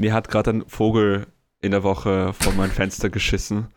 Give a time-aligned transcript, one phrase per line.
[0.00, 1.26] mir hat gerade ein Vogel
[1.60, 3.68] in der Woche vor mein Fenster geschissen.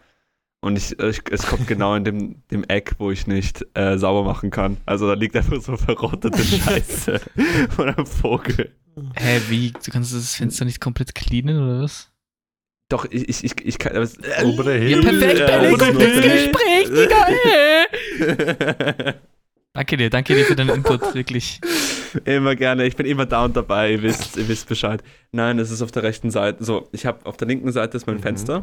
[0.61, 4.23] Und ich, ich, es kommt genau in dem, dem Eck, wo ich nicht äh, sauber
[4.23, 4.77] machen kann.
[4.85, 7.19] Also da liegt einfach so verrottete Scheiße
[7.69, 8.71] von einem Vogel.
[9.15, 9.71] Hä, wie?
[9.71, 12.09] Du kannst das Fenster nicht komplett cleanen oder was?
[12.87, 13.93] Doch, ich, ich, ich, ich kann.
[13.97, 15.19] Aber, äh, Obere Ja, Himmel.
[15.19, 16.51] perfekt, Ja, Benny, obere gutes Himmel.
[16.53, 16.89] Gespräch,
[18.19, 19.13] Digga.
[19.73, 21.59] Danke dir, danke dir für deinen Input, wirklich.
[22.25, 25.03] Immer gerne, ich bin immer da und dabei, ihr wisst, ihr wisst Bescheid.
[25.31, 26.63] Nein, es ist auf der rechten Seite.
[26.63, 28.21] So, ich habe auf der linken Seite ist mein Mhm.
[28.21, 28.57] Fenster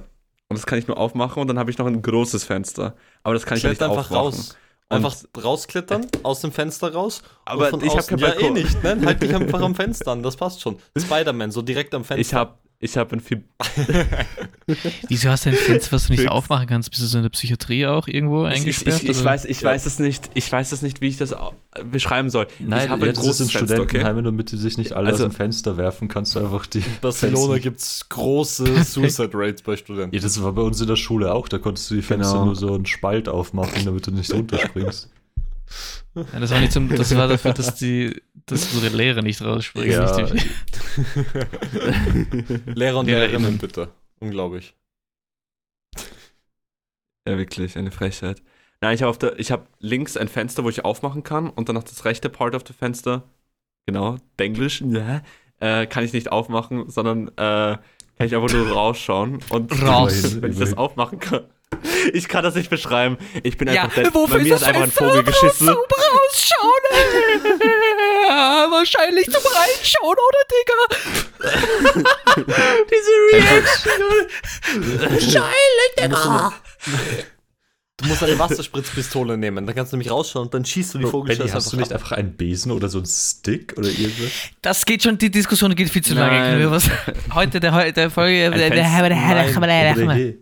[0.48, 2.94] und das kann ich nur aufmachen und dann habe ich noch ein großes Fenster.
[3.22, 4.26] Aber das kann ich ja nicht Kletter einfach aufmachen.
[4.38, 4.56] raus.
[4.92, 5.14] Einfach
[5.44, 7.22] rausklettern, aus dem Fenster raus.
[7.44, 9.00] Aber und ich hab außen- kein Ja, eh nicht, ne?
[9.04, 10.78] Halt dich einfach am Fenster an, das passt schon.
[10.98, 12.20] Spider-Man, so direkt am Fenster.
[12.20, 13.44] Ich habe ich hab ein viel.
[15.08, 16.90] Wieso hast du ein Fenster, was du nicht aufmachen kannst?
[16.90, 19.02] Bist du so in der Psychiatrie auch irgendwo Ich, ich, eingesperrt?
[19.02, 19.24] ich, ich, oder?
[19.26, 19.68] weiß, ich Ja.
[19.70, 21.34] weiß es nicht, ich weiß es nicht, wie ich das
[21.90, 22.46] beschreiben soll.
[22.58, 23.82] Nein, ich habe ja, ein großes Fenster, okay?
[23.84, 26.78] Studentenheimen, damit die sich nicht alle Also- aus dem Fenster werfen, kannst du einfach die.
[26.78, 30.14] In Barcelona gibt es große Suicide Rates bei Studenten.
[30.14, 32.44] Ja, das war bei uns in der Schule auch, da konntest du die Fenster Genau.
[32.46, 35.10] nur so einen Spalt aufmachen, damit du nicht runterspringst.
[36.14, 39.92] Ja, das war nicht zum, das war dafür, dass die, dass unsere Lehrer nicht rausspringen.
[39.92, 40.22] Ja.
[40.22, 40.46] Nicht
[42.76, 43.58] Lehrer und Lehrerinnen.
[43.58, 43.90] Bitte.
[44.18, 44.74] Unglaublich.
[47.28, 48.42] Ja, wirklich, eine Frechheit.
[48.80, 51.76] Nein, ich habe der, ich habe links ein Fenster, wo ich aufmachen kann und dann
[51.76, 53.24] noch das rechte Part of the Fenster,
[53.86, 55.22] genau, Denglisch, ja,
[55.60, 57.76] äh, kann ich nicht aufmachen, sondern äh,
[58.16, 60.36] kann ich einfach nur rausschauen und Raus.
[60.42, 61.44] wenn ich das aufmachen kann.
[62.12, 63.16] Ich kann das nicht beschreiben.
[63.42, 64.90] Ich bin Ja, einfach der, wofür bei mir ist das einfach ein?
[64.90, 65.68] Vogel geschissen.
[65.68, 66.84] rausschauen!
[68.70, 70.76] Wahrscheinlich zum Reinschauen, oder, Digga?
[72.90, 74.02] Diese Reaction!
[76.08, 76.52] Musst, eine,
[77.96, 81.02] du musst eine Wasserspritzpistole nehmen, dann kannst du nämlich rausschauen und dann schießt du die
[81.04, 84.30] Benny, Vogelscheiße hast du nicht einfach einen Besen oder so einen Stick oder irgendwas?
[84.62, 86.38] Das geht schon, die Diskussion geht viel zu lange.
[86.38, 86.58] Nein.
[86.58, 86.84] Wir was?
[87.34, 88.46] Heute, der, der Folge.
[88.46, 90.34] Ein Der, der, Fenster- der, der, der, der,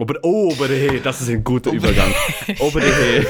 [0.00, 2.10] Ober, oh, Oberdehe, das ist ein guter Übergang.
[2.58, 3.26] Oberdehe.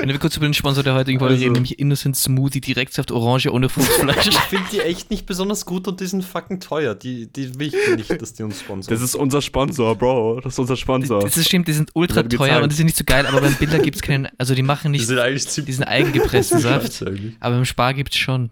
[0.00, 3.10] Wenn wir kurz über den Sponsor der heutigen Folge Also- reden, nämlich Innocent Smoothie, Direktsaft
[3.10, 4.28] Orange ohne Fruchtfleisch.
[4.28, 6.94] Ich finde die echt nicht besonders gut und die sind fucking teuer.
[6.94, 8.94] Die, die will ich nicht, dass die uns sponsern.
[8.94, 10.40] Das ist unser Sponsor, Bro.
[10.42, 11.20] Das ist unser Sponsor.
[11.22, 13.54] Das ist stimmt, die sind ultra teuer und die sind nicht so geil, aber beim
[13.54, 17.04] Biller gibt es keinen, also die machen Die nicht sind eigentlich ziemlich diesen eigengepressten Saft,
[17.40, 18.50] aber im Spar gibt es schon.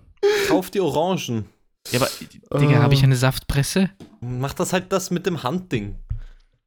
[0.49, 1.47] Kauf die Orangen.
[1.93, 3.91] Ja, aber, Digga, habe ich eine Saftpresse?
[4.21, 5.97] Mach das halt das mit dem Handding.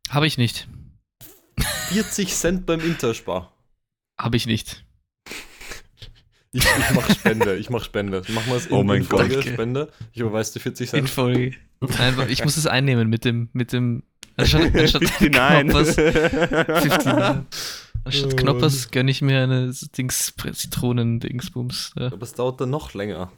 [0.09, 0.67] Habe ich nicht.
[1.89, 3.53] 40 Cent beim Interspar.
[4.19, 4.85] Habe ich nicht.
[6.53, 8.23] Ich, ich mach Spende, ich mach Spende.
[8.29, 9.45] Mach mal das in Oh mein in Folge, Gott.
[9.45, 9.89] Spende.
[10.11, 11.09] Ich überweise dir 40 In Cent.
[11.09, 11.55] Folge.
[11.79, 14.03] Nein, ich muss es einnehmen mit dem, mit dem,
[14.35, 15.31] anstatt, anstatt 59.
[15.31, 17.45] Knoppers, 59.
[18.03, 21.93] Anstatt Oh Knoppers gönne ich mir eine Dings, Zitronen-Dingsbums.
[21.97, 22.07] Ja.
[22.07, 23.31] Aber es dauert dann noch länger.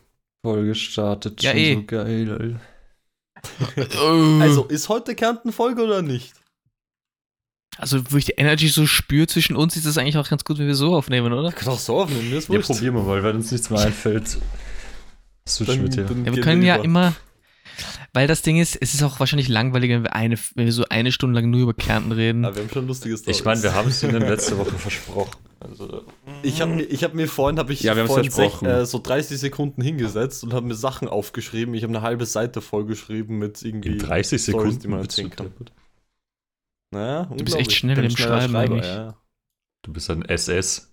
[0.46, 1.74] Voll gestartet, Ja, schon eh.
[1.76, 2.59] so geil.
[4.42, 6.34] Also, ist heute Kärnten-Folge oder nicht?
[7.78, 10.59] Also, wo ich die Energy so spüre zwischen uns, ist das eigentlich auch ganz gut,
[10.59, 11.52] wenn wir so aufnehmen, oder?
[11.52, 14.38] Kann auch so aufnehmen, mir ist Ja, probieren wir mal, wenn uns nichts mehr einfällt.
[15.48, 16.04] Switchen Dann- mit dir.
[16.26, 16.86] Ja, wir können ja über.
[16.86, 17.16] immer,
[18.14, 20.86] weil das Ding ist, es ist auch wahrscheinlich langweiliger, wenn wir, eine, wenn wir so
[20.90, 22.44] eine Stunde lang nur über Kärnten reden.
[22.44, 25.38] Ja, wir haben schon lustiges Ich meine, wir haben es ihnen letzte Woche versprochen.
[25.60, 26.04] Also,
[26.42, 28.68] Ich habe mir, ich hab mir vorhin, habe ich Ja, wir vorhin versprochen.
[28.68, 31.74] äh, so 30 Sekunden hingesetzt und habe mir Sachen aufgeschrieben.
[31.74, 33.94] Ich habe eine halbe Seite vollgeschrieben mit irgendwie.
[33.94, 34.80] in 30 Stories, Sekunden.
[34.80, 35.52] die man erzählen kann.
[36.92, 39.16] Naja, Du bist echt schnell ein schneller Schreiben ja.
[39.82, 40.93] Du bist ein SS.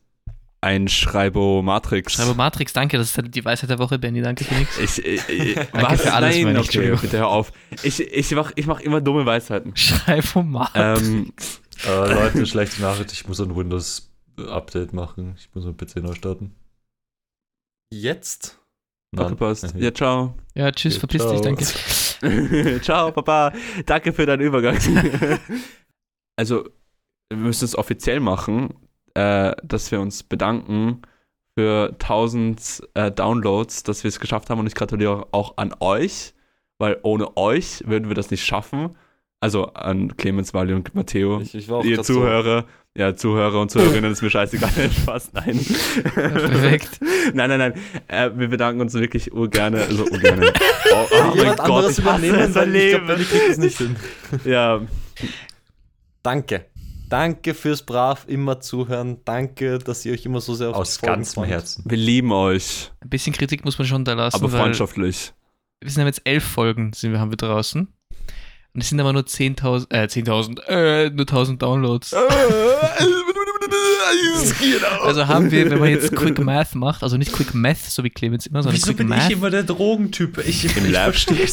[0.63, 2.13] Ein Schreibo-Matrix.
[2.15, 4.79] Schreibe Matrix, danke, das ist halt die Weisheit der Woche, Benny, danke für nichts.
[4.79, 7.53] Ich, ich, Danke für alles, Nein, meine ich, okay, bitte hör auf.
[7.83, 9.75] Ich, ich mach, ich mach immer dumme Weisheiten.
[9.75, 11.03] Schreibe Matrix.
[11.03, 11.33] ähm,
[11.87, 15.35] Äh, Leute, schlechte Nachricht, ich muss ein Windows-Update machen.
[15.39, 16.55] Ich muss mein PC neu starten.
[17.93, 18.59] Jetzt?
[19.17, 19.65] Post.
[19.65, 19.83] Nein.
[19.83, 20.35] Ja, ciao.
[20.55, 21.33] ja, tschüss, okay, verpiss ciao.
[21.33, 21.41] dich,
[22.21, 22.81] danke.
[22.83, 23.53] ciao, Papa.
[23.87, 24.79] Danke für deinen Übergang.
[26.37, 26.69] also,
[27.31, 28.75] wir müssen es offiziell machen,
[29.15, 31.03] äh, dass wir uns bedanken
[31.59, 36.35] für 1000 äh, Downloads, dass wir es geschafft haben und ich gratuliere auch an euch,
[36.79, 38.97] weil ohne euch würden wir das nicht schaffen.
[39.43, 41.41] Also an Clemens, Wally und Matteo.
[41.41, 44.69] Ich, ich ihr grad so- Zuhörer, ja, Zuhörer und Zuhörerinnen ist mir scheißegal.
[45.03, 45.59] Spaß, nein.
[46.15, 47.01] Perfekt.
[47.35, 47.75] Nein, nein, nein.
[48.09, 49.83] Äh, wir bedanken uns wirklich urgerne.
[49.83, 50.53] Also urgerne.
[50.93, 52.55] Oh, oh mein Gott, ich hasse übernehmen,
[53.09, 53.95] weil ich kriegt das nicht hin.
[54.45, 54.81] Ja,
[56.23, 56.67] Danke.
[57.11, 59.19] Danke fürs brav immer zuhören.
[59.25, 61.45] Danke, dass ihr euch immer so sehr auf Aus ganzem.
[61.45, 61.85] Herzen.
[61.87, 65.33] wir lieben euch, Ein bisschen Kritik muss man schon da lassen, aber weil freundschaftlich.
[65.83, 67.89] wir sind jetzt elf Folgen, sind wir, haben wir draußen.
[68.73, 72.15] Und es sind aber nur 10.000, äh, 10.000, äh, nur 1.000 Downloads.
[74.61, 75.03] Genau.
[75.03, 78.11] Also haben wir, wenn man jetzt Quick Math macht, also nicht Quick Math, so wie
[78.11, 80.39] Clemens immer, sondern Wieso Quick bin Math, ich immer der Drogentyp?
[80.47, 81.15] Ich, ich Lab.
[81.15, 81.47] verstehe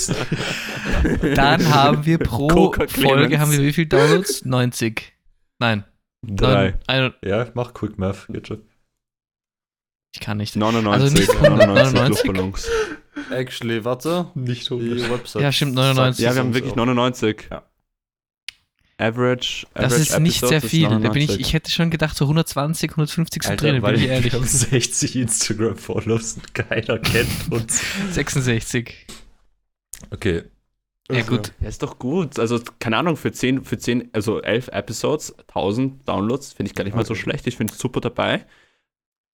[1.35, 4.45] dann haben wir pro Folge haben wir wie viel Downloads?
[4.45, 5.16] 90.
[5.59, 5.83] Nein.
[6.25, 6.71] Drei.
[6.71, 8.63] Neun- ein- Ja, ich mach Quick Math, geht schon.
[10.13, 10.55] Ich kann nicht.
[10.55, 11.03] 99.
[11.03, 12.25] Also nicht 99 99?
[12.25, 12.69] Luftballons.
[13.31, 14.31] Actually, warte.
[14.35, 15.41] Nicht Die Website.
[15.41, 16.23] Ja, stimmt, 99.
[16.23, 17.47] Ja, wir haben wirklich uns 99.
[17.51, 17.63] Ja.
[18.99, 20.83] Average, Das average ist nicht sehr viel.
[20.89, 21.39] Da bin ich, 99.
[21.39, 24.33] ich hätte schon gedacht, so 120, 150 sind drin, bin ich wir ehrlich.
[24.33, 27.83] haben 60 Instagram-Follows und keiner kennt uns.
[28.11, 29.05] 66.
[30.09, 30.45] Okay,
[31.09, 31.53] Ja, gut.
[31.61, 32.37] Ja, ist doch gut.
[32.37, 36.83] Also, keine Ahnung, für 10, für 10, also 11 Episodes, 1000 Downloads, finde ich gar
[36.83, 37.21] nicht mal so Okay.
[37.21, 37.47] schlecht.
[37.47, 38.45] Ich finde es super dabei.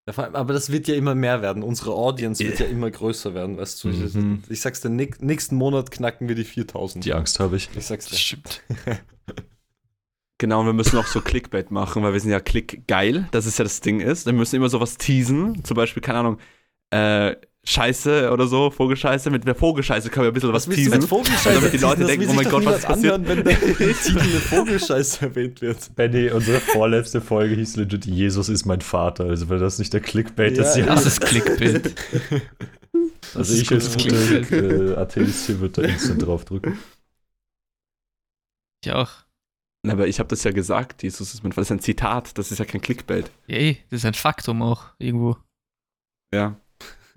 [0.06, 1.64] Aber das wird ja immer mehr werden.
[1.64, 3.90] Unsere Audience wird ja immer größer werden, weißt du.
[3.90, 4.44] Ich- Mhm.
[4.50, 7.06] Ich sag's dir, näch- nächsten Monat knacken wir die 4000.
[7.06, 7.70] die Angst habe ich.
[7.76, 8.18] Ich sag's dir.
[8.18, 8.62] Stimmt.
[10.40, 13.46] Genau, und wir müssen auch so Clickbait machen, weil wir sind ja Click geil, das
[13.46, 14.26] ist ja das Ding ist.
[14.26, 16.38] Wir müssen immer sowas teasen, zum Beispiel, keine Ahnung,
[16.90, 19.30] äh, Scheiße oder so, Vogelscheiße.
[19.30, 21.00] Mit der Vogelscheiße können wir ein bisschen was, du teasen.
[21.00, 22.02] mit Vogelscheiße damit die Leute?
[22.02, 25.62] Das denken, oh mein Gott, was ist niemand anhören, wenn der Titel mit Vogelscheiße erwähnt
[25.62, 25.96] wird.
[25.96, 29.26] Benny, unsere vorletzte Folge hieß legit Jesus ist mein Vater.
[29.26, 31.04] Also wäre das nicht der Clickbait des Ja, Jahres.
[31.06, 31.96] Das ist Clickbait.
[33.34, 34.50] Also ist ich als Clickbait.
[34.50, 36.78] guter äh, Atheist hier würde da instant draufdrücken.
[38.84, 39.10] Ich auch.
[39.88, 42.60] Aber ich habe das ja gesagt, Jesus ist mein Das ist ein Zitat, das ist
[42.60, 43.32] ja kein Clickbait.
[43.48, 45.38] Ja, eh, das ist ein Faktum auch irgendwo.
[46.34, 46.58] Ja.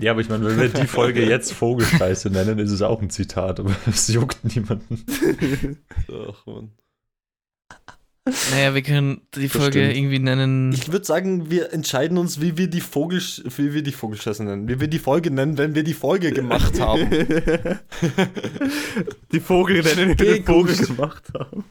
[0.00, 3.10] Ja, aber ich meine, wenn wir die Folge jetzt Vogelscheiße nennen, ist es auch ein
[3.10, 5.04] Zitat, aber es juckt niemanden.
[6.08, 6.72] Ach, Mann.
[8.50, 9.96] Naja, wir können die Folge stimmt.
[9.96, 10.72] irgendwie nennen.
[10.72, 14.69] Ich würde sagen, wir entscheiden uns, wie wir die Vogel, wie wir die Vogelscheiße nennen.
[14.69, 17.08] Wie wir die Folge nennen, wenn wir die Folge gemacht haben.
[19.32, 21.64] die Vogel nennen, die den Geh, Vogel gemacht haben.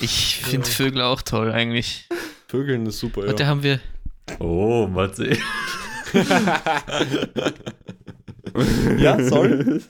[0.00, 2.08] Ich finde Vögel auch toll eigentlich.
[2.48, 3.48] Vögeln ist super, Heute ja.
[3.50, 3.80] haben wir.
[4.38, 5.36] Oh, Matze.
[8.98, 9.80] Ja, sorry.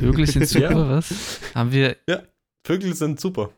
[0.00, 0.88] Vögel sind super, Ja.
[0.88, 1.40] was?
[1.54, 1.96] Haben wir.
[2.64, 3.50] Vögel sind super.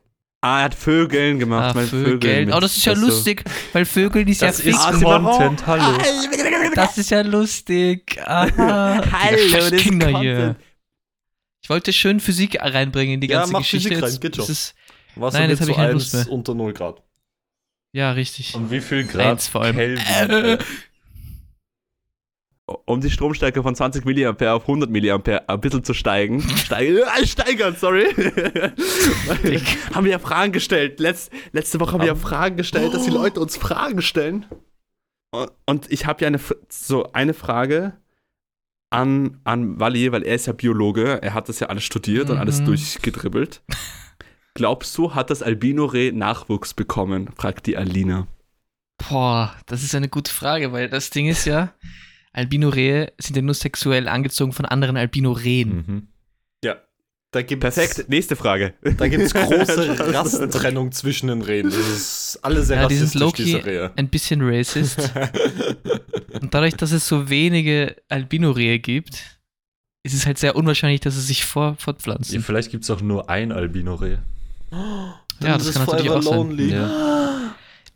[0.42, 1.70] Ah, er hat Vögeln gemacht.
[1.70, 2.46] Ah, mein Vögel.
[2.46, 3.44] mit- Oh, das ist ja so- lustig,
[3.74, 4.78] weil Vögel, die ist ja Das ist fix.
[4.78, 5.98] Ah, Content, hallo.
[6.74, 8.18] Das ist ja lustig.
[8.24, 9.02] Aha.
[9.12, 10.36] Hallo, das ist Kinder hier.
[10.36, 10.56] Content.
[11.62, 13.90] Ich wollte schön Physik reinbringen in die Ja, ganze mach Geschichte.
[13.90, 14.52] Physik rein, geht das schon.
[14.52, 14.74] ist,
[15.16, 16.32] Wasser Nein, jetzt hab zu ich keine Lust 1 mehr.
[16.34, 17.02] unter 0 Grad.
[17.92, 18.54] ja, richtig.
[18.54, 19.76] Und wie viel Grad Eins vor allem.
[19.76, 20.58] Kelvin?
[22.86, 26.40] Um die Stromstärke von 20 mA auf 100 mA ein bisschen zu steigen.
[26.40, 28.04] Steigen, äh, steigern, sorry.
[29.94, 31.00] haben wir ja Fragen gestellt.
[31.00, 34.46] Letz, letzte Woche haben wir ja Fragen gestellt, dass die Leute uns Fragen stellen.
[35.32, 37.94] Und- Und ich habe ja eine, so eine Frage
[38.90, 41.22] an, an Wally, weil er ist ja Biologe.
[41.22, 42.66] Er hat das ja alles studiert und alles Mhm.
[42.66, 43.62] durchgedribbelt.
[44.54, 47.30] Glaubst du, hat das Albino-Reh Nachwuchs bekommen?
[47.36, 48.26] fragt die Alina.
[49.08, 51.72] Boah, das ist eine gute Frage, weil das Ding ist ja,
[52.32, 55.84] Albino-Rehe sind ja nur sexuell angezogen von anderen Albino-Rehen.
[55.86, 56.06] Mhm.
[57.32, 58.74] Da gibt's, Perfekt, nächste Frage.
[58.96, 61.70] Da gibt es große Rassentrennung zwischen den Rehen.
[61.70, 63.92] Das ist alle sehr Ja, rassistisch, diese low-key Rehe.
[63.94, 64.98] ein bisschen racist.
[66.40, 69.38] Und dadurch, dass es so wenige Albino-Rehe gibt,
[70.02, 72.42] ist es halt sehr unwahrscheinlich, dass sie sich vor, Ja, fortpflanzen.
[72.42, 74.16] vielleicht gibt es auch nur ein Albino-Reh.
[74.72, 76.34] Ja, das ist kann natürlich auch sein.
[76.36, 76.70] lonely.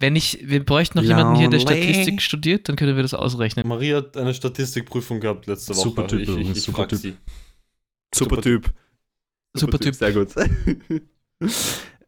[0.00, 1.60] Wenn ich, wir bräuchten noch jemanden hier, der.
[1.60, 3.66] Statistik studiert, dann können wir das ausrechnen.
[3.66, 5.82] Maria hat eine Statistikprüfung gehabt letzte Woche.
[5.82, 6.98] Super Typ ich, ich, übrigens, ich super Typ.
[6.98, 7.14] sie.
[8.14, 8.72] Super Typ.
[9.54, 9.94] Super Typ.
[9.94, 10.28] Sehr gut.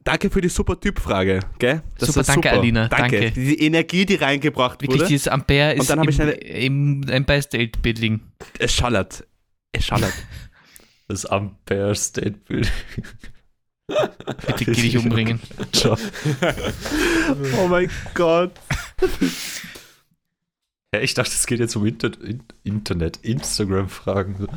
[0.05, 1.83] danke für die super Typ-Frage, gell?
[1.99, 3.31] Super, danke, Alina, danke.
[3.33, 6.33] Die Energie, die reingebracht Wirklich, wurde, dieses Ampere Und ist dann hab im, ich eine-
[6.33, 8.21] im Empire State Building.
[8.59, 9.27] es schallert.
[9.73, 10.15] Es schallert.
[11.09, 12.71] Das Ampere State Building.
[13.89, 15.41] Bitte geh dich umbringen.
[15.73, 15.97] Ciao.
[17.59, 18.53] oh mein Gott.
[20.95, 24.49] Ja, ich dachte, es geht jetzt um Inter in Internet, Instagram-Fragen.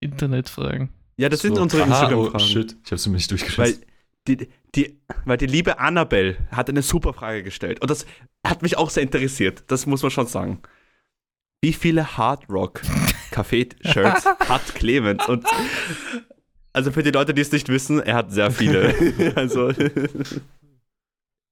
[0.00, 0.90] Internetfragen.
[1.16, 1.62] Ja, das sind So.
[1.62, 2.44] unsere Aha, Oh, Instagram-Fragen.
[2.44, 3.84] shit, ich habe sie mir nicht weil, durchgelesen.
[4.28, 7.80] die, die, weil die liebe Annabelle hat eine super Frage gestellt.
[7.80, 8.06] Und das
[8.46, 9.64] hat mich auch sehr interessiert.
[9.68, 10.60] Das muss man schon sagen.
[11.60, 12.82] Wie viele Hard Rock
[13.32, 15.26] Café-Shirts hat Clemens?
[15.28, 15.44] Und
[16.72, 18.94] also für die Leute, die es nicht wissen, er hat sehr viele.
[19.36, 19.72] also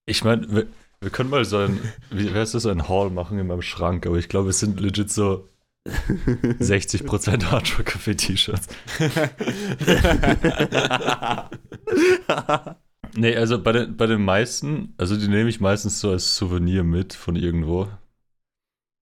[0.06, 0.66] Ich meine, wir,
[1.00, 1.80] wir können mal so ein,
[2.10, 4.80] wie heißt das, so ein Haul machen in meinem Schrank, aber ich glaube, es sind
[4.80, 5.48] legit so
[5.86, 8.66] 60% Hardrock Café T-Shirts.
[13.16, 16.84] Nee, also bei den, bei den meisten, also die nehme ich meistens so als Souvenir
[16.84, 17.88] mit von irgendwo.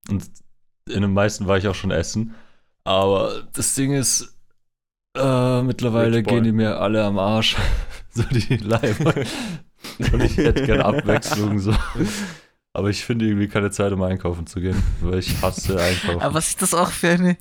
[0.08, 0.30] Und
[0.88, 2.34] in den meisten war ich auch schon essen.
[2.84, 4.33] Aber das Ding ist,
[5.16, 6.34] äh, mittlerweile Rich Boy.
[6.34, 7.56] gehen die mir alle am Arsch.
[8.10, 9.14] so die Leiber.
[10.12, 11.58] Und ich hätte gerne Abwechslung.
[11.58, 11.74] So.
[12.72, 16.20] aber ich finde irgendwie keine Zeit, um einkaufen zu gehen, weil ich hasse einkaufen.
[16.22, 17.36] Aber was ist das auch für eine,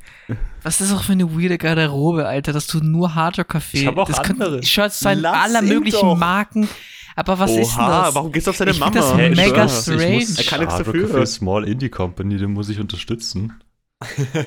[0.62, 3.98] was ist das auch für eine weirde Garderobe, Alter, dass du nur Hardrock-Café, Ich hab
[3.98, 4.62] auch das andere.
[4.62, 6.20] Shirts sein, aller möglichen.
[6.20, 6.68] Marken,
[7.16, 8.16] aber was ist denn Oha, das?
[8.16, 8.92] warum gehst du auf seine Ich Mama?
[8.92, 10.18] das ich mega strange.
[10.18, 11.26] Ich muss, Er kann nichts dafür.
[11.26, 13.54] Small Indie Company, den muss ich unterstützen.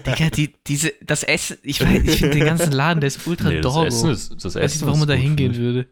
[0.07, 3.49] Digga, die, diese, das Essen, ich, weiß- ich finde den ganzen Laden, der ist ultra
[3.51, 3.77] Nee, das.
[3.77, 5.87] Essen ist, das ich Essen weiß nicht, warum man da hingehen würde.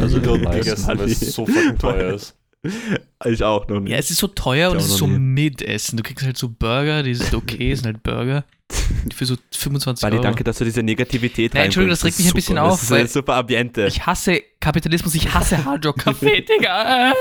[0.00, 2.34] Also dort gegessen, weil es so fucking teuer ist.
[3.24, 3.92] Ich auch noch nicht.
[3.92, 5.18] Ja, es ist so teuer Ich und es ist so nie.
[5.18, 5.96] Mid-Essen.
[5.96, 8.44] Du kriegst halt so Burger, die sind okay, sind halt Burger.
[9.14, 10.22] Für so 25 Wally, Euro.
[10.24, 12.18] danke, dass du diese Negativität Ja, Entschuldigung, das reinbringst.
[12.18, 13.86] regt mich ein bisschen auf, Das ist ein super Ambiente.
[13.86, 17.12] Ich hasse Kapitalismus, ich hasse Hardrock-Café, Digga.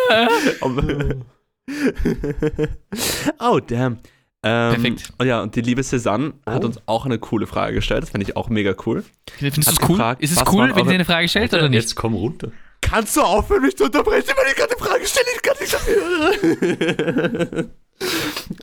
[3.40, 4.00] oh, damn.
[4.48, 5.14] Ähm, Perfekt.
[5.20, 6.68] Oh ja, und die liebe Cézanne hat Oh.
[6.68, 8.04] uns auch eine coole Frage gestellt.
[8.04, 9.04] Das finde ich auch mega cool.
[9.38, 9.96] Findest du Hat es cool?
[9.98, 11.82] gefragt, ist es was cool, wenn sie eine Frage stellt oder nicht?
[11.82, 12.52] Jetzt komm runter.
[12.82, 15.26] Kannst du aufhören, mich zu unterbrechen, wenn ich gerade eine Frage stelle?
[15.36, 17.70] Ich kann nicht dafür.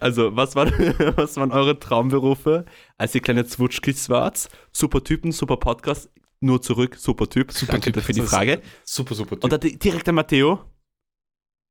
[0.01, 0.71] also, was waren,
[1.17, 2.65] was waren eure Traumberufe,
[2.97, 4.49] als ihr kleine Zwutschkis wart?
[4.73, 6.11] Super Typen, super Podcast.
[6.41, 7.53] Nur zurück, super Typ.
[7.53, 8.03] Super Danke Typ.
[8.03, 8.61] für die Frage.
[8.85, 9.37] Super, super.
[9.41, 10.61] Und dann di- direkt der Matteo.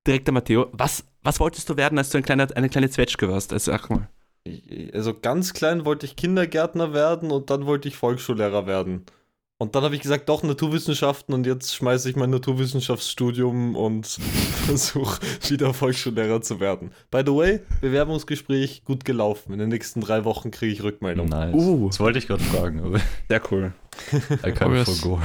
[0.06, 0.68] Direkt der Matteo.
[0.74, 3.54] Was, was wolltest du werden, als du ein kleiner, eine kleine Zwetschge warst?
[3.54, 4.10] Also, sag mal.
[4.94, 9.06] Also ganz klein wollte ich Kindergärtner werden und dann wollte ich Volksschullehrer werden.
[9.58, 14.06] Und dann habe ich gesagt, doch Naturwissenschaften und jetzt schmeiße ich mein Naturwissenschaftsstudium und
[14.66, 16.92] versuche wieder Volksschullehrer zu werden.
[17.10, 19.54] By the way, Bewerbungsgespräch gut gelaufen.
[19.54, 21.30] In den nächsten drei Wochen kriege ich Rückmeldung.
[21.30, 21.56] Nice.
[21.56, 21.88] Uh.
[21.88, 23.00] Das wollte ich gerade fragen, aber
[23.30, 23.74] Sehr cool.
[24.12, 24.16] I
[24.48, 25.00] can't Progress.
[25.00, 25.22] forgo.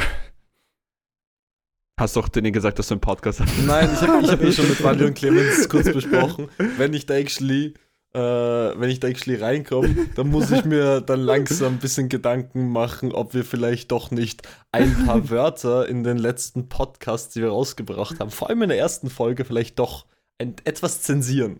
[1.98, 3.52] Hast doch denen gesagt, dass du einen Podcast hast.
[3.66, 7.06] Nein, ich habe ich hab eh schon mit Wally und Clemens kurz besprochen, wenn ich
[7.06, 7.74] da actually,
[8.14, 12.70] äh, wenn ich da actually reinkomme, dann muss ich mir dann langsam ein bisschen Gedanken
[12.70, 17.48] machen, ob wir vielleicht doch nicht ein paar Wörter in den letzten Podcasts, die wir
[17.48, 20.06] rausgebracht haben, vor allem in der ersten Folge, vielleicht doch
[20.38, 21.58] ein, etwas zensieren.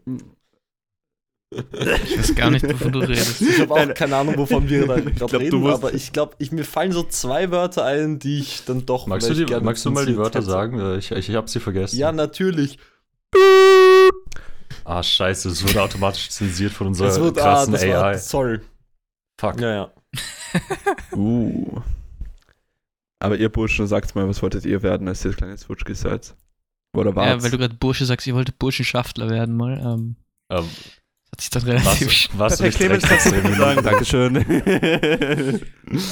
[1.50, 3.40] Ich weiß gar nicht, wovon du redest.
[3.40, 3.94] Ich habe auch Nein.
[3.94, 7.02] keine Ahnung, wovon wir da gerade reden, musst- aber ich glaube, ich, mir fallen so
[7.04, 10.40] zwei Wörter ein, die ich dann doch Magst du, die, magst du mal die Wörter
[10.40, 10.50] hätte.
[10.50, 10.78] sagen?
[10.78, 11.96] Äh, Ich, ich, ich habe sie vergessen.
[11.98, 12.78] Ja, natürlich.
[14.84, 17.92] Ah, scheiße, es wurde automatisch zensiert von unserer Das wird, ah, krassen das AI.
[17.92, 18.60] war, sorry.
[19.40, 19.60] Fuck.
[19.60, 19.92] Ja, ja.
[21.12, 21.80] Uh.
[23.20, 26.34] Aber ihr Burschen, sagt mal, was wolltet ihr werden, als ihr kleine Zwutschkis seid?
[26.96, 27.26] Oder war's?
[27.28, 29.78] Ja, weil du gerade Bursche sagst, ich wollte Burschenschaftler werden mal.
[29.78, 30.16] Ähm,
[30.50, 30.64] Ähm,
[31.30, 33.82] hat sich dann relativ warst du nicht Clemens, kannst du sagen.
[33.84, 34.34] Dankeschön.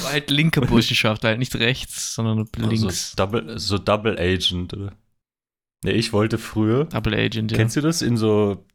[0.03, 3.11] war halt linker Burschenschaftler, halt nicht rechts, sondern links.
[3.11, 4.93] So Double, so Double Agent, oder?
[5.83, 6.85] Nee, ich wollte früher.
[6.85, 7.57] Double Agent, ja.
[7.57, 8.01] Kennst du das?
[8.01, 8.65] In so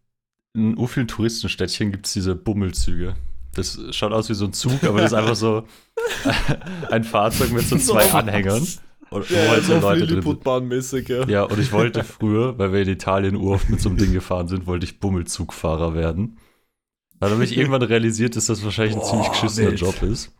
[0.55, 3.17] in so vielen Touristenstädtchen gibt es diese Bummelzüge.
[3.55, 5.67] Das schaut aus wie so ein Zug, aber das ist einfach so
[6.91, 8.17] ein Fahrzeug mit so zwei So.
[8.17, 8.67] Anhängern.
[9.13, 10.21] Und Ja, halt so Leute drin.
[10.21, 11.27] Lilliputbahn-mäßig, ja.
[11.29, 14.49] Ja, und ich wollte früher, weil wir in Italien uroft mit so einem Ding gefahren
[14.49, 16.39] sind, wollte ich Bummelzugfahrer werden.
[17.21, 19.81] Dann habe ich irgendwann realisiert, dass das wahrscheinlich ein Boah, ziemlich geschissener wild.
[19.81, 20.33] Job ist.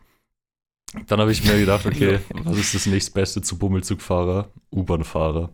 [1.07, 4.49] Dann habe ich mir gedacht, okay, was ist das nächstbeste zu Bummelzugfahrer?
[4.71, 5.53] U-Bahn-Fahrer.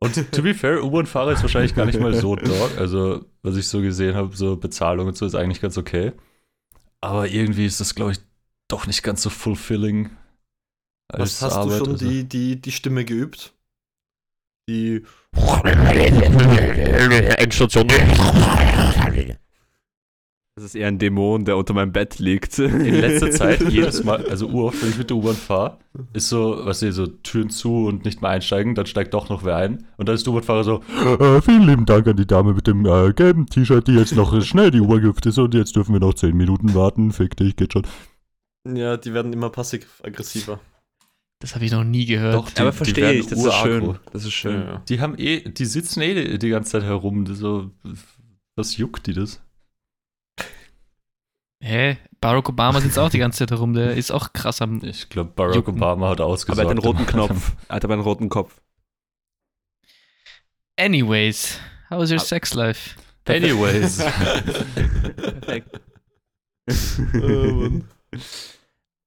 [0.00, 2.76] Und to be fair, U-Bahn-Fahrer ist wahrscheinlich gar nicht mal so dog.
[2.76, 6.12] Also, was ich so gesehen habe, so Bezahlung und so ist eigentlich ganz okay.
[7.00, 8.18] Aber irgendwie ist das, glaube ich,
[8.68, 10.10] doch nicht ganz so fulfilling.
[11.12, 11.80] Was hast Arbeit.
[11.80, 13.52] du schon Also- die, die, die Stimme geübt?
[14.68, 15.02] Die.
[17.38, 17.86] Endstation.
[20.56, 22.60] Das ist eher ein Dämon, der unter meinem Bett liegt.
[22.60, 25.78] in letzter Zeit jedes Mal, also uroft, wenn ich mit der U-Bahn fahre,
[26.12, 29.44] ist so, was ihr so Türen zu und nicht mehr einsteigen, dann steigt doch noch
[29.44, 29.84] wer ein.
[29.96, 30.80] Und dann ist der U-Bahn-Fahrer so,
[31.18, 34.40] äh, vielen lieben Dank an die Dame mit dem äh, gelben T-Shirt, die jetzt noch
[34.44, 37.10] schnell die U-Bahn gehüpft ist und jetzt dürfen wir noch 10 Minuten warten.
[37.10, 37.84] Fick dich, geht schon.
[38.72, 40.60] Ja, die werden immer passiv-aggressiver.
[41.44, 42.34] Das habe ich noch nie gehört.
[42.34, 43.98] Doch, die- Aber verstehe ich, das ist schön.
[44.14, 44.62] Das ist schön.
[44.62, 44.78] Ja.
[44.88, 47.26] Die haben eh, die sitzen eh die, die ganze Zeit herum.
[47.26, 47.70] So,
[48.56, 49.42] was juckt die das?
[51.62, 51.98] Hä?
[52.22, 54.82] Barack Obama sitzt auch die ganze Zeit herum, der ist auch krass am.
[54.82, 55.74] Ich glaube, Barack Jucken.
[55.76, 56.60] Obama hat Aber ausgesorgt.
[56.66, 57.52] er hat den roten Knopf.
[57.68, 58.62] Er hat aber einen roten Kopf.
[60.78, 61.60] Anyways,
[61.90, 62.24] how was your Ah.
[62.24, 62.96] sex life?
[63.26, 63.98] Anyways.
[65.16, 65.80] Perfekt.
[67.14, 67.84] Oh, Mann.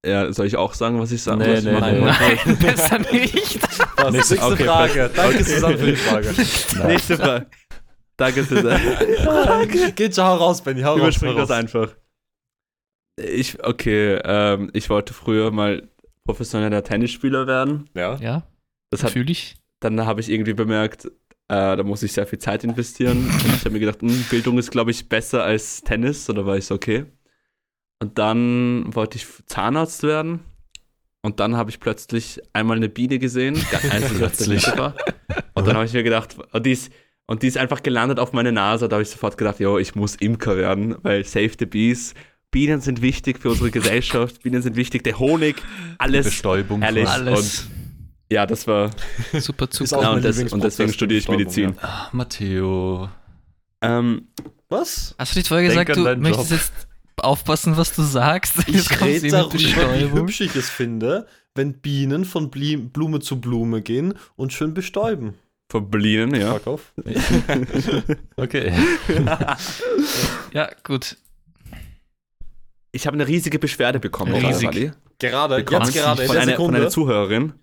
[0.05, 1.63] Ja, soll ich auch sagen, was ich sagen Nee, muss?
[1.63, 1.79] nee, nee.
[1.79, 1.99] mal.
[1.99, 3.61] Nein, besser nicht.
[3.63, 4.11] Was?
[4.11, 5.09] Nächste- Nächste okay, Frage.
[5.15, 6.27] Danke, Susanne, für die Frage.
[6.87, 7.45] Nächste Frage.
[8.17, 9.67] Danke, Susanne.
[9.95, 10.81] Geht schon, hau raus, Benny.
[10.81, 10.99] Hau raus.
[11.01, 11.57] Überspring hau das raus.
[11.57, 11.95] einfach.
[13.19, 15.87] Ich, okay, ähm, ich wollte früher mal
[16.25, 17.89] professioneller Tennisspieler werden.
[17.95, 18.15] Ja.
[18.17, 18.43] Ja,
[18.91, 19.55] Das hat, fühle ich.
[19.79, 21.09] dann habe ich irgendwie bemerkt, äh,
[21.77, 23.25] da muss ich sehr viel Zeit investieren.
[23.27, 26.29] Und ich habe mir gedacht, hm, Bildung ist, glaube ich, besser als Tennis.
[26.29, 27.05] Oder war ich so, okay.
[27.99, 30.41] Und dann wollte ich Zahnarzt werden.
[31.21, 34.65] Und dann habe ich plötzlich einmal eine Biene gesehen, der Plötzlich.
[34.77, 34.95] War.
[35.55, 36.91] Und dann habe ich mir gedacht, und die ist,
[37.25, 38.87] Und die ist einfach gelandet auf meine Nase.
[38.87, 42.13] Da habe ich sofort gedacht, jo, ich muss Imker werden, weil Save the Bees.
[42.51, 44.43] Bienen sind wichtig für unsere Gesellschaft.
[44.43, 45.03] Bienen sind wichtig.
[45.03, 45.57] Der Honig,
[45.97, 46.81] alles Bestäubung.
[46.81, 47.09] herrlich.
[47.09, 47.67] Alles.
[48.31, 48.91] Ja, das war.
[49.33, 49.97] Super Zucker.
[49.97, 51.75] auch Ja, und, das, und deswegen der studiere ich Medizin.
[51.81, 53.09] Ah, Matteo.
[53.81, 54.27] Ähm,
[54.69, 55.13] Was?
[55.17, 56.59] Hast du nicht vorher Denk gesagt, an du möchtest Job.
[56.59, 56.86] jetzt
[57.19, 58.55] aufpassen, was du sagst?
[58.67, 59.57] Jetzt Ich rede darüber,
[59.95, 65.33] wie hübsch ich es finde, wenn Bienen von Blume zu Blume gehen und schön bestäuben.
[65.71, 66.53] verblieben, ja.
[66.53, 66.93] Fuck off.
[68.37, 68.71] Okay.
[70.53, 71.17] Ja, gut.
[72.91, 74.91] Ich habe eine riesige Beschwerde bekommen, Riesig.
[75.19, 77.53] Gerade, Bekommen jetzt gerade, von, einer, von einer Zuhörerin.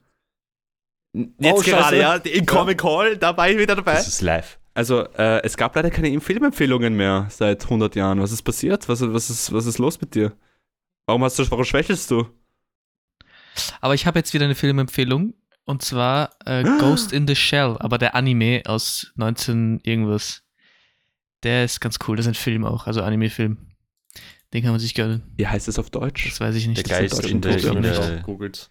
[1.39, 1.97] Jetzt Oh, gerade, Scheiße.
[1.97, 2.15] ja.
[2.17, 3.95] In Comic Call, da war ich wieder dabei.
[3.95, 4.59] Das ist live.
[4.75, 8.21] Also, äh, es gab leider keine Filmempfehlungen mehr seit 100 Jahren.
[8.21, 8.88] Was ist passiert?
[8.88, 10.33] Was, was, ist, was ist los mit dir?
[11.07, 12.26] Warum hast du, warum schwächelst du?
[13.81, 15.35] Aber ich habe jetzt wieder eine Filmempfehlung.
[15.66, 20.43] Und zwar äh, Ghost in the Shell, aber der Anime aus 19 irgendwas.
[21.43, 22.16] Der ist ganz cool.
[22.16, 23.57] Das ist ein Film auch, also Anime-Film.
[24.52, 25.23] Den kann man sich gönnen.
[25.37, 26.28] Wie heißt es auf Deutsch?
[26.28, 26.78] Das weiß ich nicht.
[26.78, 28.23] Der Das ist Geist Deutsch in in der- nicht.
[28.25, 28.71] Googelt.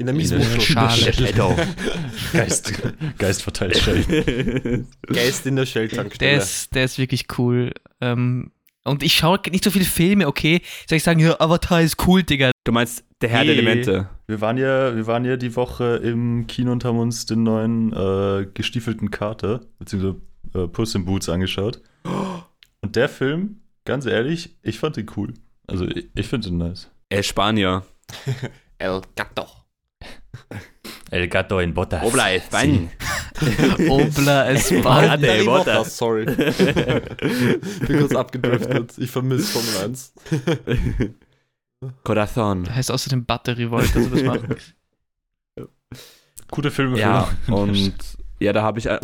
[0.00, 0.60] In der In der Miesmuschel.
[0.62, 1.12] Schale.
[1.12, 1.54] Shadow.
[2.32, 2.72] Geist,
[3.18, 4.88] Geist verteilt Schellen.
[5.06, 6.38] Geist in der Der Shell-Tankstelle.
[6.38, 7.72] ist, der ist wirklich cool.
[8.00, 8.50] Ähm,
[8.84, 10.62] und ich schaue nicht so viele Filme, okay?
[10.88, 12.50] Soll ich sagen, ja, Avatar ist cool, Digga.
[12.64, 13.60] Du meinst der Herr der Nee.
[13.60, 14.08] Elemente.
[14.26, 17.92] Wir waren ja, wir waren ja die Woche im Kino und haben uns den neuen
[17.92, 20.16] äh, gestiefelten Kater, beziehungsweise
[20.54, 21.82] äh, Puss in Boots angeschaut.
[22.82, 25.34] Und der Film, ganz ehrlich, ich fand ihn cool.
[25.66, 26.88] Also ich, ich finde ihn nice.
[27.10, 27.84] Ist Spanier.
[28.78, 29.46] El Gato.
[31.10, 32.04] El gato en botas.
[32.04, 32.88] Obla España.
[33.88, 35.16] Obla Espada.
[35.16, 35.76] der Harry Potter.
[35.76, 36.24] Potter, sorry.
[37.86, 38.96] Bin kurz abgedriftet.
[38.98, 40.14] Ich vermisse Formel 1.
[42.04, 42.72] Corazon.
[42.72, 44.74] Heißt außerdem Battery Volt, also das macht nichts.
[46.50, 46.98] Gute Filme.
[46.98, 47.94] Ja, und
[48.38, 49.00] ja, da habe ich äh,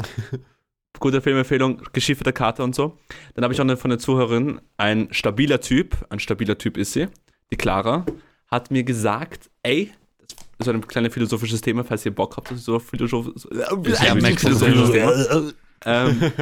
[0.98, 2.98] gute Filmempfehlung, geschifferte Karte und so.
[3.34, 6.92] Dann habe ich auch eine, von der Zuhörerin, ein stabiler Typ, ein stabiler Typ ist
[6.92, 7.08] sie,
[7.50, 8.04] die Clara,
[8.48, 9.92] hat mir gesagt, ey,
[10.58, 14.42] so ein kleines philosophisches Thema, falls ihr Bock habt, so philosoph so, Ja, ein Max,
[14.42, 15.52] philosophisches du- Thema.
[15.84, 16.32] Ähm,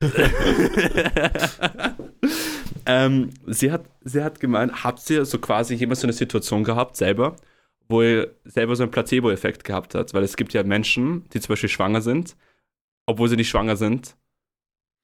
[2.86, 6.96] ähm, sie, hat, sie hat gemeint, habt ihr so quasi jemals so eine Situation gehabt,
[6.96, 7.36] selber,
[7.88, 10.14] wo ihr selber so einen Placebo-Effekt gehabt habt?
[10.14, 12.36] Weil es gibt ja Menschen, die zum Beispiel schwanger sind,
[13.06, 14.16] obwohl sie nicht schwanger sind.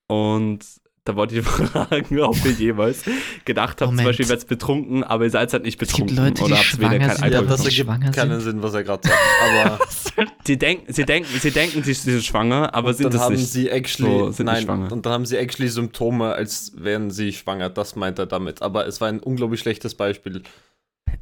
[0.09, 0.61] Und
[1.05, 3.03] da wollte ich fragen, ob ihr jemals
[3.45, 4.05] gedacht habt, zum.
[4.05, 6.57] Beispiel, ihr werdet betrunken, aber ihr seid halt nicht Es gibt betrunken Leute, die oder
[6.59, 7.39] habt weder schwanger kein sind, Ja, Alkohol.
[7.39, 8.51] aber das ergibt schwanger keinen sind.
[8.53, 9.21] Sinn, was er gerade sagt.
[9.43, 9.79] Aber
[10.45, 13.21] Sie denken, sie denken, sie denken, sie sie sind schwanger, aber und sind dann es
[13.21, 13.51] haben nicht.
[13.53, 14.93] sie actually, So, sind nein, schwanger.
[14.93, 17.71] und dann haben sie actually Symptome, als wären sie schwanger.
[17.71, 18.61] Das meint er damit.
[18.63, 20.43] Aber es war ein unglaublich schlechtes Beispiel.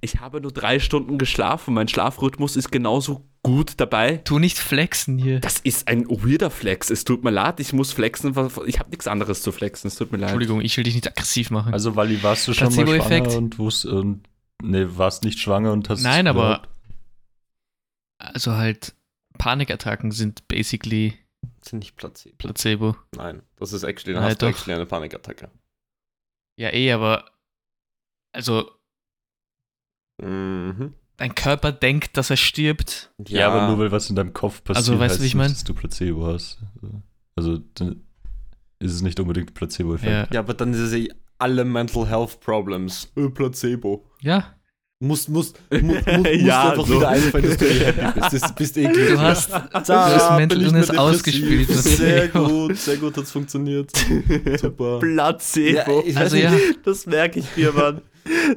[0.01, 1.75] Ich habe nur drei Stunden geschlafen.
[1.75, 4.19] Mein Schlafrhythmus ist genauso gut dabei.
[4.19, 5.41] Tu nicht flexen hier.
[5.41, 6.91] Das ist ein weirder Flex.
[6.91, 8.35] Es tut mir leid, ich muss flexen.
[8.67, 9.89] Ich habe nichts anderes zu flexen.
[9.89, 10.31] Es tut mir leid.
[10.31, 11.73] Entschuldigung, ich will dich nicht aggressiv machen.
[11.73, 14.23] Also, Wally, warst du schon mal schwanger und wusst, und,
[14.63, 16.63] nee, warst nicht schwanger und hast Nein, aber
[18.19, 18.95] also halt
[19.39, 21.19] Panikattacken sind basically
[21.61, 22.37] Das sind nicht Placebo.
[22.37, 22.97] Placebo.
[23.17, 25.51] Nein, das ist actually, dann Nein, hast du actually eine Panikattacke.
[26.57, 27.25] Ja, eh, aber
[28.33, 28.71] also
[30.23, 30.95] Mhm.
[31.17, 33.11] dein Körper denkt, dass er stirbt.
[33.27, 35.35] Ja, aber nur weil was in deinem Kopf passiert, Also, weißt du, heißt wie ich
[35.35, 35.51] mein?
[35.51, 36.59] dass du Placebo hast.
[37.37, 38.03] Also, dann
[38.79, 40.11] ist es nicht unbedingt Placebo-Effekt.
[40.11, 40.27] Ja.
[40.33, 43.11] Ja, aber dann ist es eh alle Mental Health Problems.
[43.17, 44.07] Äh, Placebo.
[44.21, 44.55] ja.
[45.03, 46.97] Muss, muss, mu, mu, musst Ja, einfach so.
[46.97, 48.43] wieder einfallen, dass du eh happy bist.
[48.45, 49.09] Das bist eh glücklich.
[49.13, 51.71] Du hast, Da du Mental Illness ausgespielt.
[51.71, 53.91] Sehr gut, sehr gut hat's funktioniert.
[54.61, 54.99] Super.
[54.99, 56.03] Placebo.
[56.07, 56.53] Ja, Also ja,
[56.85, 58.03] Das merke ich mir, Mann.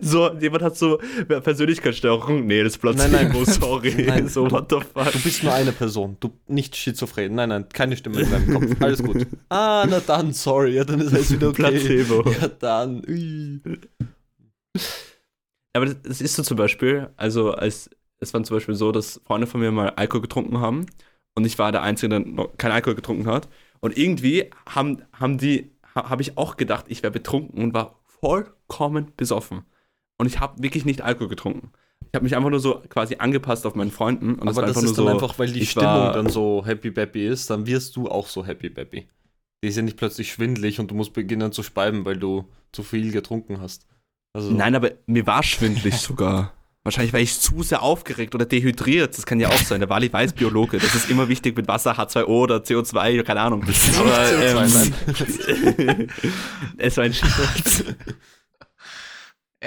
[0.01, 2.45] So, jemand hat so Persönlichkeitsstörung.
[2.45, 3.45] Nee, das ist Placebo, Nein, nein.
[3.45, 3.93] sorry.
[4.07, 5.11] Nein, so, what the fuck.
[5.11, 7.35] Du bist nur eine Person, du nicht schizophren.
[7.35, 8.81] Nein, nein, keine Stimme in deinem Kopf.
[8.81, 9.27] Alles gut.
[9.49, 10.75] Ah, na dann, sorry.
[10.75, 11.63] Ja, dann ist alles wieder okay.
[11.63, 12.23] Placebo.
[12.41, 13.03] Ja, dann.
[13.07, 13.61] Ui.
[15.73, 19.47] Aber das, ist so zum Beispiel, also als, es war zum Beispiel so, dass Freunde
[19.47, 20.85] von mir mal Alkohol getrunken haben
[21.35, 23.49] und ich war der Einzige, der noch keinen Alkohol getrunken hat.
[23.79, 27.99] Und irgendwie haben, haben die, ha, habe ich auch gedacht, ich wäre betrunken und war
[28.73, 29.63] vollkommen besoffen.
[30.17, 31.71] Und ich habe wirklich nicht Alkohol getrunken.
[32.01, 34.35] Ich habe mich einfach nur so quasi angepasst auf meinen Freunden.
[34.35, 36.91] Und Aber das einfach ist nur dann so, einfach, weil die Stimmung dann so happy
[36.91, 39.07] bappy ist, dann wirst du auch so happy bappy.
[39.63, 42.83] Die ist ja nicht plötzlich schwindlig und du musst beginnen zu speiben, weil du zu
[42.83, 43.87] viel getrunken hast.
[44.33, 46.53] Also, Nein, aber mir war schwindlig sogar.
[46.83, 49.17] Wahrscheinlich war ich zu sehr aufgeregt oder dehydriert.
[49.17, 49.79] Das kann ja auch sein.
[49.79, 50.79] Der Wally weiß Biologe.
[50.79, 53.63] Das ist immer wichtig mit Wasser, H2O oder CO2, keine Ahnung.
[53.63, 54.97] Aber CO2,
[55.87, 56.09] ähm,
[56.77, 57.85] es war ein Scherz.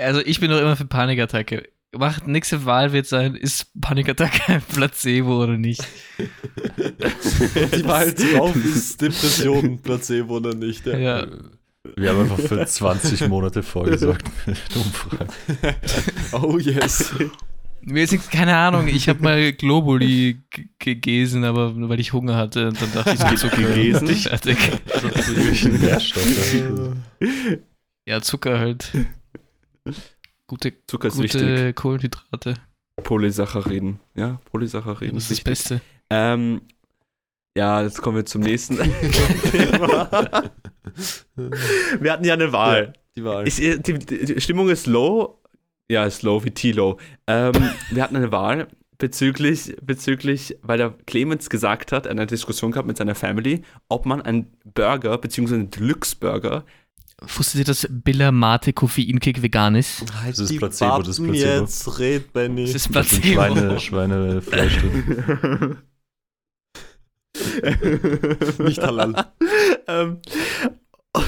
[0.03, 1.69] Also ich bin doch immer für Panikattacke.
[1.97, 5.83] macht, nächste Wahl wird sein, ist Panikattacke ein Placebo oder nicht?
[6.19, 10.87] Die Wahl drauf ist Depression, Placebo oder nicht.
[10.87, 10.97] Ja.
[10.99, 11.27] Ja.
[11.97, 15.29] Wir haben einfach für 20 Monate vorgesorgt mit Umfragen.
[16.33, 17.15] Oh yes.
[17.81, 20.39] Mir ist nichts- keine Ahnung, ich habe mal Globuli
[20.81, 23.63] gegessen, aber nur weil ich Hunger hatte und dann dachte ich, so Zucker.
[23.63, 24.09] Gegessen?
[24.09, 24.59] Fertig.
[25.81, 26.57] Nährstoffe.
[28.05, 28.91] Ja, Zucker halt.
[30.47, 31.41] Gute, Zucker ist wichtig.
[31.41, 32.55] gute Kohlenhydrate.
[33.03, 34.01] Polysacchariden.
[34.15, 35.45] Ja, Polysacchariden Das ist das wichtig.
[35.45, 35.81] Beste.
[36.11, 36.63] Ähm,
[37.57, 38.77] ja, jetzt kommen wir zum nächsten
[39.51, 40.51] Thema.
[42.01, 42.93] wir hatten ja eine Wahl.
[43.17, 43.49] Die Wahl.
[43.49, 45.41] Ich, die, die Stimmung ist low.
[45.91, 46.99] Ja, ist low wie T-Low.
[47.27, 47.53] Ähm,
[47.91, 48.69] wir hatten eine Wahl
[48.99, 54.23] bezüglich, bezüglich, weil der Clemens gesagt hat, eine Diskussion gehabt mit seiner Family, ob man
[54.23, 56.65] einen Burger, beziehungsweise einen Deluxe-Burger,
[57.23, 60.05] Wusstet ihr, dass Billa Mate Koffeinkick vegan ist?
[60.23, 61.61] Halt Das ist Placebo, das ist Placebo.
[61.61, 62.67] Jetzt red, Benny.
[62.67, 63.27] Das ist Placebo.
[63.27, 65.79] Schweine, Schweinefleisch drin.
[68.59, 69.27] Nicht halal.
[69.87, 70.19] ähm,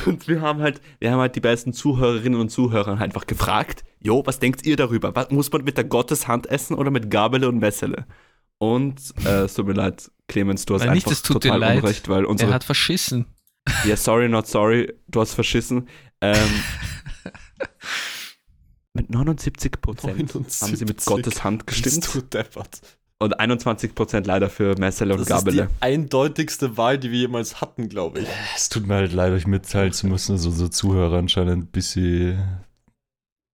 [0.07, 4.23] und wir haben halt, wir haben halt die besten Zuhörerinnen und Zuhörer einfach gefragt, jo,
[4.27, 5.15] was denkt ihr darüber?
[5.17, 8.07] Was, muss man mit der Gotteshand essen oder mit Gabele und Messele?
[8.59, 11.83] Und äh, es tut mir leid, Clemens, du hast Nein, nicht, einfach total leid.
[11.83, 13.27] unrecht, weil Er unsere, hat verschissen.
[13.85, 15.89] Ja, sorry, not sorry, du hast verschissen.
[16.21, 16.37] Ähm,
[18.95, 21.07] mit 79 Prozent haben sie mit 79.
[21.07, 22.81] Gottes Hand Bist gestimmt du deppert.
[23.21, 25.71] und 21 Prozent leider für Messele und Das ist die Gabele.
[25.81, 28.29] eindeutigste Wahl, die wir jemals hatten, glaube ich.
[28.57, 32.39] Es tut mir halt leid, euch mitteilen zu müssen, dass unsere Zuhörer anscheinend ein bisschen.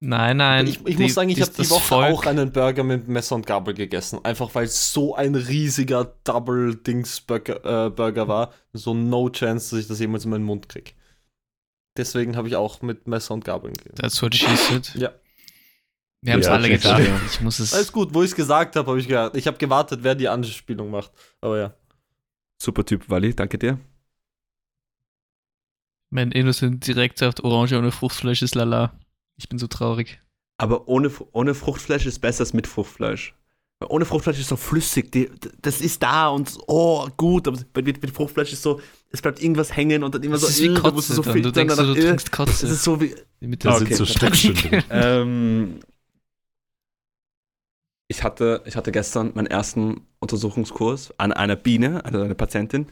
[0.07, 0.67] Nein, nein.
[0.67, 3.35] ich ich die- muss sagen, ich habe die Woche Volk- auch einen Burger mit Messer
[3.37, 4.23] und Gabel gegessen.
[4.25, 8.53] Einfach weil es so ein riesiger Double-Dings-Burger äh, Burger war.
[8.75, 10.95] So no chance, dass ich das jemals in meinen Mund krieg.
[11.97, 13.97] Deswegen habe ich auch mit Messer und Gabeln gegessen.
[13.97, 14.93] That's what she said.
[14.95, 15.13] Ja.
[16.21, 16.83] Wir haben es Ja, alle gedacht.
[17.03, 17.21] verstehe.
[17.31, 17.73] Ich muss es.
[17.73, 19.37] Alles gut, wo ich es gesagt habe, habe ich gedacht.
[19.37, 21.13] Ich habe gewartet, wer die Anspielung macht.
[21.41, 21.75] Aber ja.
[22.61, 23.79] Super Typ, Wally, danke dir.
[26.11, 28.93] Mein Innocent Direktsaft Orange ohne Fruchtfleisch ist lala.
[29.37, 30.21] Ich bin so traurig.
[30.59, 33.35] Aber ohne, ohne Fruchtfleisch ist besser als mit Fruchtfleisch.
[33.81, 35.29] Weil ohne Fruchtfleisch ist so flüssig, die,
[35.61, 39.75] das ist da und oh, gut, aber mit, mit Fruchtfleisch ist so, es bleibt irgendwas
[39.77, 41.09] hängen und dann immer Das so, ist wie äh, da musst Kotze.
[41.09, 41.43] du so dann.
[41.43, 42.67] Du denkst, danach, du äh, trinkst das Kotze.
[42.67, 43.95] ist so wie, Mit der Okay.
[43.95, 44.15] sind so
[44.91, 45.81] ähm,
[48.09, 52.87] ich hatte, ich hatte gestern meinen ersten Untersuchungskurs an einer Biene, also einer Patientin.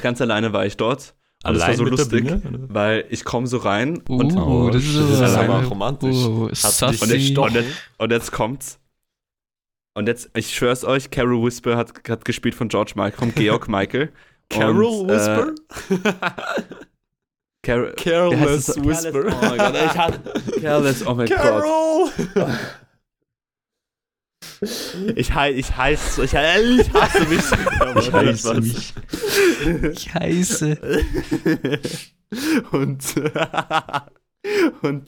[0.00, 1.14] Ganz alleine war ich dort.
[1.44, 4.36] Und es war Allein so mit der lustig, weil ich komme so rein Uh, und,
[4.36, 6.16] Oh, das ist das ist aber, romantisch.
[6.16, 7.64] Uh, Und gestochen?
[7.98, 8.78] und jetzt kommt's.
[9.94, 13.68] Und jetzt, ich schwör's euch, Carol Whisper hat, hat gespielt von George Michael, von Georg
[13.68, 14.10] Michael.
[14.48, 15.54] Carol Und, äh, Whisper?
[17.62, 18.84] Carol, Careless Whisper.
[18.84, 19.24] Whisper.
[19.26, 22.12] Oh mein Gott, ich hatte, Careless, oh mein Gott.
[25.16, 27.44] Ich, hei- ich heiß, ich, hei- ich hasse mich.
[27.98, 28.94] Ich heiße mich.
[29.92, 30.78] Ich heiße.
[32.72, 33.02] und
[34.82, 35.04] und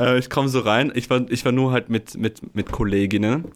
[0.00, 0.92] äh, ich komme so rein.
[0.94, 3.52] Ich war, ich war nur halt mit, mit, mit Kolleginnen.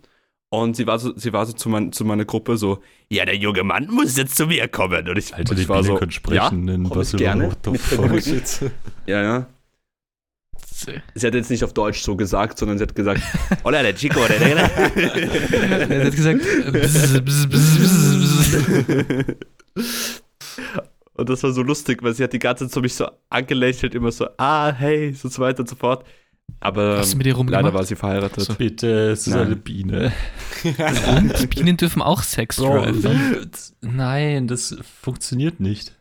[0.51, 3.37] Und sie war so, sie war so zu, mein, zu meiner Gruppe so, ja, der
[3.37, 5.09] junge Mann muss jetzt zu mir kommen.
[5.09, 7.33] Und ich, Alter, und die ich war Biene so, können sprechen in komm ich Barcelona.
[7.33, 7.57] gerne.
[8.11, 8.71] Mit shit.
[9.07, 9.47] ja,
[10.87, 10.95] ja.
[11.14, 13.23] Sie hat jetzt nicht auf Deutsch so gesagt, sondern sie hat gesagt,
[13.64, 14.57] hola, der Chico, der, der,
[15.90, 16.40] Er hat gesagt,
[16.73, 18.77] bzz, bzz, bzz, bzz,
[19.75, 20.23] bzz.
[21.14, 23.95] Und das war so lustig, weil sie hat die ganze Zeit so mich so angelächelt,
[23.95, 26.05] immer so, ah, hey, so weiter und so fort.
[26.61, 27.75] Aber Hast du mit ihr leider rumgemacht?
[27.75, 28.45] war sie verheiratet.
[28.45, 28.55] So.
[28.55, 29.47] Bitte, es ist Nein.
[29.47, 30.12] eine Biene.
[30.64, 33.51] Und Bienen dürfen auch Sex driven.
[33.81, 35.97] Nein, das funktioniert nicht.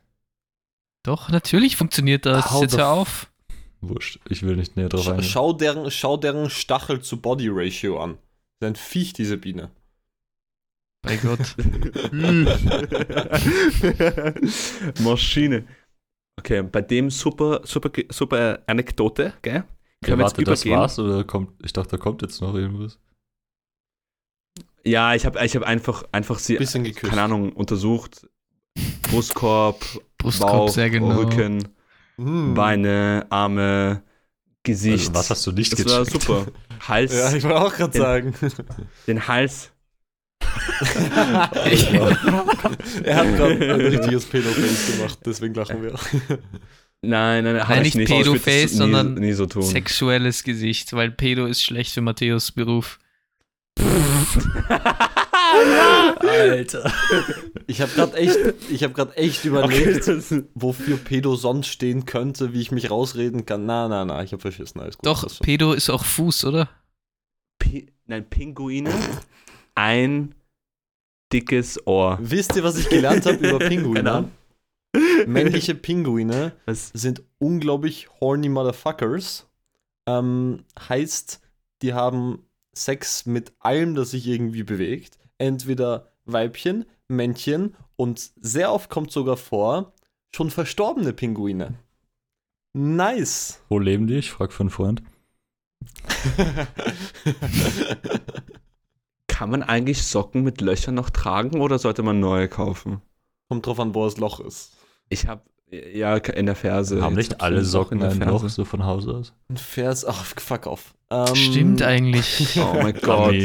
[1.03, 2.45] Doch, natürlich funktioniert das.
[2.61, 3.30] Jetzt hör auf.
[3.81, 5.29] Wurscht, ich will nicht näher drauf Schau, eingehen.
[5.29, 8.17] schau, deren, schau deren Stachel zu Body Ratio an.
[8.59, 9.71] Das ist ein Viech, diese Biene.
[11.03, 11.55] Bei Gott.
[14.99, 15.65] Maschine.
[16.39, 19.55] Okay, bei dem super, super, super Anekdote, gell?
[19.55, 19.65] Ja,
[20.03, 20.79] Können wir jetzt warte, das übergehen?
[20.79, 21.51] war's oder kommt.
[21.63, 22.97] Ich dachte, da kommt jetzt noch irgendwas.
[24.83, 27.09] Ja, ich habe ich hab einfach, einfach sie, Bisschen geküsst.
[27.11, 28.27] keine Ahnung, untersucht.
[29.03, 29.79] Brustkorb,
[30.17, 31.19] Brustkorb, Bauch, sehr genau.
[31.19, 31.67] Rücken,
[32.23, 32.53] Hm.
[32.53, 34.03] Beine, Arme,
[34.63, 35.09] Gesicht.
[35.09, 36.21] Also, was hast du nicht das war gecheckt?
[36.23, 36.45] super.
[36.87, 38.33] Hals, Ja, ich wollte auch gerade sagen.
[39.07, 39.71] den Hals.
[43.03, 45.93] er hat gerade ein richtiges Pedo-Face gemacht, deswegen lachen wir.
[47.03, 48.11] Nein, nein, Nein, ich nicht nicht.
[48.11, 49.63] Das Pedo-Face, nie- sondern nie so tun.
[49.63, 52.99] Sexuelles Gesicht, weil Pedo ist schlecht für Matthäus Beruf.
[56.21, 56.91] Alter.
[57.67, 58.37] Ich habe gerade echt,
[58.69, 60.43] ich habe gerade echt überlegt, Okay.
[60.55, 63.65] wofür Pedo sonst stehen könnte, wie ich mich rausreden kann.
[63.65, 65.05] Na, na, na, ich habe verschissen, alles gut.
[65.05, 65.43] Doch, schon.
[65.45, 66.69] Pedo ist auch Fuß, oder?
[67.59, 68.91] P nein, Pinguine,
[69.75, 70.35] ein
[71.31, 72.17] dickes Ohr.
[72.21, 74.29] Wisst ihr, was ich gelernt habe über Pinguine?
[75.25, 76.89] Männliche Pinguine Was?
[76.93, 79.47] sind unglaublich horny Motherfuckers.
[80.07, 81.39] Ähm, heißt,
[81.81, 82.39] die haben
[82.73, 85.17] Sex mit allem, das sich irgendwie bewegt.
[85.41, 89.95] Entweder Weibchen, Männchen und sehr oft kommt sogar vor,
[90.35, 91.79] schon verstorbene Pinguine.
[92.73, 93.59] Nice.
[93.67, 94.17] Wo leben die?
[94.17, 95.01] Ich frage für einen Freund.
[99.27, 103.01] Kann man eigentlich Socken mit Löchern noch tragen oder sollte man neue kaufen?
[103.49, 104.77] Kommt drauf an, wo das Loch ist.
[105.09, 107.01] Ich habe ja in der Ferse.
[107.01, 109.33] Haben nicht alle Socken in der ein Loch, so von Haus aus?
[109.49, 110.93] Ein Vers, ach, fuck off.
[111.09, 112.55] Ähm, Stimmt eigentlich.
[112.59, 113.35] Oh mein Gott.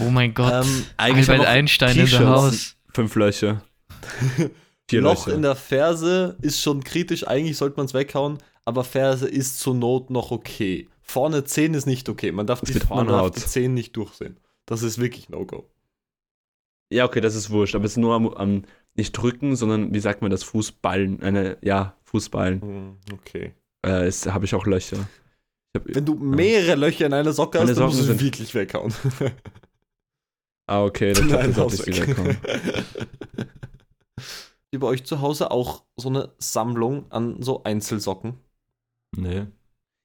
[0.00, 0.64] Oh mein Gott.
[0.64, 2.76] Ähm, Eigentlich Albert Einstein in the T-Shirts house.
[2.92, 3.62] Fünf Löcher.
[4.88, 5.36] Vier Loch Löcher.
[5.36, 9.74] in der Ferse ist schon kritisch, eigentlich sollte man es weghauen, aber Ferse ist zur
[9.74, 10.88] Not noch okay.
[11.00, 12.32] Vorne 10 ist nicht okay.
[12.32, 14.38] Man darf, Das die, man darf die 10 nicht durchsehen.
[14.66, 15.68] Das ist wirklich No-Go.
[16.90, 17.74] Ja, okay, das ist wurscht.
[17.74, 18.62] Aber es ist nur am, am
[18.94, 20.42] nicht drücken, sondern wie sagt man das?
[20.44, 21.22] Fußballen.
[21.22, 22.60] Eine, ja, Fußballen.
[22.60, 23.54] Hm, Okay.
[23.84, 25.08] Äh, habe ich auch Löcher.
[25.74, 28.24] Ich hab, Wenn du mehrere Löcher in einer Socke hast, dann musst du Socken sie
[28.24, 28.92] wirklich weghauen.
[30.66, 32.36] ah, okay, dann Nein, sollte ich die wegkommen.
[34.70, 38.34] Wie bei euch zu Hause auch so eine Sammlung an so Einzelsocken?
[39.16, 39.46] nee.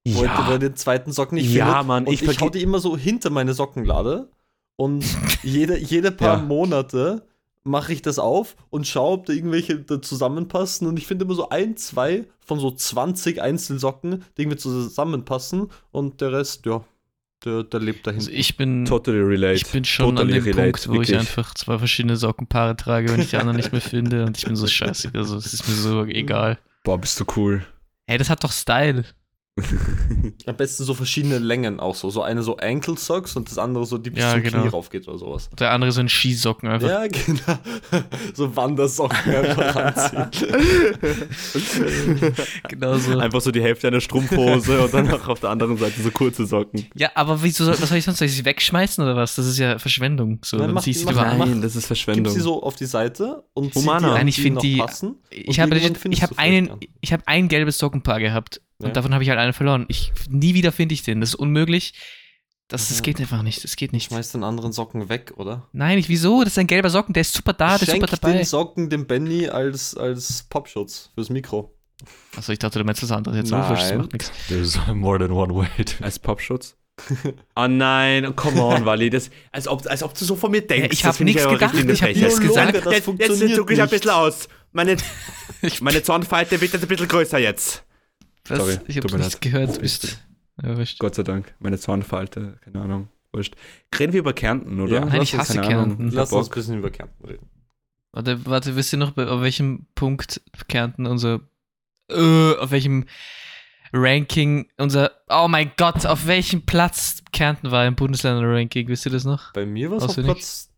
[0.09, 1.87] Wo ihr, wo ihr den zweiten Socken nicht Ja, findet.
[1.87, 4.31] Mann, und ich ich, hau die immer so hinter meine Sockenlade
[4.77, 5.03] und
[5.43, 6.43] jede, jede paar Ja.
[6.43, 7.26] Monate
[7.67, 11.35] mache ich das auf und schaue, ob da irgendwelche da zusammenpassen und ich finde immer
[11.35, 16.83] so ein, zwei von so 20 Einzelsocken, die irgendwie zusammenpassen und der Rest, ja,
[17.45, 18.27] der, der lebt dahinter.
[18.27, 19.55] Also ich bin, Totally relate.
[19.55, 21.19] ich bin schon totally an dem relate, Punkt, wo ich wirklich.
[21.19, 24.55] einfach zwei verschiedene Sockenpaare trage, wenn ich die anderen nicht mehr finde und ich bin
[24.55, 25.11] so scheiße.
[25.13, 26.57] Also es ist mir so egal.
[26.83, 27.65] Boah, bist du cool.
[28.07, 29.03] Hey, das hat doch Style.
[30.45, 32.09] Am besten so verschiedene Längen auch so.
[32.09, 34.61] So eine so Ankle Socks und das andere so, die bis Ja, zum genau.
[34.61, 35.49] Knie raufgeht oder sowas.
[35.59, 36.87] Der andere so ein Skisocken einfach.
[36.89, 37.57] Ja, genau.
[38.33, 40.29] So Wandersocken einfach anziehen.
[42.69, 43.17] Genau so.
[43.17, 46.45] Einfach so die Hälfte einer Strumpfhose und dann auch auf der anderen Seite so kurze
[46.45, 46.85] Socken.
[46.95, 48.19] Ja, aber wieso soll, was soll ich sonst?
[48.19, 49.35] Soll ich sie wegschmeißen oder was?
[49.35, 50.39] Das ist ja Verschwendung.
[50.43, 51.37] So, Nein, dann mach- ziehst du mach- überall.
[51.37, 52.33] mach- Nein, das ist Gib Verschwendung.
[52.33, 53.99] sie so auf die Seite und zieh Humana.
[53.99, 55.15] die, an, Nein, ich die noch die- passen.
[55.29, 55.81] Ich habe, du
[56.37, 56.79] einen, einen.
[57.01, 58.93] ich habe ein gelbes Sockenpaar gehabt und Ja.
[58.93, 59.85] davon habe ich halt einen verloren.
[59.87, 61.19] Ich nie wieder finde ich den.
[61.21, 61.93] Das ist unmöglich.
[62.69, 63.03] Das, das Mhm.
[63.03, 63.63] geht einfach nicht.
[63.63, 64.09] Das geht nicht.
[64.09, 65.67] Schmeiß den anderen Socken weg, oder?
[65.71, 66.43] Nein, ich, wieso?
[66.43, 67.13] Das ist ein gelber Socken.
[67.13, 67.77] Der ist super da.
[67.77, 68.33] Der ist Schenk super dabei.
[68.37, 71.73] den Socken dem Benny als, als Popschutz fürs Mikro.
[72.35, 73.51] Achso, ich dachte, du meinst was anderes jetzt.
[73.51, 73.73] Nein.
[73.73, 74.31] Das macht nichts.
[74.49, 75.67] There's more than one way.
[76.01, 76.75] Als Popschutz?
[77.55, 79.09] oh nein, come on, Wally.
[79.11, 80.87] Das, als, ob, als ob du so von mir denkst.
[80.87, 81.73] Ja, ich Das hab finde nix aber gedacht.
[81.75, 82.17] Ich hab frech.
[82.17, 82.75] nichts gesagt.
[82.75, 84.49] Das Jetzt, jetzt funktioniert zucke ich ein bisschen aus.
[84.73, 84.97] Meine,
[85.81, 87.83] meine Zornfalte wird jetzt ein bisschen größer jetzt.
[88.49, 88.57] Was?
[88.59, 89.77] Sorry, ich habe nichts gehört.
[89.77, 90.19] Du bist.
[90.63, 90.75] Ja.
[90.99, 91.53] Gott sei Dank.
[91.59, 93.07] Meine Zornfalte, keine Ahnung.
[93.31, 93.55] Wurscht.
[93.97, 94.93] Reden wir über Kärnten, oder?
[94.93, 95.05] Ja.
[95.05, 96.09] Nein, ich Lass uns, hasse Kärnten.
[96.11, 97.49] Lass uns ein bisschen über Kärnten reden.
[98.13, 101.41] Warte, warte, wisst ihr noch, bei- auf welchem Punkt Kärnten unser.
[102.09, 103.05] Äh, auf welchem
[103.93, 105.11] Ranking unser.
[105.29, 108.87] Oh mein Gott, auf welchem Platz Kärnten war im Bundesländer-Ranking?
[108.87, 109.53] Wisst ihr das noch?
[109.53, 110.15] Bei mir war es auf?
[110.15, 110.69] Platz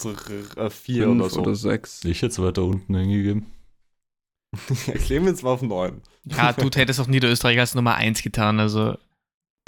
[0.00, 1.40] 4 Fünf oder so.
[1.40, 2.04] oder sechs.
[2.04, 2.94] Ich jetzt weiter unten
[4.68, 5.00] hingegeben.
[5.00, 6.02] Clemens war auf 9.
[6.24, 8.96] Ja, du hättest auch Niederösterreich als Nummer 1 getan, also.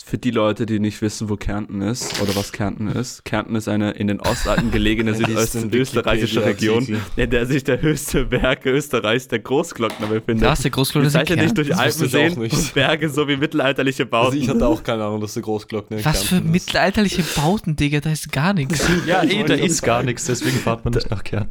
[0.05, 3.25] Für die Leute, die nicht wissen, wo Kärnten ist oder was Kärnten ist.
[3.25, 8.67] Kärnten ist eine in den Ostalpen gelegene südösterreichische Region, in der sich der höchste Berg
[8.67, 10.45] Österreichs, der Großglockner, befindet.
[10.47, 11.55] Da ist der Großglockner Wir zeichnen nicht Kärnten.
[11.57, 12.53] durch Das Alpen ich sehen nicht.
[12.55, 14.39] und Berge sowie mittelalterliche Also Bauten.
[14.39, 16.67] ich hatte auch keine Ahnung, dass der Großglockner in Was für Kärnten ist.
[16.67, 18.89] mittelalterliche Bauten, Digga, da ist gar nichts.
[19.07, 21.51] Ja, Ich eh, da ist gar nichts, deswegen fahrt man nicht nach Kärnten.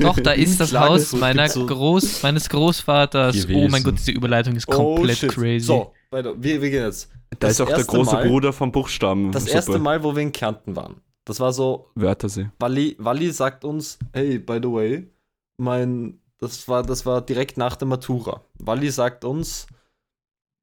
[0.00, 3.36] Doch, da ist das Haus meiner so- Groß, meines Großvaters.
[3.36, 3.84] Oh mein Gewesen.
[3.84, 5.30] Gott, diese Überleitung ist Oh, komplett shit.
[5.32, 5.66] crazy.
[5.66, 6.34] So, weiter.
[6.36, 7.08] Wir, wir gehen jetzt.
[7.30, 9.32] Da das ist auch der große Mal- Bruder vom Buchstaben.
[9.32, 11.00] Das erste Mal, wo wir in Kärnten waren.
[11.24, 12.50] Das war so, Wörthersee.
[12.58, 15.10] Walli, Walli sagt uns, hey, by the way,
[15.58, 18.42] mein, das war, das war direkt nach der Matura.
[18.58, 19.66] Walli sagt uns,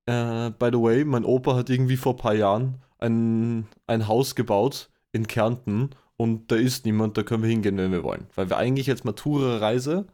[0.08, 4.36] äh, by the way, mein Opa hat irgendwie vor ein paar Jahren ein, ein Haus
[4.36, 8.28] gebaut in Kärnten und da ist niemand, da können wir hingehen, wenn wir wollen.
[8.36, 10.06] Weil wir eigentlich als Matura-Reise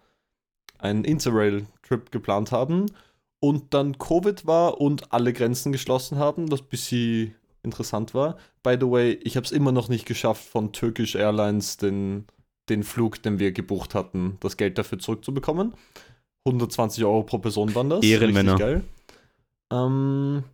[0.78, 2.88] einen Interrail-Trip geplant haben
[3.44, 8.38] und dann Covid war und alle Grenzen geschlossen haben, was ein bisschen interessant war.
[8.64, 12.24] By the way, ich habe es immer noch nicht geschafft, von Turkish Airlines den,
[12.70, 15.74] den Flug, den wir gebucht hatten, das Geld dafür zurückzubekommen.
[16.46, 18.02] 120 Euro pro Person waren das.
[18.06, 18.54] Ehrenmänner.
[18.54, 18.84] Richtig geil.
[19.74, 20.46] Ähm,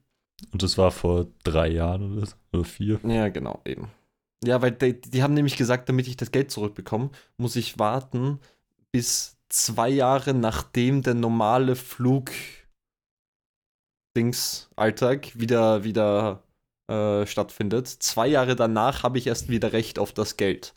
[0.52, 3.00] Und das war vor drei Jahren oder, so, oder vier.
[3.04, 3.90] ja, genau, eben.
[4.44, 8.40] Ja, weil die, die haben nämlich gesagt, damit ich das Geld zurückbekomme, muss ich warten
[8.92, 12.32] bis zwei Jahre nachdem der normale Flug
[14.16, 16.44] Dings Alltag wieder wieder
[16.90, 17.88] äh, stattfindet.
[17.88, 20.74] Zwei Jahre danach habe ich erst wieder Recht auf das Geld.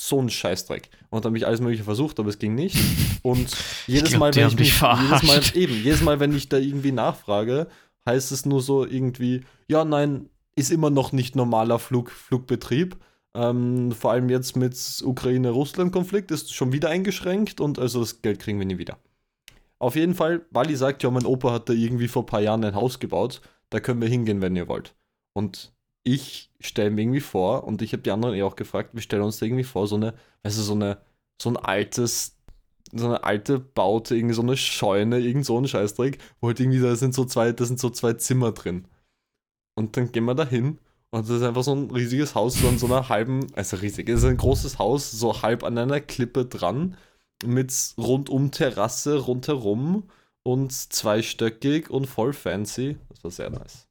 [0.00, 0.90] So ein Scheißdreck.
[1.10, 2.76] Und dann habe ich alles Mögliche versucht, aber es ging nicht.
[3.22, 6.58] Und jedes glaub, Mal, wenn ich mich, jedes Mal, eben, jedes Mal, wenn ich da
[6.58, 7.68] irgendwie nachfrage,
[8.06, 12.96] heißt es nur so irgendwie, ja, nein, ist immer noch nicht normaler Flug, Flugbetrieb.
[13.34, 18.58] Ähm, vor allem jetzt mit Ukraine-Russland-Konflikt ist schon wieder eingeschränkt und also das Geld kriegen
[18.58, 18.98] wir nie wieder.
[19.82, 22.64] Auf jeden Fall, Wally sagt ja, mein Opa hat da irgendwie vor ein paar Jahren
[22.64, 23.40] ein Haus gebaut.
[23.68, 24.94] Da können wir hingehen, wenn ihr wollt.
[25.32, 25.72] Und
[26.04, 29.24] ich stelle mir irgendwie vor, und ich habe die anderen eh auch gefragt, wir stellen
[29.24, 30.14] uns da irgendwie vor, so eine,
[30.44, 30.98] weißt du, so eine,
[31.40, 32.38] so ein altes,
[32.92, 36.80] so eine alte Baute, irgendwie so eine Scheune, irgend so ein Scheißdreck, wo halt irgendwie,
[36.80, 38.86] da sind so zwei, da sind so zwei Zimmer drin.
[39.74, 40.78] Und dann gehen wir da hin
[41.10, 44.08] und das ist einfach so ein riesiges Haus, so an so einer halben, also riesig,
[44.08, 46.96] es ist ein großes Haus, so halb an einer Klippe dran,
[47.44, 50.08] mit rundum Terrasse rundherum
[50.42, 52.96] und zweistöckig und voll fancy.
[53.08, 53.88] Das war sehr nice.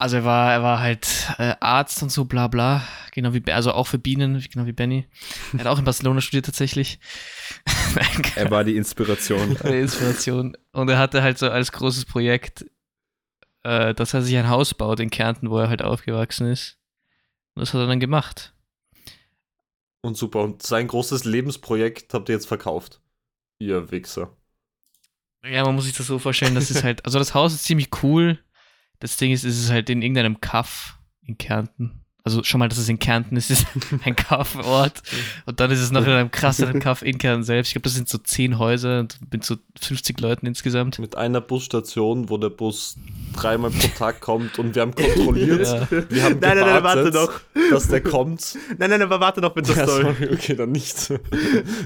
[0.00, 3.72] Also er war, er war halt äh, Arzt und so bla bla, genau wie, also
[3.72, 5.06] auch für Bienen, genau wie Benny.
[5.52, 6.98] Er hat auch in Barcelona studiert tatsächlich.
[8.36, 9.56] Er war die Inspiration.
[9.64, 10.56] eine Inspiration.
[10.72, 12.64] Und er hatte halt so als großes Projekt,
[13.64, 16.78] äh, dass er sich ein Haus baut in Kärnten, wo er halt aufgewachsen ist.
[17.54, 18.54] Und das hat er dann gemacht.
[20.02, 20.42] Und super.
[20.42, 23.00] Und sein großes Lebensprojekt habt ihr jetzt verkauft.
[23.58, 24.36] Ihr Wichser.
[25.44, 27.88] Ja, man muss sich das so vorstellen, das ist halt, also das Haus ist ziemlich
[28.02, 28.38] cool.
[28.98, 31.99] Das Ding ist, es ist halt in irgendeinem Kaff in Kärnten.
[32.22, 33.66] Also schon mal, dass es in Kärnten ist, ist
[34.04, 35.02] ein Kaffort.
[35.46, 37.68] Und dann ist es noch in einem krasseren Kaff in Kärnten selbst.
[37.70, 40.98] Ich glaube, das sind so zehn Häuser und mit so 50 Leuten insgesamt.
[40.98, 42.96] Mit einer Busstation, wo der Bus
[43.34, 45.66] dreimal pro Tag kommt und wir haben kontrolliert.
[45.90, 45.90] Ja.
[46.10, 47.40] Wir haben Nein, nein, nein, warte gewartet, doch.
[47.70, 48.56] dass der kommt.
[48.78, 50.02] Nein, nein, aber warte noch mit der Ja, Story.
[50.02, 51.10] sorry, okay, dann nicht.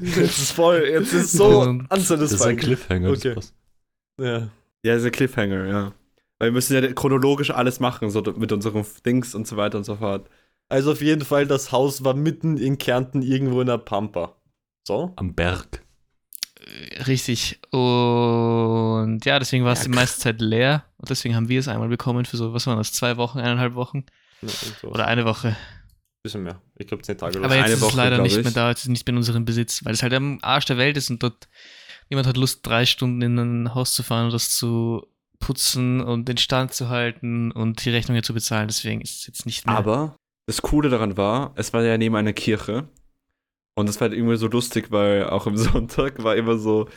[0.02, 2.56] Jetzt ist voll, jetzt ist so Und- Das ist ein unsatisfying.
[2.56, 3.08] Cliffhanger.
[3.10, 3.34] das Okay.
[3.34, 3.54] passt.
[4.20, 4.38] Ja.
[4.38, 4.48] Ja,
[4.82, 5.92] das ist ein Cliffhanger, ja.
[6.44, 9.84] Weil wir müssen ja chronologisch alles machen, so mit unseren Dings und so weiter und
[9.84, 10.28] so fort.
[10.68, 14.36] Also auf jeden Fall, das Haus war mitten in Kärnten irgendwo in der Pampa.
[14.86, 15.14] So?
[15.16, 15.82] Am Berg.
[17.06, 17.60] Richtig.
[17.70, 20.84] Und ja, deswegen war es die meiste Zeit leer.
[20.98, 23.74] Und deswegen haben wir es einmal bekommen für so, was waren das, zwei Wochen, eineinhalb
[23.74, 24.04] Wochen?
[24.42, 24.50] Ja.
[24.90, 25.56] Oder eine Woche.
[26.22, 26.60] bisschen mehr.
[26.76, 27.58] Ich glaube zehn Tage oder Aber so.
[27.60, 28.44] jetzt eine ist Woche, es leider nicht ich.
[28.44, 30.66] mehr da, jetzt ist es nicht mehr in unserem Besitz, weil es halt am Arsch
[30.66, 31.48] der Welt ist und dort
[32.10, 35.06] niemand hat Lust, drei Stunden in ein Haus zu fahren und das zu
[35.44, 38.66] putzen und den Stand zu halten und die Rechnungen zu bezahlen.
[38.66, 39.76] Deswegen ist es jetzt nicht mehr.
[39.76, 42.88] Aber das Coole daran war, es war ja neben einer Kirche.
[43.76, 46.88] Und das war halt irgendwie so lustig, weil auch am Sonntag war immer so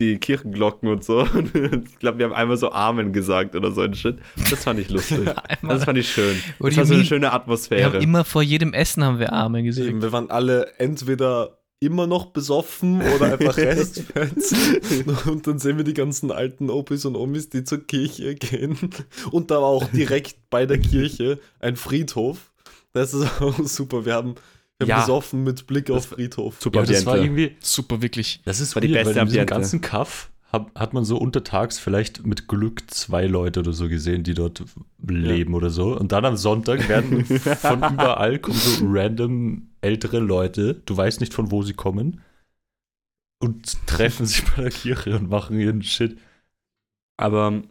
[0.00, 1.18] die Kirchenglocken und so.
[1.34, 1.54] Und
[1.88, 4.18] ich glaube, wir haben einmal so Amen gesagt oder so ein Shit.
[4.48, 5.28] Das fand ich lustig.
[5.60, 6.40] Das fand ich schön.
[6.58, 7.98] Das war so eine schöne wir haben Atmosphäre.
[7.98, 9.88] immer vor jedem Essen haben wir Arme gesagt.
[9.88, 14.54] Eben, wir waren alle entweder immer noch besoffen oder einfach Restfans.
[15.26, 18.76] und dann sehen wir die ganzen alten Opis und Omis, die zur Kirche gehen.
[19.30, 22.52] Und da war auch direkt bei der Kirche ein Friedhof.
[22.92, 24.04] Das ist auch super.
[24.04, 24.34] Wir haben,
[24.78, 25.00] wir haben Ja.
[25.00, 26.56] besoffen mit Blick auf Das- Friedhof.
[26.60, 28.42] Super Ja, das war irgendwie, Super, wirklich.
[28.44, 31.16] das ist War die weird, beste weil in diesem ganzen Kaff hat, hat man so
[31.16, 34.64] untertags vielleicht mit Glück zwei Leute oder so gesehen, die dort
[35.06, 35.96] leben oder so.
[35.96, 41.34] Und dann am Sonntag werden von überall kommen so random ältere Leute, du weißt nicht
[41.34, 42.22] von wo sie kommen,
[43.42, 46.18] und treffen sich bei der Kirche und machen ihren Shit.
[47.16, 47.62] Aber,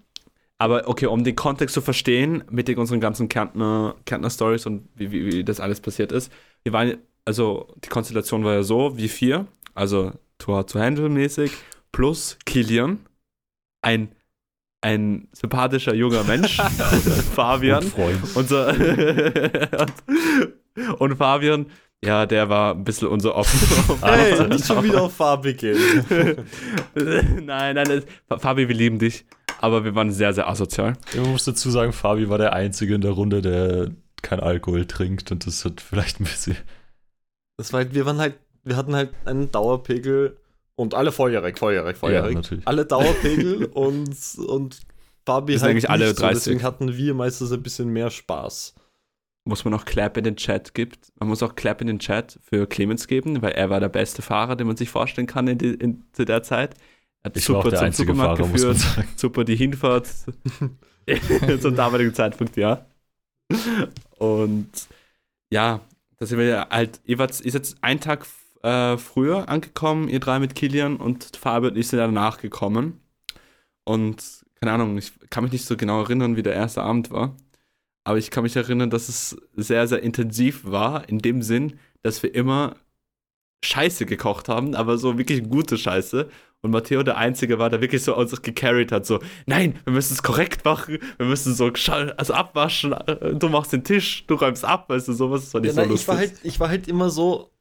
[0.58, 4.88] aber okay, um den Kontext zu verstehen, mit den, unseren ganzen Kärntner, Kärntner Stories und
[4.95, 6.32] wie, wie, wie das alles passiert ist,
[6.63, 11.52] wir waren, also die Konstellation war ja so, wie vier, also Tor zu Handle mäßig,
[11.91, 13.00] plus Kilian,
[13.82, 14.10] ein,
[14.82, 16.58] ein sympathischer junger Mensch,
[17.36, 18.36] Fabian, Und Freund.
[18.36, 18.69] unser
[21.00, 21.67] und Fabian,
[22.04, 23.60] ja, der war ein bisschen unser offen.
[24.02, 25.78] Hey, nicht schon wieder auf Farbe gehen.
[26.96, 29.26] nein, nein, das- Fabi, wir lieben dich.
[29.62, 30.94] Aber wir waren sehr, sehr asozial.
[31.14, 35.32] Ich muss dazu sagen, Fabi war der Einzige in der Runde, der kein Alkohol trinkt
[35.32, 36.56] und das hat vielleicht ein bisschen.
[37.58, 40.38] Das war halt, wir waren halt, wir hatten halt einen Dauerpegel
[40.76, 42.36] und alle volljährig, volljährig, volljährig.
[42.36, 42.66] natürlich.
[42.68, 44.16] alle Dauerpegel und,
[44.48, 44.80] und
[45.26, 46.44] Fabi halt eigentlich alle nicht so, 30.
[46.44, 48.76] deswegen hatten wir meistens ein bisschen mehr Spaß.
[49.50, 51.12] Muss man auch Clap in den Chat gibt.
[51.20, 54.22] Man muss auch Clap in den Chat für Clemens geben, weil er war der beste
[54.22, 56.76] Fahrer, den man sich vorstellen kann in, die, in zu der Zeit.
[57.23, 58.78] Er hat Ich der zum Supermarkt Fahrer, geführt,
[59.15, 60.08] super die Hinfahrt
[61.62, 62.86] zum damaligen Zeitpunkt, ja.
[64.19, 64.69] Und
[65.52, 65.82] ja,
[66.17, 68.28] da sind wir ja halt, ihr ihr seid einen Tag
[68.62, 73.00] äh, früher angekommen, ihr drei mit Kilian und Fabi und ich sind danach gekommen.
[73.84, 77.36] Und keine Ahnung, ich kann mich nicht so genau erinnern, wie der erste Abend war.
[78.04, 82.23] Aber ich kann mich erinnern, dass es sehr, sehr intensiv war, in dem Sinn, dass
[82.23, 82.75] wir immer
[83.65, 86.29] Scheiße gekocht haben, aber so wirklich gute Scheiße.
[86.62, 90.13] und Matteo der Einzige war, der wirklich so uns gecarried hat, so, nein, wir müssen
[90.13, 91.71] es korrekt machen, wir müssen so
[92.17, 95.65] also abwaschen, äh, du machst den Tisch, du räumst ab, weißt du, sowas, das fand
[95.65, 96.04] ich Ja, so nein, lustig.
[96.04, 97.52] ich, war halt, ich war halt immer so,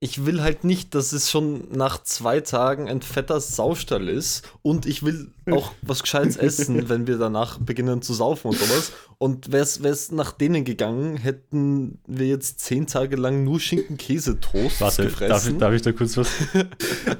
[0.00, 4.84] ich will halt nicht, dass es schon nach zwei Tagen ein fetter Saustall ist und
[4.84, 8.92] ich will auch was Gescheites essen, wenn wir danach beginnen zu saufen und sowas.
[9.16, 15.02] Und wäre es nach denen gegangen, hätten wir jetzt zehn Tage lang nur Schinken-Käse-Toast Warte,
[15.02, 15.58] darf ich, gefressen.
[15.58, 16.28] darf ich da kurz was?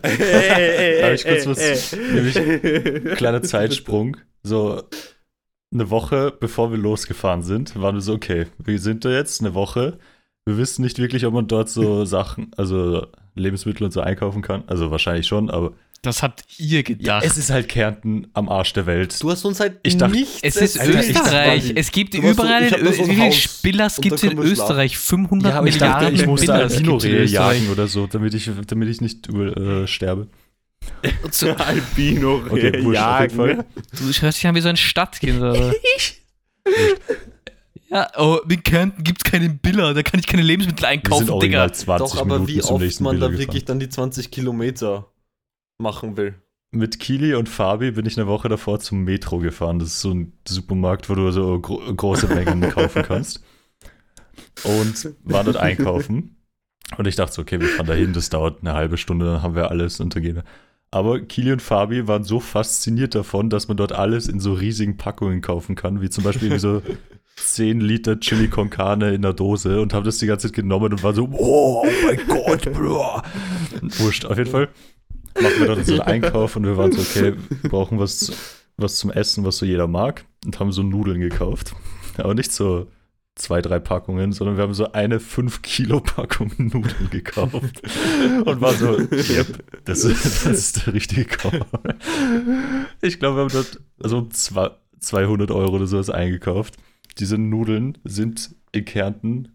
[0.02, 1.98] Ey, ey, Darf ich kurz ey, was- ey.
[2.12, 4.16] nämlich Kleiner Zeitsprung.
[4.42, 4.82] So
[5.72, 9.54] eine Woche bevor wir losgefahren sind, waren wir so, okay, wir sind da jetzt eine
[9.54, 9.98] Woche.
[10.46, 14.64] Wir wissen nicht wirklich, ob man dort so Sachen, also Lebensmittel und so einkaufen kann.
[14.66, 15.72] Also wahrscheinlich schon, aber
[16.02, 17.24] Das habt ihr ja, gedacht.
[17.24, 19.20] es ist halt Kärnten am Arsch der Welt.
[19.22, 21.72] Du hast uns halt Ich dachte- nichts es ist Alter, ich- Österreich.
[21.74, 24.38] Es gibt so, überall ich so ein wie viele Spillers gibt es in.
[24.38, 24.98] Österreich?
[24.98, 27.54] 500 ja, aber ich Milliarden dachte, ich muss da Spillers gibt's in Albino-Rehe Österreich.
[27.60, 30.28] jagen oder so, damit ich, damit ich nicht äh, sterbe.
[31.30, 32.82] So, Albino Okay,
[33.30, 33.64] Fall.
[33.98, 35.40] du hörst dich an wie so ein Stadtkind.
[35.40, 35.72] Oder?
[37.94, 41.26] ja, oh, in Kärnten gibt es keinen Biller, da kann ich keine Lebensmittel Wir einkaufen,
[41.26, 41.60] sind Digga.
[41.60, 43.38] original 20 Doch, aber Minuten wie oft man Biller da gefahren.
[43.38, 45.10] wirklich dann die 20 Kilometer
[45.78, 46.34] machen will.
[46.72, 49.78] Mit Kili und Fabi bin ich eine Woche davor zum Metro gefahren.
[49.78, 53.44] Das ist so ein Supermarkt, wo du so gro große Mengen kaufen kannst.
[54.64, 56.36] Und waren dort einkaufen.
[56.98, 59.54] Und ich dachte so, okay, wir fahren dahin, das dauert eine halbe Stunde, dann haben
[59.54, 60.42] wir alles untergehen.
[60.90, 64.96] Aber Kili und Fabi waren so fasziniert davon, dass man dort alles in so riesigen
[64.96, 66.82] Packungen kaufen kann, wie zum Beispiel so
[67.36, 70.92] 10 Liter Chili con Carne in der Dose und haben das die ganze Zeit genommen
[70.92, 73.22] und waren so, oh, mein Gott, Bro.
[73.98, 74.68] Wurscht, auf jeden Fall
[75.40, 78.32] machen wir so einen Einkauf und wir waren so, okay, wir brauchen was,
[78.76, 81.74] was zum Essen, was so jeder mag und haben so Nudeln gekauft.
[82.16, 82.86] Aber nicht so
[83.34, 87.82] zwei, drei Packungen, sondern wir haben so eine 5 Kilo Packung Nudeln gekauft
[88.44, 91.62] und war so, yep, das ist, das ist der richtige Call.
[93.00, 94.70] Ich glaube, wir haben dort also um zwei-
[95.00, 96.76] 200 Euro oder sowas eingekauft.
[97.18, 99.48] Diese Nudeln sind in Kärnten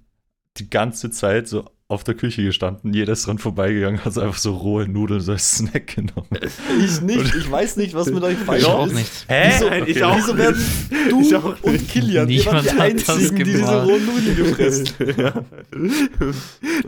[0.57, 2.93] die ganze Zeit so auf der Küche gestanden.
[2.93, 6.27] Jeder ist dran vorbeigegangen, hat so einfach so rohe Nudeln so als Snack genommen.
[6.85, 8.93] Ich nicht, ich weiß nicht, was mit euch falsch Ich auch ist.
[8.93, 9.25] nicht.
[9.27, 10.63] Wieso, Nein, ich auch wieso werden
[11.09, 14.87] du Ich auch und Kilian, die hat das Einzigen, die diese rohen Nudeln gefressen?
[15.17, 15.33] ja.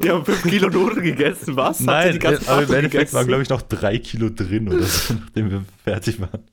[0.04, 1.80] Die haben 5 Kilo Nudeln gegessen, was?
[1.80, 3.16] Nein, die ganze aber im Endeffekt gegessen?
[3.16, 6.44] waren, glaube ich, noch drei Kilo drin oder so, nachdem wir fertig waren.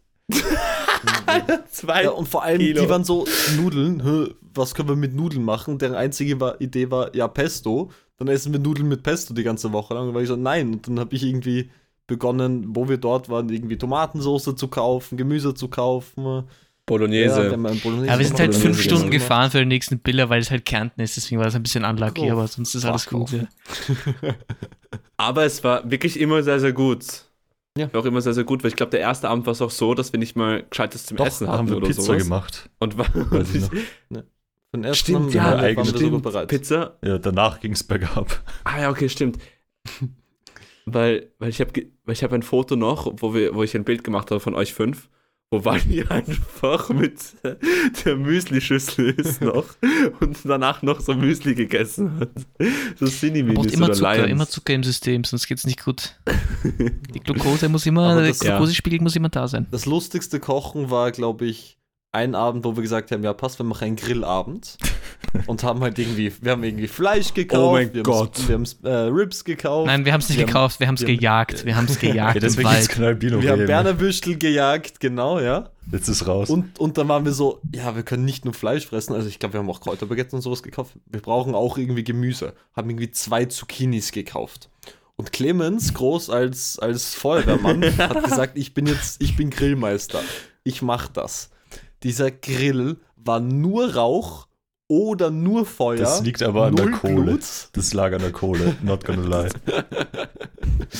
[1.71, 2.83] Zwei Ja, und vor allem, Kilo.
[2.83, 3.27] die waren so
[3.57, 5.79] Nudeln, was können wir mit Nudeln machen?
[5.79, 7.91] Deren einzige war, Idee war, ja, Pesto.
[8.17, 10.09] Dann essen wir Nudeln mit Pesto die ganze Woche lang.
[10.09, 10.73] Und war ich so, nein.
[10.75, 11.71] Und dann habe ich irgendwie
[12.07, 16.25] begonnen, wo wir dort waren, irgendwie Tomatensauce zu kaufen, Gemüse zu kaufen.
[16.25, 16.45] Ja,
[16.87, 17.53] Bolognese.
[17.53, 19.13] einen Bolognese Ja, wir sind halt gemacht, fünf Bolognese Stunden gemacht.
[19.29, 21.85] gefahren für den nächsten Biller, weil es halt Kärnten ist, deswegen war es ein bisschen
[21.85, 23.31] unlucky, Oh, aber sonst ist alles gut.
[23.31, 23.47] Ja.
[25.17, 27.25] Aber es war wirklich immer sehr, sehr gut.
[27.79, 27.93] Ja.
[27.93, 29.71] War auch immer sehr, sehr gut, weil ich glaube, der erste Abend war es auch
[29.71, 32.23] so, dass wir nicht mal Gescheites zum Doch, Essen hatten haben wir oder Pizza sowas.
[32.25, 32.71] gemacht.
[32.79, 33.63] Und war, Weiß ich
[34.11, 34.23] noch.
[34.75, 36.23] Den ersten Stimmt, haben ja, wir- waren wir eigentlich stimmt.
[36.23, 36.49] bereit.
[36.49, 36.99] Pizza.
[37.03, 38.43] Ja, danach ging es bergab.
[38.65, 39.39] Ah ja, okay, stimmt.
[40.87, 41.71] weil, weil ich habe
[42.05, 44.55] weil ich habe ein Foto noch, wo wir wo ich ein Bild gemacht habe von
[44.55, 45.09] euch fünf,
[45.51, 47.15] wo Wally einfach mit
[48.05, 49.65] der Müsli-Schüssel ist noch
[50.21, 52.31] und danach noch so Müsli gegessen hat.
[52.99, 54.31] So Man Cineminis braucht immer oder Zucker, Lions.
[54.31, 56.17] immer Zucker im System, sonst geht's nicht gut.
[57.15, 58.57] Die Glucose muss immer, Aber der das- ja.
[58.57, 59.67] Glukosespiegel muss immer da sein.
[59.71, 61.78] Das lustigste Kochen war, glaube ich,
[62.19, 64.77] ein Abend, wo wir gesagt haben, ja, passt, wir machen einen Grillabend.
[65.47, 67.63] und haben halt irgendwie, wir haben irgendwie Fleisch gekauft.
[67.63, 68.39] Oh mein wir Gott.
[68.39, 69.87] Haben, wir haben äh, Ribs gekauft.
[69.87, 71.65] Nein, wir haben es nicht Wir haben- gekauft, wir haben es wir haben- gejagt.
[71.67, 72.89] Wir haben es gejagt Ja, im deswegen es Wald.
[72.89, 73.43] Knallbino.
[73.43, 75.71] wir haben Bernerbüschel gejagt, genau, ja.
[75.93, 76.51] Jetzt ist raus.
[76.51, 79.15] Und, und dann waren wir so, ja, wir können nicht nur Fleisch fressen.
[79.15, 80.93] Also ich glaube, wir haben auch Kräuterbaguettes und sowas gekauft.
[81.07, 82.53] Wir brauchen auch irgendwie Gemüse.
[82.77, 84.69] Haben irgendwie zwei Zucchinis gekauft.
[85.17, 90.21] Und Clemens, groß als, als Feuerwehrmann, hat gesagt, ich bin jetzt, ich bin Grillmeister.
[90.63, 91.51] Ich mach das.
[92.03, 94.49] Dieser Grill war nur Rauch
[94.89, 95.99] oder nur Feuer.
[95.99, 97.23] das liegt aber an der Kohle.
[97.23, 97.69] Blut.
[97.73, 99.49] Das lag an der Kohle, not gonna lie.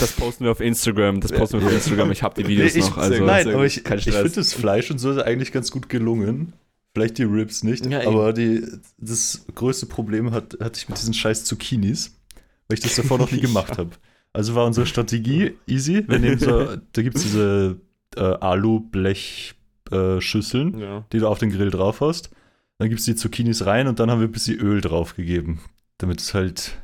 [0.01, 1.21] Das posten wir auf Instagram.
[1.21, 2.11] Das posten wir auf Instagram.
[2.11, 2.99] Ich habe die Videos Nee, ich, noch.
[2.99, 5.89] Also nein, sehr aber ich, ich finde das Fleisch und so ist eigentlich ganz gut
[5.89, 6.53] gelungen.
[6.95, 8.67] Vielleicht die Ribs nicht, Ja, aber die,
[8.99, 12.17] das größte Problem hat, hatte ich mit diesen scheiß Zucchinis,
[12.67, 13.91] weil ich das davor noch nie gemacht habe.
[14.33, 16.05] Also war unsere Strategie easy.
[16.07, 17.77] Wir nehmen so, da gibt es diese
[18.17, 18.21] äh,
[19.91, 21.05] Alu-Blech-Schüsseln, Ja.
[21.13, 22.31] die du auf den Grill drauf hast.
[22.79, 25.61] Dann gibst du die Zucchinis rein und dann haben wir ein bisschen Öl drauf gegeben,
[25.99, 26.79] damit es halt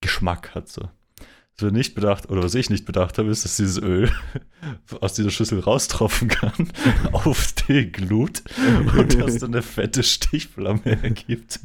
[0.00, 0.68] Geschmack hat.
[0.68, 0.82] So.
[1.56, 4.10] Was wir nicht bedacht, oder was ich nicht bedacht habe, ist, dass dieses Öl
[5.00, 6.68] aus dieser Schüssel raustropfen kann
[7.12, 8.42] auf die Glut
[8.96, 11.60] und das dann eine fette Stichflamme ergibt,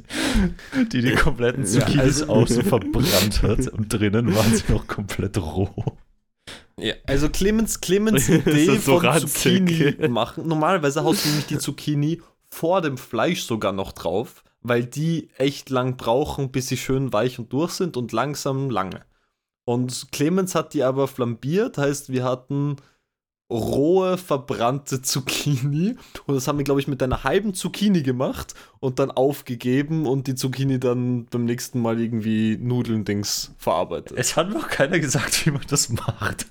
[0.91, 5.97] die die kompletten Zucchinis also- außen verbrannt hat und drinnen waren sie noch komplett roh.
[6.81, 9.67] Ja, also Clemens, Clemens Idee so von ranzig.
[9.67, 10.47] Zucchini machen.
[10.47, 15.69] Normalerweise haust du nämlich die Zucchini vor dem Fleisch sogar noch drauf, weil die echt
[15.69, 19.05] lang brauchen, bis sie schön weich und durch sind und langsam lange.
[19.65, 22.77] Und Clemens hat die aber flambiert, heißt, wir hatten
[23.49, 25.95] rohe, verbrannte Zucchini.
[26.25, 30.27] Und das haben wir, glaube ich, mit einer halben Zucchini gemacht und dann aufgegeben und
[30.27, 34.17] die Zucchini dann beim nächsten Mal irgendwie Nudeln-Dings verarbeitet.
[34.17, 36.45] Es hat noch keiner gesagt, wie man das macht.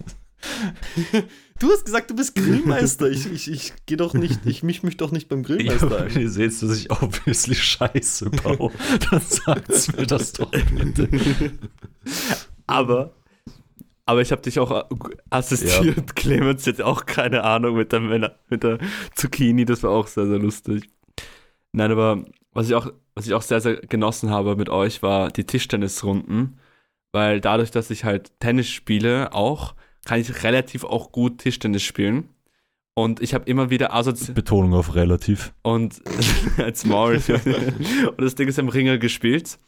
[1.58, 3.10] Du hast gesagt, du bist Grillmeister.
[3.10, 6.12] Ich, ich, ich gehe doch nicht, ich misch mich doch nicht beim Ja, Grillmeister wenn
[6.12, 6.20] ein.
[6.20, 8.70] ihr seht, dass ich obviously Scheiße baue,
[9.10, 11.08] dann sagt's mir das doch bitte.
[12.68, 13.14] Aber,
[14.08, 14.84] aber ich habe dich auch äh,
[15.30, 18.78] assistiert, Clemens, jetzt auch keine Ahnung mit der, Männer- mit der
[19.14, 20.88] Zucchini, das war auch sehr, sehr lustig.
[21.72, 25.30] Nein, aber was ich auch, was ich auch sehr, sehr genossen habe mit euch, war
[25.30, 26.58] die Tischtennisrunden,
[27.12, 29.74] weil dadurch, dass ich halt Tennis spiele, auch,
[30.06, 32.30] kann ich relativ auch gut Tischtennis spielen.
[32.94, 35.52] Und ich habe immer wieder assozi Betonung auf relativ.
[35.62, 36.02] und
[36.56, 37.20] als Maul.
[37.26, 39.58] und das Ding ist im Ringer gespielt.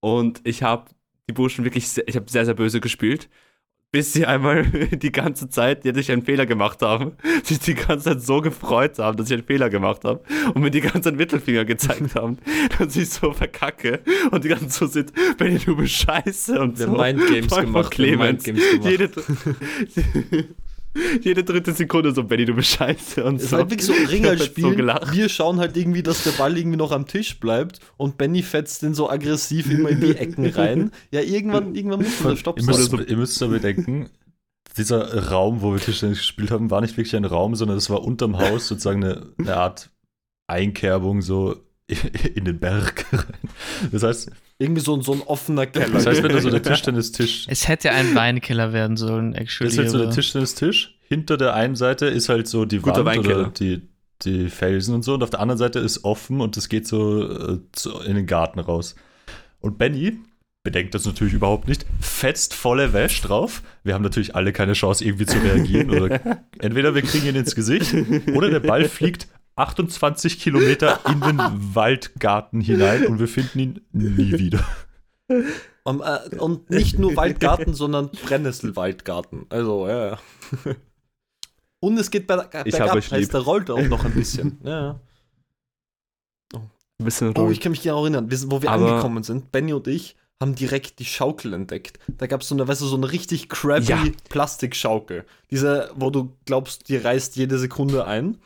[0.00, 0.90] Und ich habe
[1.28, 3.28] die Burschen wirklich, sehr, ich habe sehr, sehr böse gespielt.
[3.90, 7.12] Bis sie einmal die ganze Zeit, die sich einen Fehler gemacht haben,
[7.42, 10.22] sich die ganze Zeit so gefreut haben, dass ich einen Fehler gemacht habe
[10.52, 12.38] und mir die ganze Zeit Mittelfinger gezeigt haben,
[12.78, 16.78] dass ich so verkacke und die ganze Zeit so sind, Benny, du bist scheiße und
[16.78, 16.92] Wir so.
[16.92, 17.90] Mindgames gemacht.
[17.90, 18.46] Clemens.
[18.46, 18.90] Mindgames gemacht.
[18.90, 20.54] Jede,
[21.22, 23.56] jede dritte Sekunde so, Benny, du bist scheiße und Es ist so.
[23.56, 24.64] halt wirklich so ein Ringerspiel.
[24.64, 25.12] so gelacht.
[25.12, 28.82] wir schauen halt irgendwie, dass der Ball irgendwie noch am Tisch bleibt und Benny fetzt
[28.82, 30.90] den so aggressiv immer in die Ecken rein.
[31.10, 34.10] Ja, irgendwann, irgendwann muss man da Stopp Ihr müsst, ihr müsst aber bedenken,
[34.76, 38.02] dieser Raum, wo wir Tischtennis gespielt haben, war nicht wirklich ein Raum, sondern es war
[38.02, 39.90] unterm Haus sozusagen eine, eine Art
[40.46, 41.56] Einkerbung so
[42.34, 43.90] in den Berg rein.
[43.92, 44.30] Das heißt,
[44.60, 45.90] Irgendwie so, ein- so ein offener Keller.
[45.92, 49.68] das heißt, wenn du so der Tischtennistisch Es hätte ein Weinkeller werden sollen, actually.
[49.68, 50.98] Das ist halt so der Tischtennistisch.
[51.08, 53.38] Hinter der einen Seite ist halt so die Guter Wand Weinkeller.
[53.40, 53.82] oder die,
[54.22, 55.14] die Felsen und so.
[55.14, 57.22] Und auf der anderen Seite ist offen und es geht so,
[57.54, 58.94] äh, so in den Garten raus.
[59.60, 60.18] Und Benny
[60.64, 63.62] bedenkt das natürlich überhaupt nicht, fetzt volle Wäsche drauf.
[63.84, 65.90] Wir haben natürlich alle keine Chance, irgendwie zu reagieren.
[65.90, 66.20] oder
[66.58, 67.94] entweder wir kriegen ihn ins Gesicht
[68.34, 69.28] oder der Ball fliegt
[69.58, 71.38] 28 Kilometer in den
[71.74, 74.64] Waldgarten hinein und wir finden ihn nie wieder.
[75.84, 79.46] Um, äh, und nicht nur Waldgarten, sondern Brennnesselwaldgarten.
[79.50, 80.18] Also, ja, ja.
[81.80, 83.30] Und es geht bei der Ich hab euch heißt, lieb.
[83.30, 84.58] der rollt auch noch ein bisschen.
[84.64, 85.00] Ja.
[86.54, 89.86] Ein bisschen Oh, ich kann mich genau erinnern, wo wir Aber- angekommen sind, Benny und
[89.86, 91.98] ich haben direkt die Schaukel entdeckt.
[92.08, 94.04] Da gab es so eine, weißt du, so eine richtig crappy Ja.
[94.28, 95.24] Plastikschaukel.
[95.50, 98.38] Diese, wo du glaubst, die reißt jede Sekunde ein.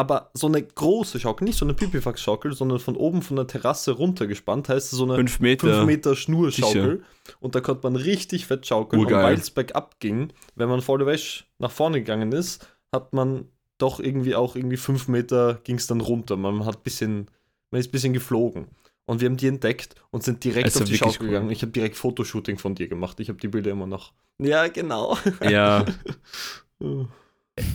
[0.00, 3.92] Aber so eine große Schaukel, nicht so eine Pipifax-Schaukel, sondern von oben von der Terrasse
[3.92, 5.74] runtergespannt, heißt so eine Fünf Meter.
[5.74, 7.04] 5 Meter Schnurschaukel.
[7.38, 8.98] Und da konnte man richtig fett schaukeln.
[8.98, 9.24] Und Urgeil.
[9.24, 13.48] weil es bergab ging, wenn man vor der Wäsche nach vorne gegangen ist, hat man
[13.76, 16.38] doch irgendwie auch irgendwie 5 Meter ging es dann runter.
[16.38, 17.26] Man hat bisschen,
[17.70, 18.68] man ist ein bisschen geflogen.
[19.04, 21.26] Und wir haben die entdeckt und sind direkt Also auf die Schaukel cool.
[21.26, 21.50] gegangen.
[21.50, 23.20] Ich habe direkt Fotoshooting von dir gemacht.
[23.20, 24.14] Ich habe die Bilder immer noch.
[24.38, 25.18] Ja, genau.
[25.42, 25.84] Ja.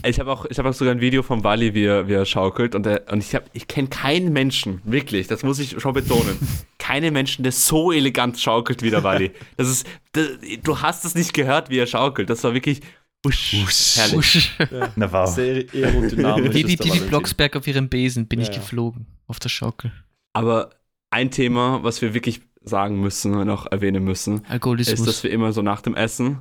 [0.06, 2.26] Ich habe auch, ich hab auch sogar ein Video vom Wally, wie er, wie er
[2.26, 2.76] schaukelt.
[2.76, 6.38] Und, er, und ich, hab- ich kenne keinen Menschen, wirklich, das muss ich schon betonen,
[6.78, 9.32] keinen Menschen, der so elegant schaukelt wie der Wally.
[9.58, 10.28] Das ist, das,
[10.64, 12.30] du hast es nicht gehört, wie er schaukelt.
[12.30, 12.82] Das war wirklich
[13.26, 14.16] usch, herrlich.
[14.16, 14.58] Usch.
[14.96, 15.28] Na wow.
[15.28, 16.54] Sehr aerodynamisch.
[16.54, 17.10] Wie die, ist der die, die Valentin.
[17.10, 18.60] Blocksberg auf ihrem Besen bin Ja, ich ja.
[18.62, 19.08] geflogen.
[19.28, 19.92] Auf der Schaukel.
[20.34, 20.70] Aber
[21.10, 24.44] ein Thema, was wir wirklich sagen müssen und auch erwähnen müssen,
[24.78, 26.40] ist, dass wir immer so nach dem Essen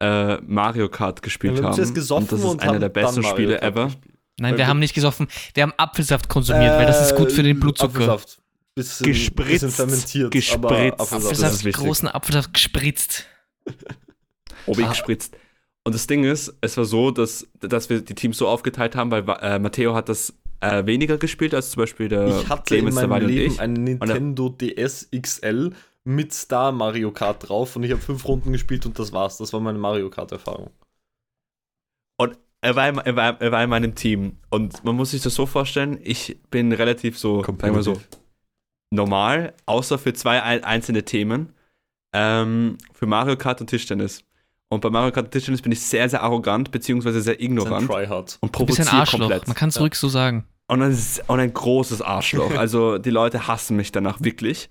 [0.00, 2.80] äh, Mario Kart gespielt Ja, wir haben zuerst gesoffen und das und ist einer haben
[2.80, 3.86] der besten Spiele ever.
[3.86, 4.14] gespielt.
[4.40, 5.28] Nein, wir wir- haben nicht gesoffen.
[5.54, 7.90] Wir haben Apfelsaft konsumiert, weil das ist gut für den Äh, Blutzucker.
[7.94, 8.38] Apfelsaft.
[8.74, 9.48] Bisschen, Gespritzt.
[9.50, 10.30] Bisschen fermentiert.
[10.32, 10.64] Gespritzt.
[10.64, 11.12] Aber Apfelsaft.
[11.12, 13.26] Das ist Apfelsaft, großen Apfelsaft gespritzt.
[14.66, 14.88] Obig Ah.
[14.90, 15.36] gespritzt.
[15.84, 19.10] Und das Ding ist, es war so, dass, dass wir die Teams so aufgeteilt haben,
[19.10, 22.80] weil äh, Matteo hat das äh, weniger gespielt als zum Beispiel der Ich hatte in
[22.86, 25.72] Clemens, der meinem und Leben einen Nintendo DS XL
[26.04, 29.38] mit Star Mario Kart drauf und ich habe fünf Runden gespielt und das war's.
[29.38, 30.70] Das war meine Mario Kart Erfahrung.
[32.66, 34.38] Er war, in- er, war, er war in meinem Team.
[34.48, 38.00] Und man muss sich das so vorstellen, ich bin relativ so, sagen wir so,
[38.90, 41.52] normal, außer für zwei ein- einzelne Themen.
[42.14, 44.24] Ähm, für Mario Kart und Tischtennis.
[44.70, 48.38] Und bei Mario Kart und Tischtennis bin ich sehr, sehr arrogant, beziehungsweise sehr ignorant Tryhard.
[48.40, 49.18] und bist ein provoziere Arschloch.
[49.20, 49.46] komplett.
[49.46, 49.80] Man kann es Ja.
[49.82, 50.46] ruhig so sagen.
[50.66, 52.50] Und ein, und ein großes Arschloch.
[52.56, 54.70] Also die Leute hassen mich danach wirklich.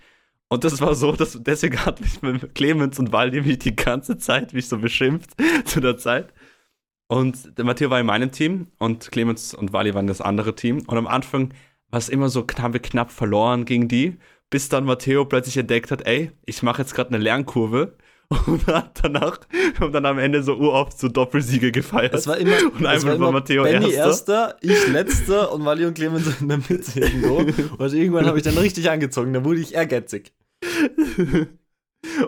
[0.54, 4.20] Und das war so, dass deswegen hat mich mit Clemens und Waldi mich die ganze
[4.20, 5.32] Zeit mich so beschimpft
[5.66, 6.32] zu der Zeit.
[7.08, 10.84] Und der Matteo war in meinem Team und Clemens und Wally waren das andere Team.
[10.86, 11.56] Und am Anfang
[11.89, 14.18] war es immer so, haben wir knapp verloren gegen die,
[14.51, 17.97] bis dann Matteo plötzlich entdeckt hat, ey, ich mache jetzt gerade eine Lernkurve
[18.47, 19.39] Und hat danach,
[19.80, 22.14] und dann am Ende so uroft so Doppelsiege gefeiert.
[22.14, 24.56] Es war immer, Und einmal war war immer Matteo Benny Erster.
[24.56, 27.38] erster, ich letzter und Wally und Clemens in der Mitte irgendwo.
[27.38, 30.34] Und irgendwann habe ich dann richtig angezogen, da wurde ich ehrgeizig.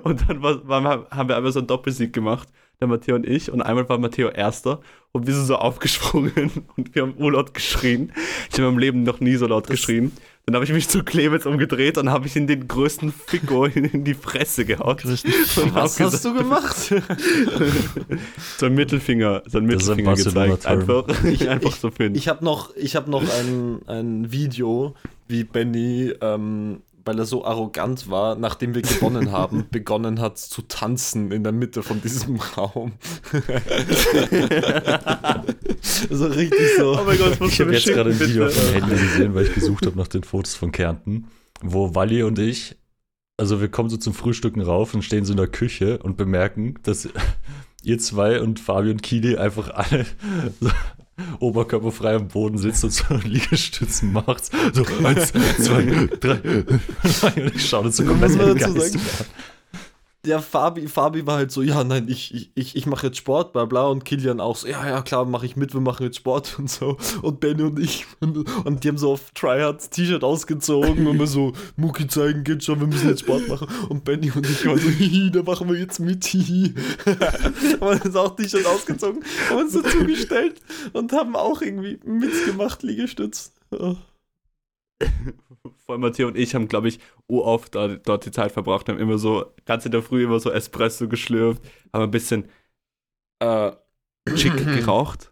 [0.03, 2.47] Und dann war, war, haben wir einmal so einen Doppelsieg gemacht,
[2.79, 3.51] der Matteo und ich.
[3.51, 4.79] Und einmal war Matteo Erster
[5.11, 8.13] und wir sind so aufgesprungen und wir haben urlaut geschrien.
[8.49, 10.13] Ich habe meinem Leben noch nie so laut geschrien.
[10.45, 14.05] Dann habe ich mich zu Clemens umgedreht und habe ich in den größten Ficko in,
[14.05, 14.97] die Fresse gehauen.
[15.73, 16.93] Was hast du gemacht?
[18.57, 20.65] So ein Mittelfinger, so ein Das ist ein Mittelfinger gezeigt.
[20.65, 22.17] Einfach, Ich- einfach ich- so finden.
[22.17, 24.95] Ich habe noch, ich hab noch ein, ein Video,
[25.27, 30.63] wie Benny, ähm, weil er so arrogant war, nachdem wir gewonnen haben, begonnen hat zu
[30.63, 32.93] tanzen in der Mitte von diesem Raum.
[35.81, 36.99] so richtig so.
[36.99, 39.53] oh mein Gott, Ich habe jetzt gerade ein Video auf meinem Handy gesehen, weil ich
[39.53, 41.27] gesucht habe nach den Fotos von Kärnten,
[41.61, 42.75] wo Wally und ich,
[43.37, 46.75] also wir kommen so zum Frühstücken rauf und stehen so in der Küche und bemerken,
[46.83, 47.07] dass
[47.83, 50.05] ihr zwei und Fabi und Kili einfach alle
[50.59, 50.69] so
[51.39, 54.51] oberkörperfrei am Boden sitzt und so Liegestützen macht.
[54.74, 55.32] So eins,
[55.63, 56.39] zwei, drei.
[57.41, 59.30] Und ich schaue so Muss komplett man dazu entgeistert sagen?
[60.26, 63.65] Ja, Fabi, Fabi war halt so, ja, nein, ich, ich, ich, mache jetzt Sport, bla
[63.65, 63.88] bla.
[63.88, 66.69] Und Kilian auch so, ja, ja, klar, mache ich mit, wir machen jetzt Sport und
[66.69, 66.97] so.
[67.21, 71.53] Und Benny und ich, und die haben so auf Tryhards T-Shirt ausgezogen und wir so,
[71.76, 73.67] Mucki zeigen geht schon, wir müssen jetzt Sport machen.
[73.89, 76.73] Und Benny und ich waren so, hihi, da machen wir jetzt mit, hihi.
[77.82, 80.61] haben uns auch T-Shirt ausgezogen, haben uns dazu gestellt
[80.93, 83.51] und haben auch irgendwie mitgemacht, Liegestütz.
[83.71, 83.95] Oh.
[85.85, 86.99] Vor allem Matteo und ich haben, glaube ich,
[87.43, 90.51] oft da, dort die Zeit verbracht, haben immer so, ganz in der Früh immer so
[90.51, 92.47] Espresso geschlürft, haben ein bisschen
[93.39, 93.71] äh,
[94.35, 95.31] Chick geraucht.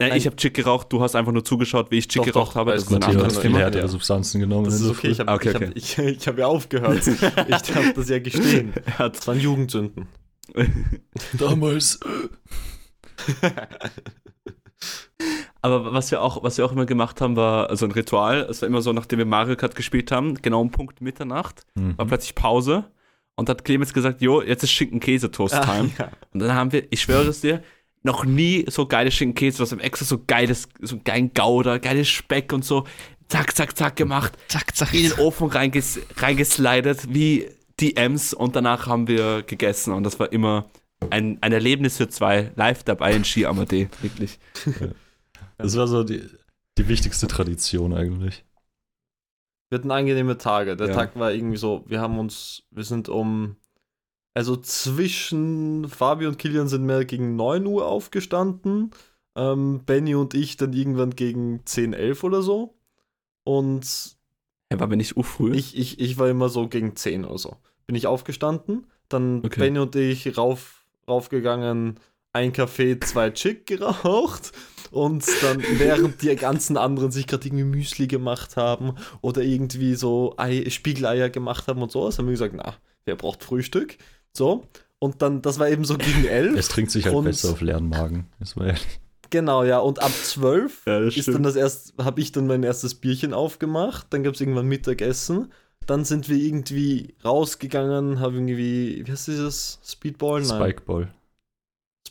[0.00, 2.32] Äh, Ein- ich habe Chick geraucht, du hast einfach nur zugeschaut, wie ich Chick Doch,
[2.32, 2.72] geraucht doch, habe.
[2.72, 3.60] Das ist ein Matteo hat anderes Thema.
[3.60, 3.88] Ja.
[3.88, 4.64] Substanzen genommen.
[4.64, 5.66] Das in ist okay, ich habe Ah, okay, ich okay.
[5.68, 7.06] hab, ich, ich hab ja aufgehört.
[7.06, 8.72] Ich darf das ja gestehen.
[8.86, 10.08] Er hat Das waren Jugendsünden.
[11.38, 11.98] Damals.
[15.64, 18.46] Aber was wir auch, was wir auch immer gemacht haben, war so ein Ritual.
[18.50, 21.96] Es war immer so, nachdem wir Mario Kart gespielt haben, genau um Punkt Mitternacht, Mhm.
[21.96, 22.84] war plötzlich Pause.
[23.36, 25.90] Und hat Clemens gesagt, jo, jetzt ist Schinken-Käse-Toast-Time.
[25.98, 26.10] Ah, ja.
[26.32, 27.62] Und dann haben wir, ich schwöre es dir,
[28.02, 32.52] noch nie so geile Schinken-Käse, was haben extra so geiles, so geilen Gouda, geiles Speck
[32.52, 32.84] und so,
[33.28, 34.92] zack, zack, zack gemacht, Zack, zack.
[34.94, 37.48] in den Ofen reinges reingeslidet, wie
[37.80, 40.66] die Ems und danach haben wir gegessen und das war immer
[41.10, 44.38] ein, ein Erlebnis für zwei, live dabei in Ski Amadee, wirklich.
[45.58, 46.22] Das war so die,
[46.78, 48.44] die wichtigste Tradition eigentlich.
[49.70, 50.76] Wir hatten angenehme Tage.
[50.76, 50.94] Der Ja.
[50.94, 53.56] Tag war irgendwie so, wir haben uns, wir sind um,
[54.34, 58.90] also zwischen Fabi und Kilian sind wir gegen 9 Uhr aufgestanden.
[59.36, 62.76] Ähm, Benny und ich dann irgendwann gegen 10, 11 oder so.
[63.44, 64.16] Und
[64.68, 65.54] Er war mir nicht urfrüh.
[65.54, 67.56] ich, ich, ich war immer so gegen 10 oder so.
[67.86, 69.60] Bin ich aufgestanden, dann Okay.
[69.60, 72.00] Benny und ich rauf, raufgegangen,
[72.32, 74.52] ein Kaffee, zwei Chick geraucht
[74.94, 80.34] und dann, während die ganzen anderen sich gerade irgendwie Müsli gemacht haben oder irgendwie so
[80.36, 82.74] Ei, Spiegeleier gemacht haben und sowas, haben wir gesagt, na,
[83.04, 83.96] wer braucht Frühstück?
[84.32, 84.64] So.
[84.98, 86.56] Und dann, das war eben so gegen elf.
[86.56, 88.26] Es trinkt sich halt Und- besser auf leeren Magen.
[88.38, 89.00] Das war ehrlich.
[89.30, 89.78] Genau, ja.
[89.80, 93.34] Und ab zwölf Ja, das ist dann das erst, habe ich dann mein erstes Bierchen
[93.34, 94.06] aufgemacht.
[94.10, 95.52] Dann gab es irgendwann Mittagessen.
[95.86, 99.80] Dann sind wir irgendwie rausgegangen, haben irgendwie, wie heißt dieses?
[99.84, 100.40] Speedball?
[100.42, 100.60] Nein.
[100.62, 101.12] Spikeball.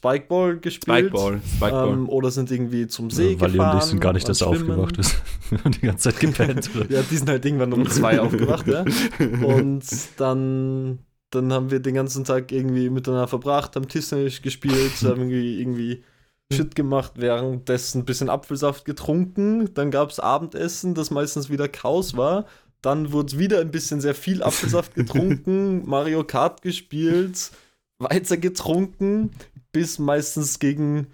[0.03, 0.97] Spikeball gespielt.
[0.97, 1.93] Spikeball, Spikeball.
[1.93, 3.71] Ähm, oder sind irgendwie zum See Ja, Wally gefahren.
[3.77, 5.15] und ich sind gar nicht, dass er aufgewacht ist.
[5.51, 6.69] Die ganze Zeit gepennt.
[6.89, 8.83] Ja, die sind halt irgendwann um zwei aufgewacht, ja.
[9.45, 9.83] Und
[10.17, 10.99] dann,
[11.29, 16.03] dann haben wir den ganzen Tag irgendwie miteinander verbracht, haben Tischtennis gespielt, haben irgendwie, irgendwie
[16.51, 19.73] Shit gemacht, währenddessen ein bisschen Apfelsaft getrunken.
[19.73, 22.45] Dann gab es Abendessen, das meistens wieder Chaos war.
[22.81, 27.51] Dann wurde wieder ein bisschen sehr viel Apfelsaft getrunken, Mario Kart gespielt,
[27.97, 29.31] weiter getrunken,
[29.73, 31.07] bis meistens gegen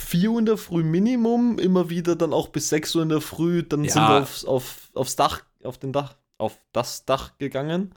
[0.00, 3.20] 4 Uhr in der Früh Minimum, immer wieder dann auch bis 6 Uhr in der
[3.20, 4.08] Früh, dann sind Ja.
[4.16, 7.92] wir aufs, auf, aufs Dach, auf den Dach, auf das Dach gegangen,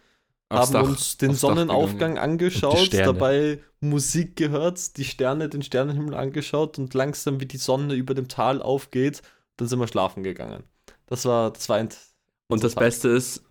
[0.50, 6.78] Aufs haben Dach- uns den Sonnenaufgang angeschaut, dabei Musik gehört, die Sterne, den Sternenhimmel angeschaut
[6.78, 9.22] und langsam wie die Sonne über dem Tal aufgeht,
[9.58, 10.64] dann sind wir schlafen gegangen.
[11.06, 11.90] Das war, das war ein
[12.48, 13.44] Und das Beste ist,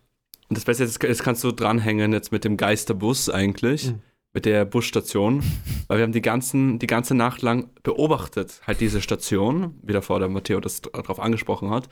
[0.49, 4.01] und das Beste ist, jetzt kannst du dranhängen jetzt mit dem Geisterbus eigentlich, Mhm.
[4.33, 5.43] Mit der Busstation,
[5.87, 10.19] weil wir haben die, ganzen, die ganze Nacht lang beobachtet, halt diese Station, wie davor
[10.19, 11.89] der Matteo das darauf angesprochen hat.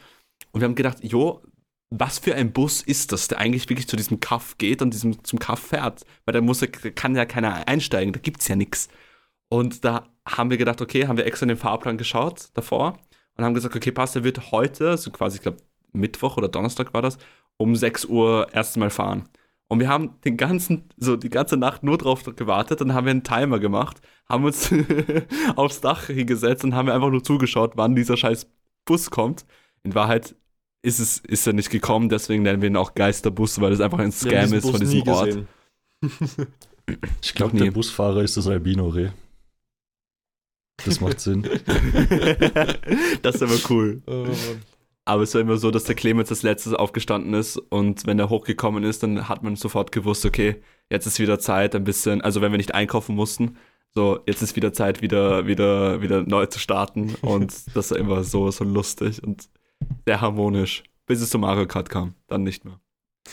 [0.51, 1.41] Und wir haben gedacht, jo,
[1.89, 5.23] was für ein Bus ist das, der eigentlich wirklich zu diesem Kaff geht und diesem,
[5.23, 6.05] zum Kaff fährt?
[6.25, 8.89] Weil da muss, da kann ja keiner einsteigen, da gibt es ja nichts.
[9.49, 12.99] Und da haben wir gedacht, okay, haben wir extra in den Fahrplan geschaut davor
[13.35, 15.57] und haben gesagt, okay, passt, der wird heute, so quasi, ich glaube,
[15.91, 17.17] Mittwoch oder Donnerstag war das,
[17.57, 19.27] um 6 Uhr erst mal fahren.
[19.71, 23.11] Und wir haben den ganzen, so die ganze Nacht nur drauf gewartet, dann haben wir
[23.11, 24.73] einen Timer gemacht, haben uns
[25.55, 28.47] aufs Dach hingesetzt und haben einfach nur zugeschaut, wann dieser scheiß
[28.85, 29.45] Bus kommt.
[29.83, 30.35] In Wahrheit
[30.81, 33.99] ist es, ist er nicht gekommen, deswegen nennen wir ihn auch Geisterbus, weil es einfach
[33.99, 35.39] ein Scam ist von Bus diesem nie Ort.
[37.21, 39.11] Ich glaube, der Busfahrer ist das Albino-Reh.
[40.83, 41.43] Das macht Sinn.
[43.21, 44.01] das ist aber cool.
[44.07, 44.61] Oh, Mann.
[45.09, 48.29] Aber es war immer so, dass der Clemens als letztes aufgestanden ist und wenn er
[48.29, 50.57] hochgekommen ist, dann hat man sofort gewusst, okay,
[50.91, 53.57] jetzt ist wieder Zeit, ein bisschen, also wenn wir nicht einkaufen mussten,
[53.95, 58.23] so, jetzt ist wieder Zeit, wieder, wieder, wieder neu zu starten und das war immer
[58.23, 59.49] so, so lustig und
[60.05, 62.79] sehr harmonisch, bis es zu Mario Kart kam, dann nicht mehr.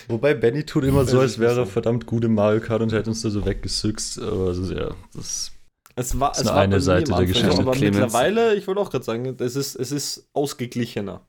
[0.09, 3.11] Wobei Benny tut immer so, als wäre er verdammt gut im Mario Kart und hätte
[3.11, 4.19] uns da so weggesüchst.
[4.23, 5.53] Aber es ist ja, das
[5.95, 7.59] Es war, es war eine Seite der Geschichte.
[7.59, 7.97] Aber Clemens.
[7.97, 11.21] mittlerweile, ich wollte auch gerade sagen, es ist, es ist ausgeglichener.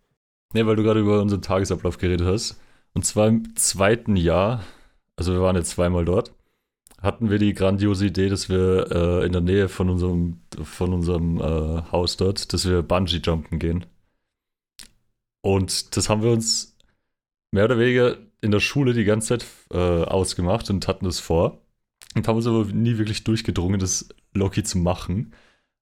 [0.53, 2.59] Nee, weil du gerade über unseren Tagesablauf geredet hast.
[2.93, 4.63] Und zwar im zweiten Jahr,
[5.15, 6.33] also wir waren jetzt zweimal dort,
[7.01, 11.39] hatten wir die grandiose Idee, dass wir äh, in der Nähe von unserem, von unserem
[11.39, 13.85] äh, Haus dort, dass wir Bungee-Jumpen gehen.
[15.41, 16.75] Und das haben wir uns
[17.51, 21.61] mehr oder weniger in der Schule die ganze Zeit äh, ausgemacht und hatten das vor.
[22.15, 25.33] Und haben uns aber nie wirklich durchgedrungen, das Loki zu machen.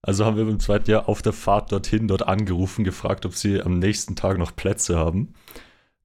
[0.05, 3.59] Also haben wir im zweiten Jahr auf der Fahrt dorthin dort angerufen, gefragt, ob sie
[3.59, 5.33] am nächsten Tag noch Plätze haben.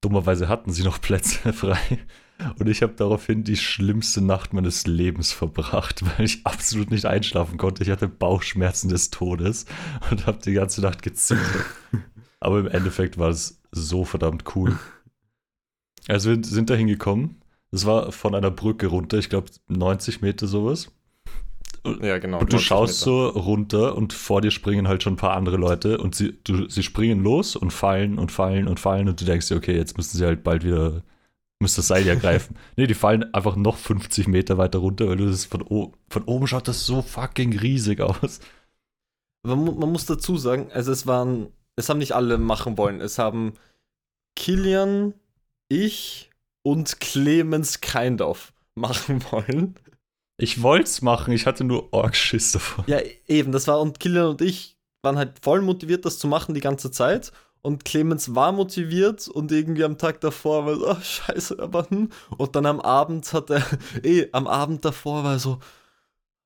[0.01, 1.99] Dummerweise hatten sie noch Plätze frei.
[2.59, 7.59] Und ich habe daraufhin die schlimmste Nacht meines Lebens verbracht, weil ich absolut nicht einschlafen
[7.59, 7.83] konnte.
[7.83, 9.67] Ich hatte Bauchschmerzen des Todes
[10.11, 11.67] und habe die ganze Nacht gezittert.
[12.41, 14.79] Aber im Endeffekt war es so verdammt cool.
[16.09, 17.43] Also wir sind da hingekommen.
[17.71, 20.91] Das war von einer Brücke runter, ich glaube 90 Meter sowas.
[21.85, 22.41] Ja, genau.
[22.41, 25.57] Und du 90 schaust so runter und vor dir springen halt schon ein paar andere
[25.57, 29.25] Leute und sie, du, sie springen los und fallen und fallen und fallen und du
[29.25, 31.03] denkst dir, okay, jetzt müssen sie halt bald wieder,
[31.59, 32.57] müsste das Seil ja greifen.
[32.77, 36.25] nee, die fallen einfach noch 50 Meter weiter runter, weil du das von, o von
[36.25, 38.41] oben schaut das so fucking riesig aus.
[39.43, 43.01] Man, man muss dazu sagen, also es waren, es haben nicht alle machen wollen.
[43.01, 43.55] Es haben
[44.37, 45.15] Kilian,
[45.69, 46.31] ich
[46.63, 49.77] und Clemens Keindorf machen wollen.
[50.41, 52.85] Ich wollte es machen, ich hatte nur Orgschiss davon.
[52.87, 56.55] Ja, eben, das war, und Kilian und ich waren halt voll motiviert, das zu machen
[56.55, 57.33] die ganze Zeit.
[57.63, 62.09] Und Clemens war motiviert und irgendwie am Tag davor war so, oh, scheiße, aber hm.
[62.39, 63.63] Und dann am Abend hat er,
[64.03, 65.59] eh, am Abend davor war er so,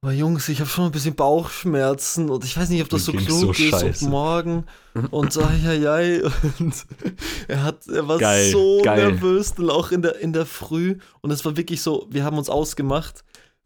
[0.05, 3.21] aber Jungs, ich habe schon ein bisschen Bauchschmerzen und ich weiß nicht, ob das Mir
[3.21, 4.05] so klug so ist scheiße.
[4.05, 4.67] und morgen
[5.11, 6.21] und so, ai,
[6.59, 6.75] und
[7.49, 9.13] er hat, er war Geil, so geil.
[9.13, 12.37] nervös, dann auch in der, in der Früh und es war wirklich so, wir haben
[12.37, 13.25] uns ausgemacht,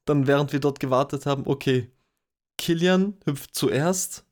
[0.09, 1.89] dann während wir dort gewartet haben, okay,
[2.57, 4.25] Kilian hüpft zuerst,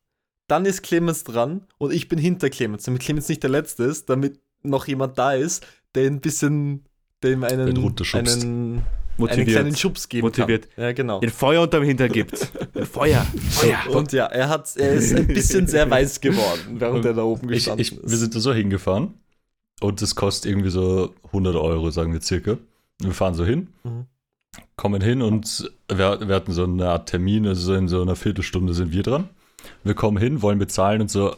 [0.48, 4.08] dann ist Clemens dran und ich bin hinter Clemens, damit Clemens nicht der Letzte ist,
[4.08, 6.84] damit noch jemand da ist, der ein bisschen,
[7.22, 8.82] dem einen, einen,
[9.18, 10.68] einen kleinen Schubs geben Motiviert.
[10.74, 10.84] kann.
[10.84, 11.20] Ja, genau.
[11.20, 12.36] Den Feuer unterm Hinter gibt.
[12.92, 13.78] Feuer, Feuer.
[13.96, 17.48] Und ja, er, hat, er ist ein bisschen sehr weiß geworden, während er da oben
[17.48, 18.10] Ich, gestanden ich, ist.
[18.10, 19.14] wir sind da so hingefahren
[19.80, 22.58] und das kostet irgendwie so 100 Euro, sagen wir circa.
[23.00, 24.06] Wir fahren so hin, Mhm.
[24.76, 28.16] Kommen hin und wir, wir hatten so eine Art Termin, also so in so einer
[28.16, 29.28] Viertelstunde sind wir dran.
[29.84, 31.34] Wir kommen hin, wollen bezahlen und so,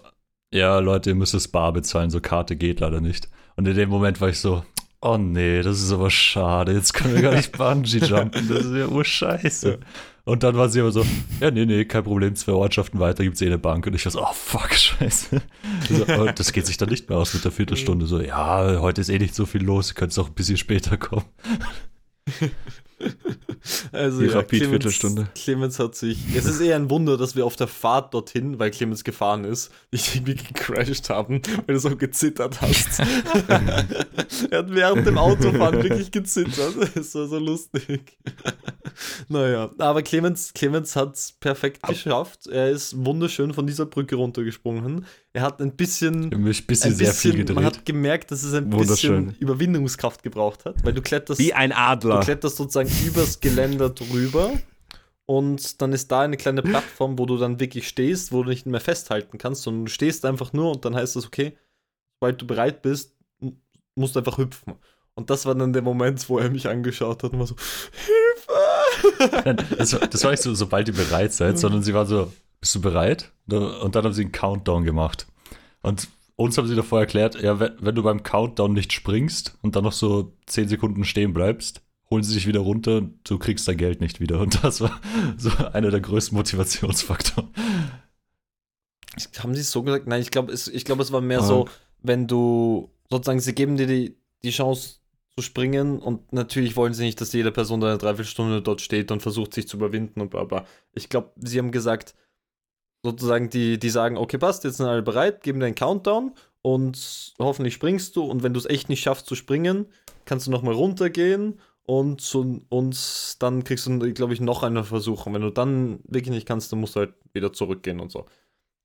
[0.53, 3.29] ja Leute, ihr müsst das Bar bezahlen, so Karte geht leider nicht.
[3.57, 4.65] Und in dem Moment war ich so,
[5.01, 8.75] oh nee, das ist aber schade, jetzt können wir gar nicht Bungee jumpen, das ist
[8.75, 9.79] ja urscheiße.
[10.25, 11.07] Und dann war sie aber so,
[11.41, 13.87] ja, nee, nee, kein Problem, zwei Ortschaften weiter gibt's eh eine Bank.
[13.87, 15.41] Und ich war so, oh fuck, scheiße.
[15.89, 18.05] So, aber das geht sich dann nicht mehr aus mit der Viertelstunde.
[18.05, 20.99] So, ja, heute ist eh nicht so viel los, ihr könnt auch ein bisschen später
[20.99, 21.25] kommen.
[23.93, 25.29] Also Die ja, Rapid Clemens, Viertelstunde.
[25.35, 26.19] Clemens hat sich.
[26.35, 29.71] Es ist eher ein Wunder, dass wir auf der Fahrt dorthin, weil Clemens gefahren ist,
[29.93, 33.01] nicht irgendwie gecrashed haben, weil du so gezittert hast.
[33.49, 36.75] er hat während dem Autofahren wirklich gezittert.
[36.95, 38.19] Das war so lustig.
[39.29, 42.47] naja, aber Clemens, Clemens hat es perfekt geschafft.
[42.47, 45.07] Er ist wunderschön von dieser Brücke runtergesprungen.
[45.35, 46.33] Er hat ein bisschen.
[46.33, 50.65] Ein bisschen Ein sehr viel bisschen, man hat gemerkt, dass es ein bisschen Überwindungskraft gebraucht
[50.65, 52.21] hat, weil du kletterst Wie ein Du Adler.
[52.21, 54.53] kletterst sozusagen übers Geländer drüber
[55.27, 58.67] und dann ist da eine kleine Plattform, wo du dann wirklich stehst, wo du nicht
[58.67, 61.57] mehr festhalten kannst, sondern du stehst einfach nur und dann heißt es, okay,
[62.19, 63.15] sobald du bereit bist,
[63.95, 64.75] musst du einfach hüpfen.
[65.15, 67.57] Und das war dann der Moment, wo er mich angeschaut hat und war so,
[69.19, 69.57] Hilfe!
[69.77, 72.81] Das, das war nicht so, sobald ihr bereit seid, sondern sie war so, bist du
[72.81, 73.33] bereit?
[73.49, 75.27] Und dann haben sie einen Countdown gemacht.
[75.83, 79.85] Und uns haben sie davor erklärt, ja, wenn, du beim Countdown nicht springst und dann
[79.85, 83.77] noch so 10 Sekunden stehen bleibst, holen sie dich wieder runter und du kriegst dein
[83.77, 84.41] Geld nicht wieder.
[84.41, 85.01] Und das war
[85.37, 87.51] so einer der größten Motivationsfaktoren.
[89.39, 90.07] Haben sie es so gesagt?
[90.07, 91.45] Nein, ich glaube, es, ich glaub, es war mehr Ah.
[91.45, 91.69] so,
[92.03, 94.97] wenn du sozusagen, sie geben dir die, die Chance
[95.35, 99.11] zu springen und natürlich wollen sie nicht, dass jede Person da eine Dreiviertelstunde dort steht
[99.11, 100.65] und versucht sich zu überwinden und bla bla.
[100.93, 102.15] Ich glaube, sie haben gesagt,
[103.03, 107.35] sozusagen, die, die sagen, okay, passt, jetzt sind alle bereit, geben dir einen Countdown und
[107.39, 109.87] hoffentlich springst du und wenn du es echt nicht schaffst zu springen,
[110.25, 115.25] kannst du nochmal runtergehen und, zu, und dann kriegst du, glaube ich, noch einen Versuch.
[115.25, 118.27] Und wenn du dann wirklich nicht kannst, dann musst du halt wieder zurückgehen und so.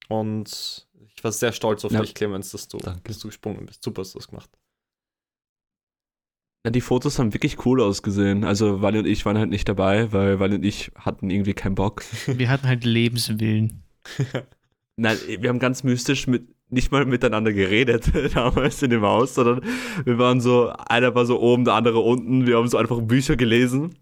[0.07, 1.99] Und ich war sehr stolz auf Ja.
[2.01, 3.01] dich, Clemens, dass du, Danke.
[3.03, 3.83] dass du gesprungen bist.
[3.83, 4.49] Super hast du das gemacht.
[6.65, 8.45] Ja, die Fotos haben wirklich cool ausgesehen.
[8.45, 11.75] Also Wally und ich waren halt nicht dabei, weil Wally und ich hatten irgendwie keinen
[11.75, 12.03] Bock.
[12.27, 13.82] Wir hatten halt Lebenswillen.
[14.95, 19.61] Nein, wir haben ganz mystisch mit, nicht mal miteinander geredet damals in dem Haus, sondern
[20.05, 22.45] wir waren so, einer war so oben, der andere unten.
[22.45, 23.95] Wir haben so einfach Bücher gelesen.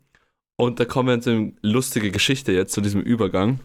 [0.57, 3.59] Und da kommen wir zu eine lustige Geschichte jetzt, zu diesem Übergang.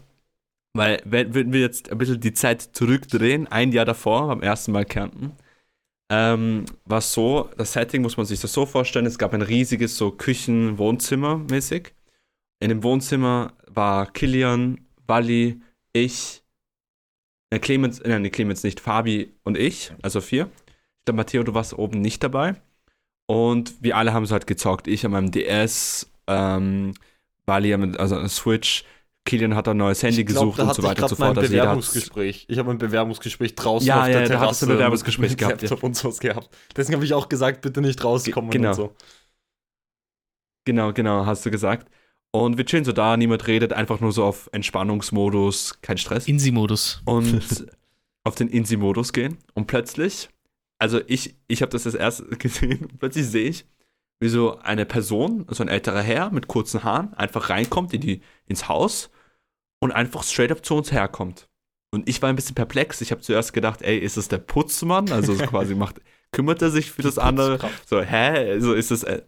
[0.72, 4.72] Weil, wenn, wenn wir jetzt ein bisschen die Zeit zurückdrehen, ein Jahr davor, beim ersten
[4.72, 5.32] Mal Kärnten,
[6.10, 9.42] ähm, war es so, das Setting muss man sich das so vorstellen, es gab ein
[9.42, 11.94] riesiges so Küchen-Wohnzimmer mäßig.
[12.60, 15.60] In dem Wohnzimmer war Kilian, Wally,
[16.04, 16.42] ich,
[17.50, 20.50] äh, Clemens, äh, nee, Clemens nicht, Fabi und ich, also vier.
[20.66, 22.56] Ich glaube, Matteo, du warst oben nicht dabei.
[23.28, 24.86] Und wir alle haben so halt gezockt.
[24.86, 26.94] Ich an meinem DS, ähm,
[27.46, 28.84] an also an Switch,
[29.24, 31.36] Kilian hat ein neues Handy glaub, gesucht da und so weiter und so fort.
[31.36, 32.46] Also hat- Bewerbungsgespräch.
[32.48, 35.36] Ich habe ein Bewerbungsgespräch draußen Ja, auf ja, der da Terrasse hattest du ein Bewerbungsgespräch
[35.36, 35.68] gehabt, ja.
[35.68, 36.56] Laptop und sowas gehabt.
[36.76, 38.68] Deswegen habe ich auch gesagt, bitte nicht rauskommen Genau.
[38.68, 38.94] und so.
[40.64, 41.90] Genau, genau, hast du gesagt.
[42.44, 46.28] Und wir chillen so da, niemand redet, einfach nur so auf Entspannungsmodus, kein Stress.
[46.28, 47.02] Insi-Modus.
[47.04, 47.66] und
[48.24, 49.38] auf den Insi-Modus gehen.
[49.54, 50.28] Und plötzlich,
[50.78, 53.66] also ich, ich habe das das erste gesehen, plötzlich sehe ich,
[54.20, 58.22] wie so eine Person, so ein älterer Herr mit kurzen Haaren, einfach reinkommt in die,
[58.46, 59.10] ins Haus
[59.80, 61.48] und einfach straight up zu uns herkommt.
[61.92, 63.00] Und ich war ein bisschen perplex.
[63.00, 65.10] Ich habe zuerst gedacht, ey, ist es der Putzmann?
[65.12, 66.00] Also so quasi macht,
[66.32, 67.58] kümmert er sich für das andere?
[67.86, 68.58] So, hä?
[68.58, 69.22] So ist es äh,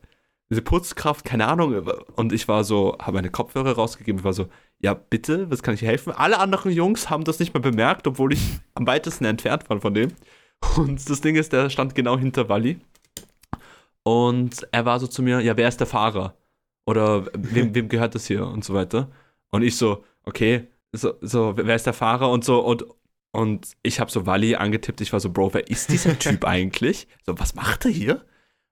[0.51, 1.87] diese Putzkraft, keine Ahnung.
[2.17, 4.21] Und ich war so, habe meine Kopfhörer rausgegeben.
[4.21, 4.49] Ich war so,
[4.81, 6.13] ja, bitte, was kann ich helfen?
[6.13, 9.95] Alle anderen Jungs haben das nicht mal bemerkt, obwohl ich am weitesten entfernt war von
[9.95, 10.13] dem.
[10.77, 12.81] Und das Ding ist, der stand genau hinter Wally.
[14.03, 16.35] Und er war so zu mir, ja, wer ist der Fahrer?
[16.87, 18.47] Oder wem, wem gehört das hier?
[18.47, 19.11] Und so weiter.
[19.51, 22.31] Und ich so, okay, so, so wer ist der Fahrer?
[22.31, 22.87] Und so, und,
[23.33, 25.03] und ich habe so Wally angetippt.
[25.03, 27.07] Ich war so, Bro, wer ist dieser Typ eigentlich?
[27.27, 28.25] So, was macht er hier?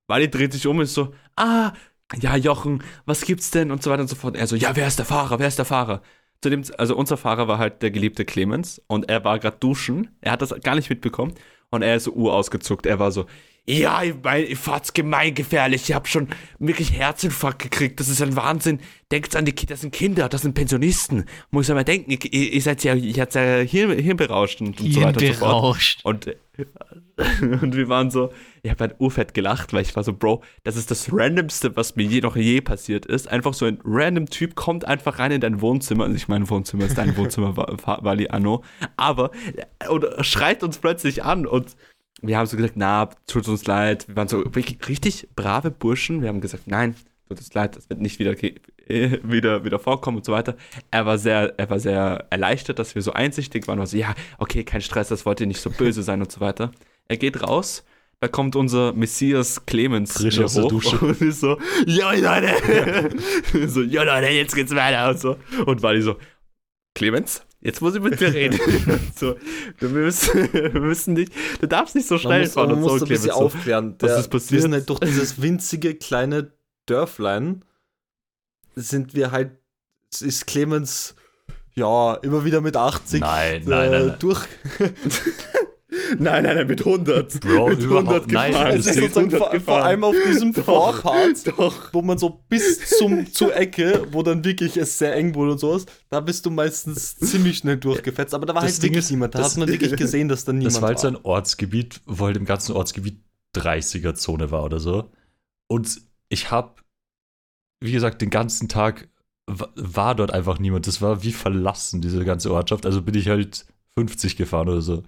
[0.08, 1.72] Wally dreht sich um und ist so, ah,
[2.20, 3.70] ja, Jochen, was gibt's denn?
[3.70, 4.36] Und so weiter und so fort.
[4.36, 5.38] Er so, ja, wer ist der Fahrer?
[5.38, 6.02] Wer ist der Fahrer?
[6.40, 10.10] Zu dem, also unser Fahrer war halt der geliebte Clemens und er war gerade duschen.
[10.20, 11.34] Er hat das gar nicht mitbekommen
[11.70, 12.86] und er ist so urausgezuckt.
[12.86, 13.26] Er war so,
[13.68, 15.88] ja, ich, mein, ich fahrt's gemeingefährlich.
[15.88, 16.28] Ich hab schon
[16.60, 17.98] wirklich Herzinfarkt gekriegt.
[17.98, 18.78] Das ist ein Wahnsinn.
[19.10, 21.24] Denkt an die Kinder, das sind Kinder, das sind Pensionisten.
[21.50, 24.92] Muss ja mal denken, ihr, ihr seid ja, ihr seid ja hier, hirnberauscht und, und
[24.92, 25.62] so weiter und so fort.
[26.04, 26.36] Und,
[27.40, 28.30] und wir waren so,
[28.62, 31.96] ich habe halt urfett gelacht, weil ich war so, Bro, das ist das Randomste, was
[31.96, 33.28] mir je noch je passiert ist.
[33.28, 36.04] Einfach so ein random Typ kommt einfach rein in dein Wohnzimmer.
[36.04, 38.62] Also ich mein Wohnzimmer ist dein Wohnzimmer, Wa- Wally Anno.
[38.98, 39.30] Aber,
[39.88, 41.76] oder schreit uns plötzlich an und
[42.22, 44.08] wir haben so gesagt, na, tut uns leid.
[44.08, 46.20] Wir waren so richtig brave Burschen.
[46.22, 46.96] Wir haben gesagt, nein,
[47.28, 50.56] tut uns leid, das wird nicht wieder, äh, wieder, wieder vorkommen und so weiter.
[50.90, 53.78] Er war sehr, er war sehr erleichtert, dass wir so einsichtig waren.
[53.78, 56.72] War so, ja, okay, kein Stress, das wollte nicht so böse sein und so weiter.
[57.08, 57.84] Er geht raus,
[58.20, 60.98] da kommt unser Messias Clemens Frisch aus der Dusche.
[61.00, 63.10] und ist so, ja Leute,
[63.68, 65.36] so, ja Leute, jetzt geht's weiter und so.
[65.66, 66.16] Und war die so,
[66.94, 68.58] Clemens, jetzt muss ich mit dir reden.
[69.14, 69.36] so,
[69.78, 72.82] wir müssen, wir müssen nicht, du darfst nicht so Man schnell muss, fahren man und
[72.82, 73.24] muss so, ein Clemens.
[73.24, 73.32] So.
[73.32, 73.94] aufklären.
[73.98, 74.52] was Der, ist passiert?
[74.52, 76.52] Wir sind halt durch dieses winzige kleine
[76.86, 77.64] Dörflein
[78.74, 79.52] sind wir halt,
[80.20, 81.14] ist Clemens
[81.74, 84.16] ja immer wieder mit 80 Nein, äh, nein, nein, nein.
[84.18, 84.46] durch.
[86.18, 87.40] Nein, nein, nein, mit 100.
[87.40, 88.76] Bro, mit überhaupt- nein, gefahren.
[88.76, 91.92] das Es ist sozusagen vor, vor allem auf diesem Vorpart, Doch.
[91.92, 95.58] wo man so bis zum, zur Ecke, wo dann wirklich es sehr eng wurde und
[95.58, 98.34] sowas, da bist du meistens ziemlich schnell durchgefetzt.
[98.34, 99.34] Aber da war Das halt Ding wirklich ist, niemand.
[99.34, 101.12] Da das- hat man wirklich gesehen, dass da niemand Das war halt so war.
[101.18, 103.20] ein Ortsgebiet, wo halt im ganzen Ortsgebiet
[103.56, 105.10] 30er-Zone war oder so.
[105.68, 106.74] Und ich habe,
[107.80, 109.08] wie gesagt, den ganzen Tag
[109.46, 110.86] wa- war dort einfach niemand.
[110.86, 112.86] Das war wie verlassen, diese ganze Ortschaft.
[112.86, 113.66] Also bin ich halt
[113.98, 115.02] 50 gefahren oder so.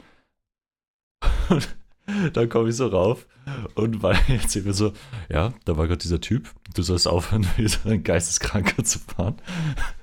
[1.48, 1.68] Und
[2.32, 3.26] dann komme ich so rauf
[3.74, 4.92] und weil erzählt mir so,
[5.28, 9.36] ja, da war gerade dieser Typ, du sollst aufhören, wie so ein Geisteskranker zu fahren.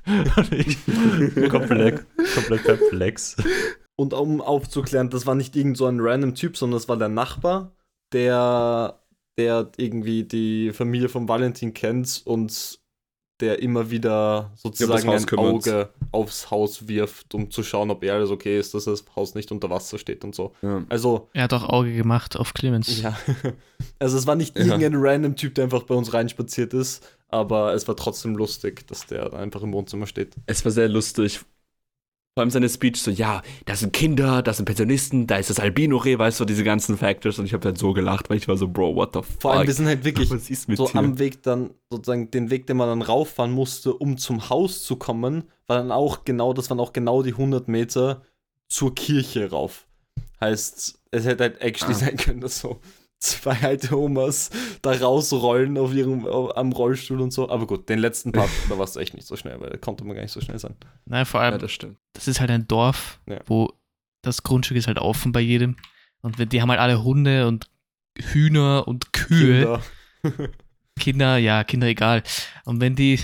[0.06, 0.78] Und ich
[1.50, 3.38] komplett, komplett perplex.
[3.96, 7.10] Und um aufzuklären, das war nicht irgend so ein random Typ, sondern das war der
[7.10, 7.76] Nachbar,
[8.14, 9.00] der,
[9.38, 12.80] der irgendwie die Familie von Valentin kennt und
[13.42, 15.40] der immer wieder sozusagen Haus ein.
[15.40, 19.52] Auge aufs Haus wirft, um zu schauen, ob alles okay ist, dass das Haus nicht
[19.52, 20.54] unter Wasser steht und so.
[20.62, 20.84] Ja.
[20.90, 23.02] Also, Er hat auch Auge gemacht auf Clemens.
[23.02, 23.16] ja.
[24.00, 24.66] Also es war nicht Ja.
[24.66, 29.06] irgendein random Typ, der einfach bei uns reinspaziert ist, aber es war trotzdem lustig, dass
[29.06, 30.34] der einfach im Wohnzimmer steht.
[30.48, 31.42] Es war sehr lustig.
[32.38, 35.58] Vor allem seine Speech so, ja, das sind Kinder, das sind Pensionisten, da ist das
[35.58, 37.40] Albino-Reh, weißt du, diese ganzen Factors.
[37.40, 39.42] Und ich habe halt so gelacht, weil ich war so, Bro, what the fuck?
[39.42, 40.28] Vor allem, wir sind halt wirklich
[40.76, 40.96] so dir?
[40.96, 44.98] am Weg dann, sozusagen den Weg, den man dann rauffahren musste, um zum Haus zu
[44.98, 48.22] kommen, war dann auch genau, das waren auch genau die 100 Meter
[48.68, 49.88] zur Kirche rauf.
[50.42, 51.98] Heißt, es hätte halt actually Ah.
[51.98, 52.82] sein können, dass so
[53.26, 54.50] zwei alte Omas
[54.82, 57.50] da rausrollen auf ihrem, am Rollstuhl und so.
[57.50, 60.04] Aber gut, den letzten Part, da war es echt nicht so schnell, weil da konnte
[60.06, 60.76] man gar nicht so schnell sein.
[61.06, 61.98] Nein, vor ja, allem, das stimmt.
[62.14, 63.40] das ist halt ein Dorf, Ja.
[63.46, 63.72] wo
[64.22, 65.76] das Grundstück ist halt offen bei jedem.
[66.22, 67.68] Und wenn- die haben halt alle Hunde und
[68.18, 69.82] Hühner und Kühe.
[70.22, 70.50] Kinder.
[71.00, 72.24] Kinder, ja, Kinder egal.
[72.64, 73.20] Und wenn die,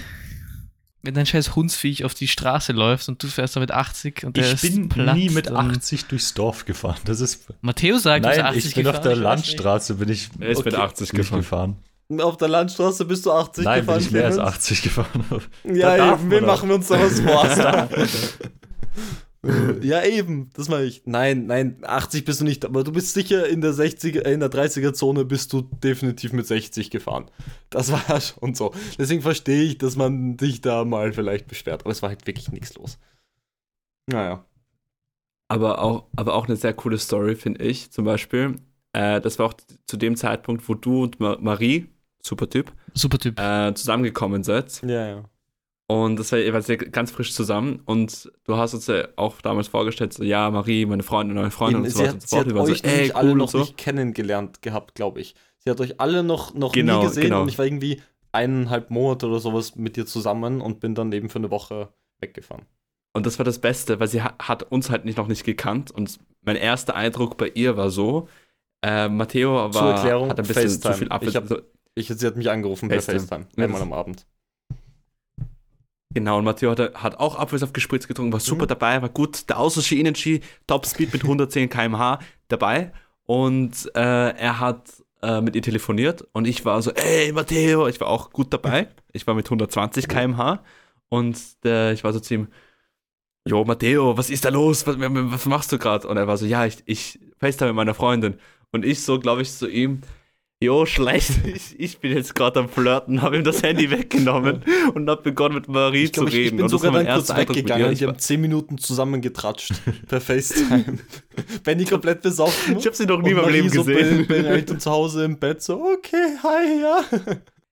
[1.04, 4.36] wenn dein scheiß Hundsviech auf die Straße läuft und du fährst da mit 80 und
[4.38, 6.97] der Ich ist bin platt, nie mit dann- 80 durchs Dorf gefahren.
[7.06, 7.45] Das ist.
[7.62, 9.04] Matteo sagt, Nein, 80 ich bin auf gefahren.
[9.04, 10.30] der Ich weiß Landstraße, bin ich.
[10.39, 11.76] Er ist mit 80 bin ich gefahren.
[12.10, 12.22] gefahren.
[12.22, 14.02] Auf der Landstraße bist du 80 Nein, bin gefahren.
[14.04, 14.54] ich mehr als Clemens?
[14.56, 15.26] 80 gefahren.
[15.64, 17.47] Ja, eben, wir machen uns da was vor.
[19.82, 21.02] ja, eben, das meine ich.
[21.06, 24.39] Nein, nein, 80 bist du nicht, aber du bist sicher in der 60er, äh, in
[24.39, 27.30] der 30er Zone bist du definitiv mit 60 gefahren.
[27.72, 28.72] Das war ja schon so.
[29.00, 32.52] Deswegen verstehe ich, dass man dich da mal vielleicht beschwert, aber es war halt wirklich
[32.52, 33.00] nichts los.
[34.08, 34.46] Naja.
[35.48, 37.92] Aber auch, aber auch eine sehr coole Story, finde ich.
[37.92, 38.56] Zum Beispiel,
[38.94, 39.54] äh, das war auch
[39.88, 41.88] zu dem Zeitpunkt, wo du und Ma Marie,
[42.22, 42.72] super Typ.
[42.94, 43.39] Super Typ.
[43.39, 44.82] äh, zusammengekommen seid.
[44.84, 45.30] Ja, ja.
[45.92, 47.82] Und das war jeweils ganz frisch zusammen.
[47.86, 51.84] Und du hast uns ja auch damals vorgestellt, so, ja, Marie, meine Freundin, meine Freundin
[51.84, 52.39] Eben, und so sie weiter hat, und so sie fort.
[52.46, 53.60] hat Wir waren euch so, ey, alle cool und noch so.
[53.60, 55.36] nicht kennengelernt gehabt, glaube ich.
[55.60, 57.42] Sie hat euch alle noch, noch Genau, nie gesehen genau.
[57.42, 61.28] und ich war irgendwie eineinhalb Monate oder sowas mit dir zusammen und bin dann eben
[61.30, 61.89] für eine Woche
[62.20, 62.66] weggefahren.
[63.14, 65.92] Und das war das Beste, weil sie ha hat uns halt nicht, noch nicht gekannt.
[65.92, 68.30] Und mein erster Eindruck bei ihr war so,
[68.84, 70.94] äh, Matteo war, Zur Erklärung, hat ein bisschen FaceTime.
[70.94, 71.24] zu viel ab.
[71.24, 71.64] Ich hab-
[71.96, 73.20] Ich, sie hat mich angerufen per FaceTime.
[73.20, 74.26] FaceTime, Ja, einmal am Abend.
[76.14, 78.70] Genau, und Matteo hat, hat auch Apfelsaft gespritzt getrunken, war super Mhm.
[78.70, 79.49] dabei, war gut.
[79.49, 82.91] Der Außerski Energy, Top Speed mit 110 km/h dabei.
[83.26, 84.91] Und äh, er hat
[85.22, 88.88] äh, mit ihr telefoniert und ich war so, ey Matteo, ich war auch gut dabei.
[89.14, 90.64] Ich war mit 120 km/h
[91.09, 92.47] und äh, ich war so zu ihm,
[93.47, 94.86] Jo, Matteo, was ist da los?
[94.86, 96.07] Was, was machst du gerade?
[96.07, 98.36] Und er war so, ja, ich, ich FaceTime mit meiner Freundin.
[98.72, 100.01] Und ich so, glaube ich, zu ihm,
[100.64, 104.62] Jo, schlecht, ich, ich bin jetzt gerade am Flirten, habe ihm das Handy weggenommen
[104.93, 106.45] und habe begonnen mit Marie Ich glaube, zu ich, reden.
[106.49, 107.86] ich bin und sogar dann kurz weggegangen.
[107.86, 107.88] ihr.
[107.95, 109.74] Die Ich, haben 10 Minuten zusammen getratscht
[110.07, 110.99] per FaceTime.
[111.64, 112.78] Benny komplett besoffen.
[112.78, 114.20] ich habe sie noch nie und meinem Leben so gesehen.
[114.30, 117.03] ihren Eltern zu Hause im Bett so, okay, hi, ja.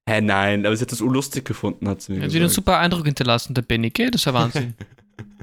[0.08, 2.48] Hä, nein, aber sie hat das urlustig gefunden, hat sie mir Er hat wieder einen
[2.50, 2.56] gesagt.
[2.56, 4.10] super Eindruck hinterlassen, der Benny, gell?
[4.10, 4.74] Das ist ja Wahnsinn.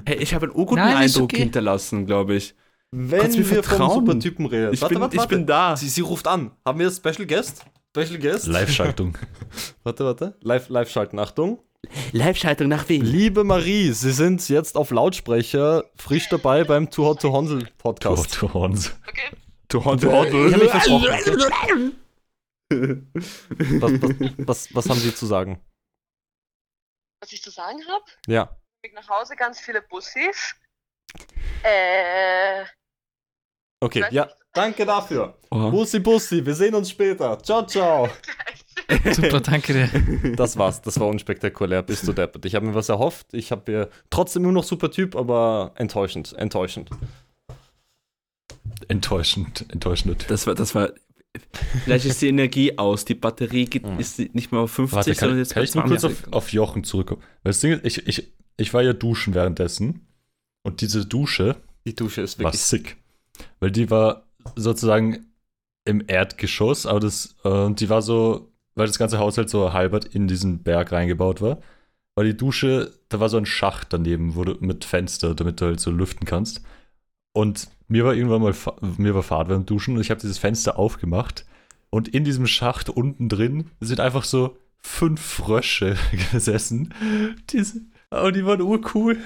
[0.05, 1.37] Hey, ich habe einen urguten ist Eindruck okay.
[1.43, 2.55] hinterlassen, glaube ich.
[2.91, 3.91] Wenn Kannst wir vom?
[3.91, 4.73] Supertypen reden.
[4.73, 5.75] Ich, bin, ich bin da.
[5.75, 6.51] Sie, sie ruft an.
[6.65, 7.65] Haben wir Special Guest?
[7.95, 8.47] Special Guest?
[8.47, 9.17] Live-Schaltung.
[9.83, 10.37] Warte, warte.
[10.41, 10.95] Live, live.
[10.95, 11.63] Achtung.
[12.11, 13.03] Live-Schaltung nach Wien.
[13.03, 18.33] Liebe Marie, Sie sind jetzt auf Lautsprecher frisch dabei beim Too Hot to Oh, Podcast.
[18.33, 18.93] to Horns.
[19.67, 20.09] Du Hondel.
[20.47, 21.95] Ich habe mich versprochen.
[22.69, 25.59] Was, was, was, was haben Sie zu sagen?
[27.21, 28.05] was ich zu sagen habe.
[28.27, 28.57] Ja.
[28.83, 30.55] Weg nach Hause ganz viele Bussis.
[31.63, 32.63] Äh.
[33.79, 34.25] Okay, Weiß ja.
[34.25, 34.35] nicht.
[34.53, 35.37] Danke dafür.
[35.51, 35.69] Oha.
[35.69, 37.37] Bussi, Bussi, wir sehen uns später.
[37.43, 38.09] Ciao, ciao.
[39.11, 40.33] Super, danke dir.
[40.35, 42.45] Das war's, das war unspektakulär, bist du deppert.
[42.45, 43.27] Ich habe mir was erhofft.
[43.33, 46.89] Ich habe mir trotzdem immer noch super Typ, aber enttäuschend, enttäuschend.
[48.87, 50.25] Enttäuschend, enttäuschend.
[50.29, 50.91] Das war, das war.
[51.83, 53.05] Vielleicht ist die Energie aus.
[53.05, 53.99] Die Batterie geht, Mhm.
[53.99, 56.27] ist nicht mehr auf 50, Warte, kann, sondern jetzt kann ich nur kurz 20.
[56.27, 57.21] auf, auf Jochen zurückkommen?
[57.43, 60.07] Weil das Ding ist, ich, ich, ich war ja duschen währenddessen
[60.63, 62.61] und diese Dusche Die Dusche ist war wirklich.
[62.61, 62.97] sick.
[63.59, 64.23] Weil die war
[64.55, 65.25] sozusagen
[65.85, 70.05] im Erdgeschoss, aber das, äh, die war so, weil das ganze Haus halt so halbert
[70.05, 71.59] in diesen Berg reingebaut war,
[72.15, 75.65] war die Dusche, da war so ein Schacht daneben, wo du mit Fenster, damit du
[75.65, 76.61] halt so lüften kannst.
[77.33, 78.55] Und mir war irgendwann mal,
[78.97, 81.45] mir war Fahrt beim Duschen und ich habe dieses Fenster aufgemacht
[81.89, 85.95] und in diesem Schacht unten drin sind einfach so fünf Frösche
[86.31, 86.93] gesessen.
[87.49, 89.17] Diese, aber die waren urcool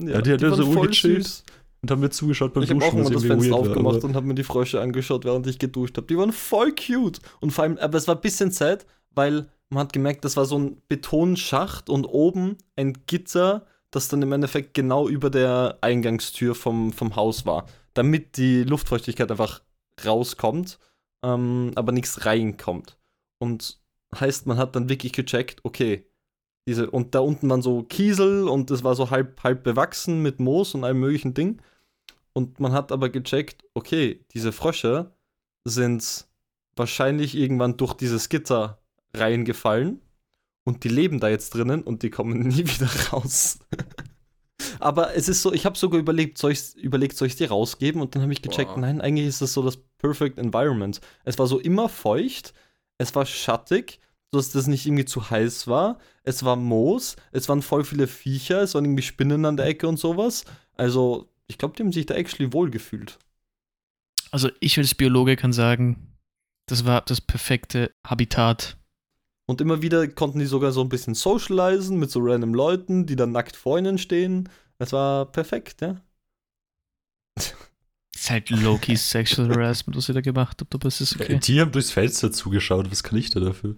[0.00, 1.24] Ja, die hat waren so voll gechillt.
[1.24, 1.44] süß.
[1.82, 3.96] Und haben mir zugeschaut beim Ich habe auch Duschen, immer was das Fenster war, aufgemacht
[3.96, 6.06] aber- und habe mir die Frösche angeschaut, während ich geduscht habe.
[6.06, 7.20] Die waren voll cute.
[7.40, 10.44] Und vor allem, aber es war ein bisschen Zeit, weil man hat gemerkt, das war
[10.44, 16.54] so ein Betonschacht und oben ein Gitter, das dann im Endeffekt genau über der Eingangstür
[16.54, 17.66] vom, vom Haus war.
[17.94, 19.62] Damit die Luftfeuchtigkeit einfach
[20.04, 20.78] rauskommt,
[21.22, 22.96] ähm, aber nichts reinkommt.
[23.38, 23.78] Und
[24.14, 26.06] heißt, man hat dann wirklich gecheckt, okay,
[26.66, 30.40] diese, und da unten waren so Kiesel und es war so halb, halb bewachsen mit
[30.40, 31.62] Moos und allem möglichen Ding.
[32.32, 35.12] Und man hat aber gecheckt, okay, diese Frösche
[35.64, 36.26] sind
[36.74, 38.78] wahrscheinlich irgendwann durch dieses Gitter
[39.14, 40.00] reingefallen
[40.64, 43.60] und die leben da jetzt drinnen und die kommen nie wieder raus.
[44.80, 48.02] aber es ist so, ich habe sogar überlegt, soll ich überlegt, soll ich die rausgeben
[48.02, 48.80] und dann habe ich gecheckt, Boah.
[48.80, 51.00] nein, eigentlich ist das so das Perfect Environment.
[51.24, 52.52] Es war so immer feucht,
[52.98, 54.00] es war schattig,
[54.36, 55.98] sodass das nicht irgendwie zu heiß war.
[56.22, 59.88] Es war Moos, es waren voll viele Viecher, es waren irgendwie Spinnen an der Ecke
[59.88, 60.44] und sowas.
[60.76, 63.18] Also, ich glaube, die haben sich da actually wohl gefühlt.
[64.30, 66.12] Also ich als Biologe kann sagen,
[66.66, 68.76] das war das perfekte Habitat.
[69.46, 73.16] Und immer wieder konnten die sogar so ein bisschen socialisen mit so random Leuten, die
[73.16, 74.48] dann nackt vor ihnen stehen.
[74.78, 76.02] Es war perfekt, ja.
[77.36, 77.54] Das
[78.14, 81.38] ist halt low-key Sexual Harassment, was ihr da gemacht habt, aber es ist okay.
[81.38, 83.76] Die haben durchs Fenster zugeschaut, was kann ich da dafür?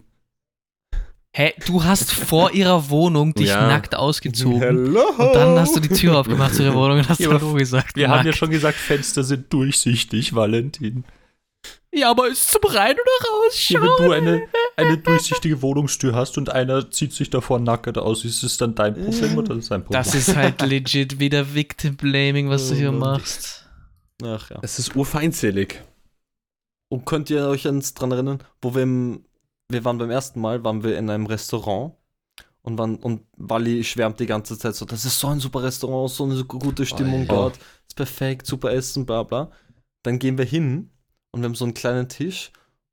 [1.35, 3.67] Hä, du hast vor ihrer Wohnung dich Ja.
[3.69, 4.61] nackt ausgezogen.
[4.61, 5.09] Hello!
[5.19, 7.97] Und dann hast du die Tür aufgemacht zu ihrer Wohnung und hast Ja, Hallo gesagt.
[7.97, 8.39] Wir haben ja nackt.
[8.39, 11.05] schon gesagt, Fenster sind durchsichtig, Valentin.
[11.93, 13.99] Ja, aber ist zum Rein- oder Ja, Rausschauen?
[13.99, 18.43] wenn du eine, eine durchsichtige Wohnungstür hast und einer zieht sich davor nackt aus, ist
[18.43, 20.01] es dann dein Problem oder sein Problem?
[20.03, 23.67] Das ist halt legit wieder Victim Blaming, was du hier Oh machst.
[24.23, 24.59] Ach ja.
[24.63, 25.83] Es ist urfeindselig.
[26.91, 29.25] Und könnt ihr euch ans dran erinnern, wo wir im,
[29.69, 31.95] wir waren beim ersten Mal, waren wir in einem Restaurant
[32.63, 36.11] und waren, und Wally schwärmt die ganze Zeit so, das ist so ein super Restaurant,
[36.11, 37.27] so eine gute Stimmung ja.
[37.27, 39.51] dort, ist perfekt, super Essen, bla bla.
[40.03, 40.91] Dann gehen wir hin
[41.33, 42.53] und wir haben so einen kleinen Tisch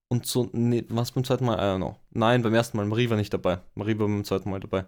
[0.09, 1.57] und so, nee, was beim zweiten Mal?
[1.57, 1.95] I don't know.
[2.11, 3.59] Nein, beim ersten Mal, Marie war nicht dabei.
[3.73, 4.85] Marie war beim zweiten Mal dabei.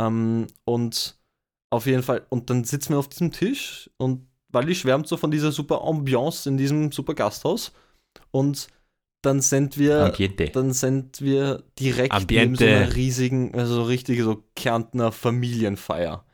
[0.00, 1.18] Ähm, und
[1.70, 5.30] auf jeden Fall, und dann sitzen wir auf diesem Tisch und Wally schwärmt so von
[5.30, 7.72] dieser super Ambiance in diesem super Gasthaus.
[8.30, 8.68] Und
[9.24, 10.50] dann sind wir, Ambiente.
[10.50, 12.64] dann sind wir direkt neben Ambiente.
[12.64, 16.24] so einer riesigen, also so richtige so Kärntner Familienfeier.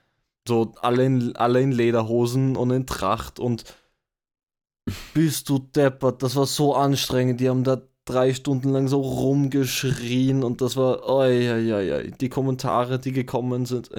[0.49, 3.65] So alle in, alle in Lederhosen und in Tracht und
[5.15, 7.41] bist du deppert, das war so anstrengend.
[7.41, 12.29] Die haben da drei Stunden lang so rumgeschrien und das war, oi, oi, oi, die
[12.29, 13.91] Kommentare, die gekommen sind.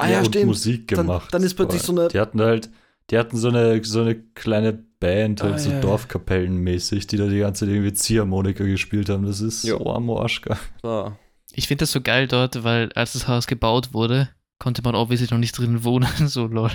[0.00, 0.46] Ah ja, und stimmt.
[0.46, 1.32] Musik Dann- gemacht.
[1.34, 2.70] dann ist plötzlich so eine- Die hatten halt,
[3.10, 5.80] die hatten so eine, so eine kleine Band, halt Ah, so ja.
[5.80, 9.26] Dorfkapellenmäßig, die da die ganze Zeit irgendwie Ziehharmonika gespielt haben.
[9.26, 9.76] Das ist Ja.
[9.78, 10.58] so am Arschgeil.
[10.82, 11.18] war,
[11.52, 14.28] Ich finde das so geil dort, weil als das Haus gebaut wurde,
[14.58, 16.70] konnte man obviously noch nicht drin wohnen, so lol.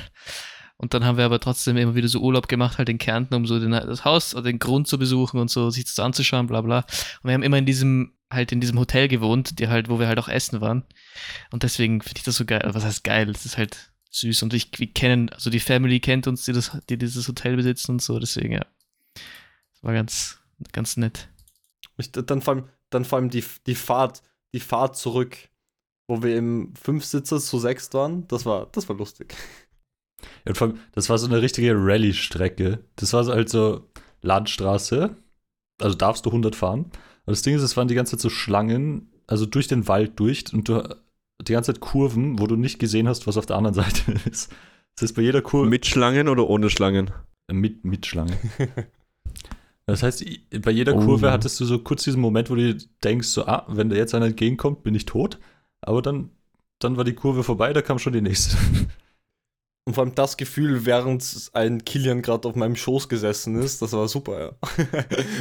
[0.78, 3.46] Und dann haben wir aber trotzdem immer wieder so Urlaub gemacht, halt in Kärnten, um
[3.46, 6.62] so den, das Haus oder den Grund zu besuchen und so, sich das anzuschauen, bla
[6.62, 6.80] bla.
[6.80, 10.08] Und wir haben immer in diesem, halt in diesem Hotel gewohnt, die halt, wo wir
[10.08, 10.84] halt auch essen waren.
[11.52, 12.62] Und deswegen finde ich das so geil.
[12.64, 13.30] Also Was heißt geil?
[13.30, 14.44] Es ist halt süß.
[14.44, 17.92] Und ich, wir kennen, also die Family kennt uns, die, das, die dieses Hotel besitzen
[17.94, 18.66] und so, deswegen ja.
[19.16, 20.40] Das war ganz,
[20.72, 21.30] ganz nett.
[21.98, 24.22] ich, dann vor allem, dann vor allem die, die Fahrt,
[24.54, 25.38] die Fahrt zurück,
[26.08, 29.36] wo wir im Fünfsitzer zu sechs waren, das war, das war lustig.
[30.46, 32.84] Ja, und vor allem, das war so eine richtige Rallye-Strecke.
[32.96, 33.90] Das war so halt so
[34.22, 35.16] Landstraße.
[35.82, 36.92] Also darfst du 100 fahren.
[37.24, 40.20] Aber das Ding ist, es waren die ganze Zeit so Schlangen, also durch den Wald
[40.20, 40.84] durch und du
[41.42, 44.52] die ganze Zeit Kurven, wo du nicht gesehen hast, was auf der anderen Seite ist.
[44.96, 45.70] Das heißt, bei jeder Kurve.
[45.70, 47.12] Mit Schlangen oder ohne Schlangen?
[47.52, 48.38] Mit, mit Schlange.
[49.86, 50.24] Das heißt,
[50.62, 51.00] bei jeder Oh.
[51.06, 52.74] Kurve hattest du so kurz diesen Moment, wo du
[53.04, 55.40] denkst, so, ah, wenn da jetzt einer entgegenkommt, bin ich tot.
[55.82, 56.30] Aber dann,
[56.80, 58.56] dann war die Kurve vorbei, da kam schon die nächste.
[59.86, 63.92] Und vor allem das Gefühl, während ein Kilian gerade auf meinem Schoß gesessen ist, das
[63.92, 64.52] war super, ja.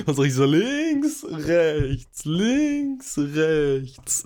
[0.07, 4.24] Und so ich so links, rechts, links, rechts.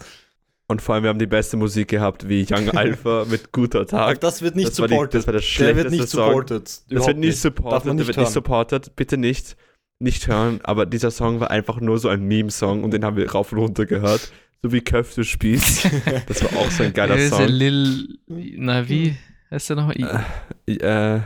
[0.68, 4.20] Und vor allem, wir haben die beste Musik gehabt, wie Young Alpha mit guter Tag.
[4.20, 5.14] das wird nicht das, war die, supported.
[5.20, 6.26] das war der Der schlechteste wird nicht Song.
[6.26, 6.64] supported.
[6.66, 8.32] Das Überhaupt wird nicht supported, man der nicht wird nicht hören.
[8.32, 8.96] supported.
[8.96, 9.56] Bitte nicht,
[10.00, 10.60] nicht hören.
[10.64, 13.58] Aber dieser Song war einfach nur so ein Meme-Song und den haben wir rauf und
[13.58, 14.32] runter gehört.
[14.62, 15.88] So wie Köfte spielst.
[16.26, 17.54] Das war auch so ein geiler Wer ist der Song.
[17.54, 19.14] Lil, na wie
[19.52, 20.26] heißt der nochmal?
[20.66, 21.20] Äh,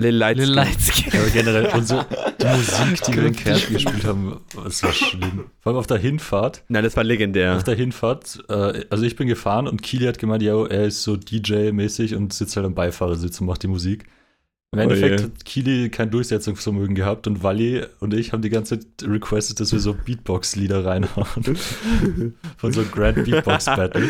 [0.00, 0.46] Lil Lightskin.
[0.46, 1.12] Lil Lightskin.
[1.20, 2.06] Aber generell, unsere,
[2.40, 3.36] die Musik, die wir in.
[3.36, 5.44] Kärnten gespielt haben, das war schlimm.
[5.60, 6.64] Vor allem auf der Hinfahrt.
[6.68, 7.56] Nein, das war legendär.
[7.56, 11.02] Auf der Hinfahrt, äh, also ich bin gefahren und Kili hat gemeint, ja, er ist
[11.02, 14.04] so DJ-mäßig und sitzt halt am Beifahrersitz und macht die Musik.
[14.72, 15.26] Im Oh Endeffekt je.
[15.26, 19.72] hat Kili kein Durchsetzungsvermögen gehabt und Wally und ich haben die ganze Zeit requested, dass
[19.72, 21.56] wir so Beatbox-Lieder reinhauen.
[22.56, 24.08] Von so Grand Beatbox Battle.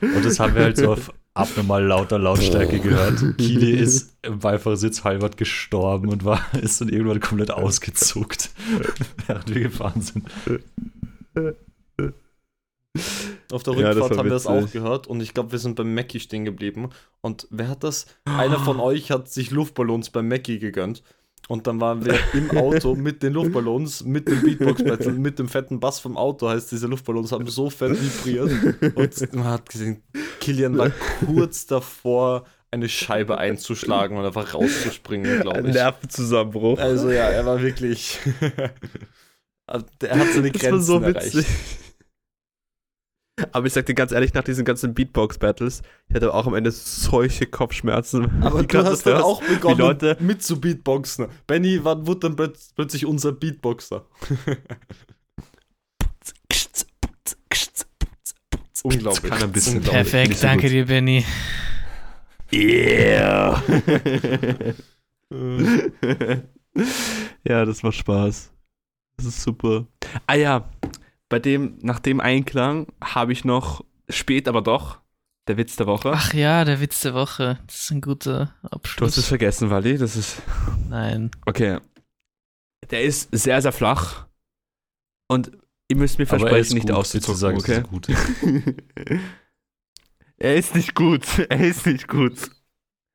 [0.00, 3.22] Und das haben wir halt so auf abnormal lauter Lautstärke gehört.
[3.38, 8.50] Kili ist im Beifahrersitz halbert gestorben und war, ist dann irgendwann komplett ausgezuckt,
[9.26, 10.26] während wir gefahren sind.
[13.52, 15.76] Auf der Ja, Rückfahrt war haben wir das auch gehört und ich glaube, wir sind
[15.76, 16.88] beim Mackie stehen geblieben.
[17.20, 18.06] Und wer hat das?
[18.24, 21.02] Einer von euch hat sich Luftballons beim Mackie gegönnt.
[21.48, 25.78] Und dann waren wir im Auto mit den Luftballons, mit dem Beatbox-Battle, mit dem fetten
[25.78, 26.48] Bass vom Auto.
[26.48, 28.50] Heißt, diese Luftballons haben so fett vibriert.
[28.96, 30.02] Und man hat gesehen,
[30.40, 30.90] Kilian war
[31.24, 35.74] kurz davor, eine Scheibe einzuschlagen und einfach rauszuspringen, glaube Ein ich.
[35.74, 36.78] Nervenzusammenbruch.
[36.78, 38.18] Also ja, er war wirklich.
[39.66, 41.46] er hat seine Das war Grenzen so erreicht.
[43.52, 46.70] Aber ich sag dir ganz ehrlich, nach diesen ganzen Beatbox-Battles, ich hatte auch am Ende
[46.70, 48.42] solche Kopfschmerzen.
[48.42, 51.26] Aber du hast dann auch Die begonnen Leute, mit zu Beatboxen.
[51.46, 54.06] Benny war, wurde dann plötz- plötzlich unser Beatboxer.
[58.82, 59.30] Unglaublich.
[59.32, 59.76] Kann ein bisschen.
[59.78, 60.02] Unglaublich.
[60.02, 60.72] Perfekt, Nicht so danke gut.
[60.72, 61.24] dir, Benny.
[62.52, 63.62] Yeah!
[67.48, 68.52] Ja, das macht Spaß.
[69.16, 69.86] Das ist super.
[70.26, 70.68] Ah ja,
[71.28, 75.00] bei dem, nach dem Einklang habe ich noch spät, aber doch,
[75.48, 76.12] der Witz der Woche.
[76.12, 77.58] Ach ja, der Witz der Woche.
[77.66, 79.26] Das ist ein guter du hast es Abschluss.
[79.26, 79.96] vergessen, Wally.
[79.96, 80.42] Das ist.
[80.88, 81.30] Nein.
[81.46, 81.78] Okay.
[82.90, 84.26] Der ist sehr, sehr flach.
[85.28, 85.52] Und
[85.88, 87.36] ihr müsst mir Aber er ist versprechen, nicht gut.
[87.36, 87.74] sag, okay?
[87.74, 88.26] er gut ist.
[90.38, 91.24] er ist nicht gut.
[91.48, 92.50] Er ist nicht gut.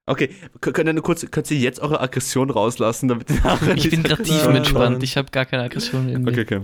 [0.07, 4.03] Okay, könnt ihr nur kurz, könnt ihr jetzt eure Aggression rauslassen, damit nachher Ich bin
[4.03, 4.91] gerade Nein, tiefenentspannt.
[4.97, 5.01] nein.
[5.03, 6.31] Ich habe gar keine Aggression in mir.
[6.31, 6.61] Okay, okay.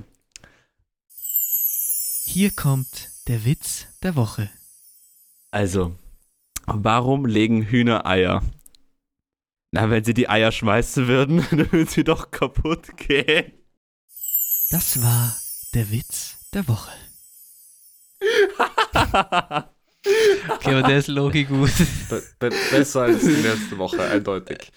[2.30, 4.50] Hier kommt der Witz der Woche.
[5.50, 5.96] Also,
[6.66, 8.44] warum legen Hühner Eier?
[9.72, 13.54] Na, wenn sie die Eier schmeißen würden, dann würden sie doch kaputt gehen.
[14.72, 15.38] Das war
[15.74, 16.92] der Witz der Woche.
[20.50, 21.72] Okay, aber der ist Logi gut.
[22.10, 24.74] be be besser als die letzte Woche, eindeutig.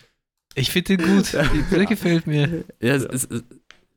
[0.55, 1.33] Ich finde den gut.
[1.33, 2.65] Der gefällt mir.
[2.81, 3.43] Ja, es, es,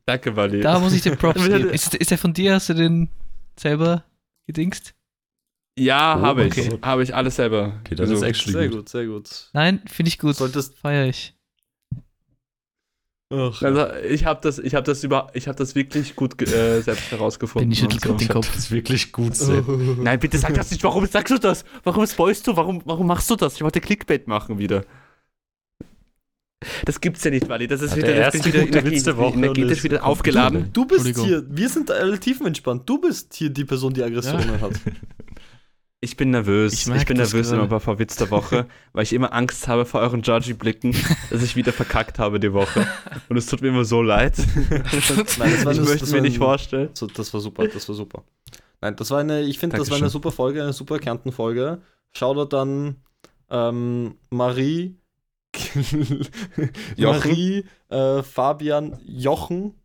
[0.08, 0.62] danke, Wally.
[0.62, 1.70] Da muss ich den Props geben.
[1.70, 2.56] Ist, ist der von dir?
[2.56, 3.10] Hast du den
[3.60, 4.04] selber
[4.48, 4.94] gedingst?
[5.78, 6.52] Ja, Oh, habe ich.
[6.58, 6.78] okay.
[6.84, 7.80] Habe ich alles selber.
[7.82, 8.28] Okay, das gesucht.
[8.30, 8.78] ist actually Sehr gut.
[8.78, 9.50] gut, sehr gut.
[9.54, 10.36] Nein, finde ich gut.
[10.36, 10.78] Solltest.
[10.78, 11.36] Feier ich.
[13.32, 16.82] Ach, Also, ich habe das, ich habe das über, ich habe das wirklich gut äh,
[16.82, 17.70] selbst herausgefunden.
[17.70, 18.48] Benny schüttelt und gerade den Kopf.
[18.50, 19.68] Das ist wirklich gut selbst.
[19.68, 20.84] Nein, bitte sag das nicht.
[20.84, 21.66] Warum sagst du das?
[21.84, 22.56] Warum spoilst du?
[22.56, 23.56] Warum, warum machst du das?
[23.56, 24.86] Ich wollte Clickbait machen wieder.
[26.86, 27.68] Das gibt's ja nicht, Wally.
[27.68, 30.70] Das ist Ja, wieder, der das wieder gute Witz der Woche energetisch wieder aufgeladen.
[30.74, 32.88] Du bist hier, wir sind alle tiefenentspannt.
[32.90, 34.74] Du bist hier die Person, die Aggressionen hat.
[36.02, 36.74] Ich bin nervös.
[36.74, 37.64] Ich Ich, bin nervös gerade.
[37.64, 40.94] immer vor Witz der Woche, weil ich immer Angst habe vor euren Judgy-Blicken,
[41.30, 42.86] dass ich wieder verkackt habe die Woche.
[43.30, 44.36] Und es tut mir immer so leid.
[44.70, 46.90] Nein, das war ich das- möchte das mir war nicht ein- vorstellen.
[46.94, 48.24] So, das war super, das war super.
[48.82, 51.80] Nein, das war eine, ich finde, das war eine super Folge, eine super Kärnten-Folge.
[52.12, 52.98] Shoutout dann
[53.50, 54.98] ähm, Marie.
[56.98, 59.76] Marie, äh, Fabian, Jochen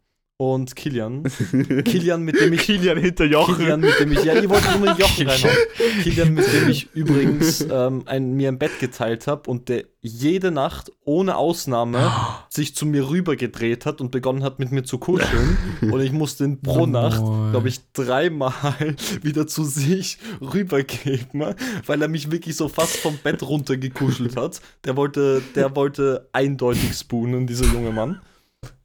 [0.41, 1.25] und Kilian.
[1.85, 2.61] Kilian, mit dem ich.
[2.61, 3.57] Kilian hinter Jochen.
[3.57, 4.23] Kilian, mit dem ich.
[4.23, 5.57] Ja, ihr wollt nur Jochen reinhauen.
[6.05, 10.53] Kilian, mit dem ich übrigens ähm, ein, mir ein Bett geteilt habe und der jede
[10.53, 12.13] Nacht ohne Ausnahme
[12.49, 15.59] sich zu mir rüber gedreht hat und begonnen hat, mit mir zu kuscheln.
[15.81, 17.51] und ich musste ihn pro Nacht, Moin.
[17.51, 18.53] glaube ich, dreimal
[19.23, 24.61] wieder zu sich rübergeben, weil er mich wirklich so fast vom Bett runtergekuschelt hat.
[24.85, 28.21] Der wollte, der wollte eindeutig spoonen, dieser junge Mann.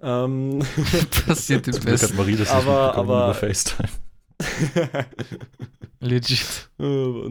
[0.02, 0.60] Ähm,
[1.28, 2.18] Passiert im Glück hat Besten.
[2.18, 3.90] Marie das Aber- aber- über FaceTime.
[6.00, 6.70] Legit.
[6.80, 7.30] Oh.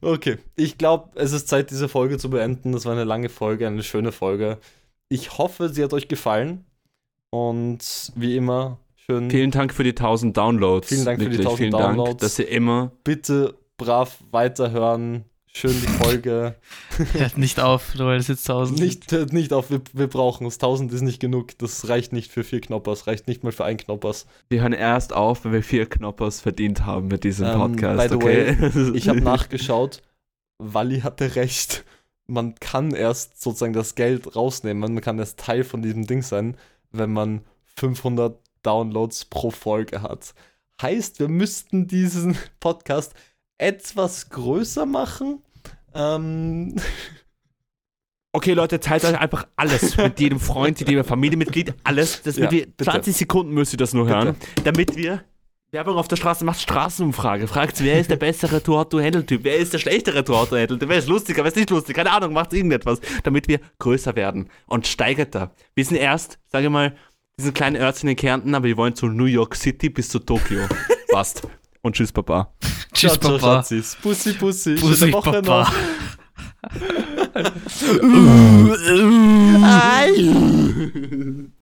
[0.00, 2.72] Okay, ich glaube, es ist Zeit, diese Folge zu beenden.
[2.72, 4.58] Das war eine lange Folge, eine schöne Folge.
[5.08, 6.64] Ich hoffe, sie hat euch gefallen.
[7.30, 10.88] Und wie immer, schön Vielen Dank für die 1000 Downloads.
[10.88, 12.20] Vielen Dank für die Wirklich, 1000 vielen Dank, Downloads.
[12.22, 12.90] dass ihr immer.
[13.04, 15.24] bitte brav weiterhören.
[15.52, 16.54] Schön die Folge.
[17.12, 20.54] Hört nicht auf, weil es jetzt 1000 nicht, hört nicht auf, wir, wir brauchen es.
[20.54, 21.58] 1000 ist nicht genug.
[21.58, 24.26] Das reicht nicht für vier Knoppers, reicht nicht mal für ein Knoppers.
[24.48, 27.98] Wir hören erst auf, wenn wir vier Knoppers verdient haben mit diesem Ähm, Podcast.
[28.00, 28.92] by the okay?
[28.94, 30.02] Ich habe nachgeschaut,
[30.58, 31.84] Wally hatte recht.
[32.28, 36.56] Man kann erst sozusagen das Geld rausnehmen, man kann erst Teil von diesem Ding sein,
[36.92, 37.40] wenn man
[37.76, 40.32] 500 Downloads pro Folge hat.
[40.80, 43.14] Heißt, wir müssten diesen Podcast
[43.60, 45.42] etwas größer machen.
[45.94, 46.76] Ähm,
[48.32, 52.22] Okay, Leute, teilt euch einfach alles mit jedem Freund, mit jedem Familienmitglied, alles.
[52.22, 52.84] Das Ja, wir, bitte.
[52.84, 54.16] 20 Sekunden müsst ihr das nur Bitte.
[54.16, 55.24] hören, damit wir
[55.72, 57.48] Werbung auf der Straße macht Straßenumfrage.
[57.48, 59.42] Fragt, wer ist der bessere Tour-to-Handle-Typ?
[59.42, 60.88] Wer ist der schlechtere Tour-to-Handle-Typ?
[60.88, 61.42] Wer ist lustiger?
[61.42, 61.96] Wer ist nicht lustig?
[61.96, 65.50] Keine Ahnung, macht irgendetwas, damit wir größer werden und steigert da.
[65.74, 66.94] Wir sind erst, sage ich mal,
[67.36, 70.60] diesen kleinen Örtchen in Kärnten, aber wir wollen zu New York City bis zu Tokio.
[71.10, 71.42] Passt.
[71.82, 72.52] Und tschüss, Papa.
[72.92, 73.58] Tschüss, ciao, Papa.
[74.02, 74.32] Bussi.
[74.34, 75.62] Pussy, Schöne Woche Papa.
[75.62, 75.72] noch.
[79.62, 80.12] Ei.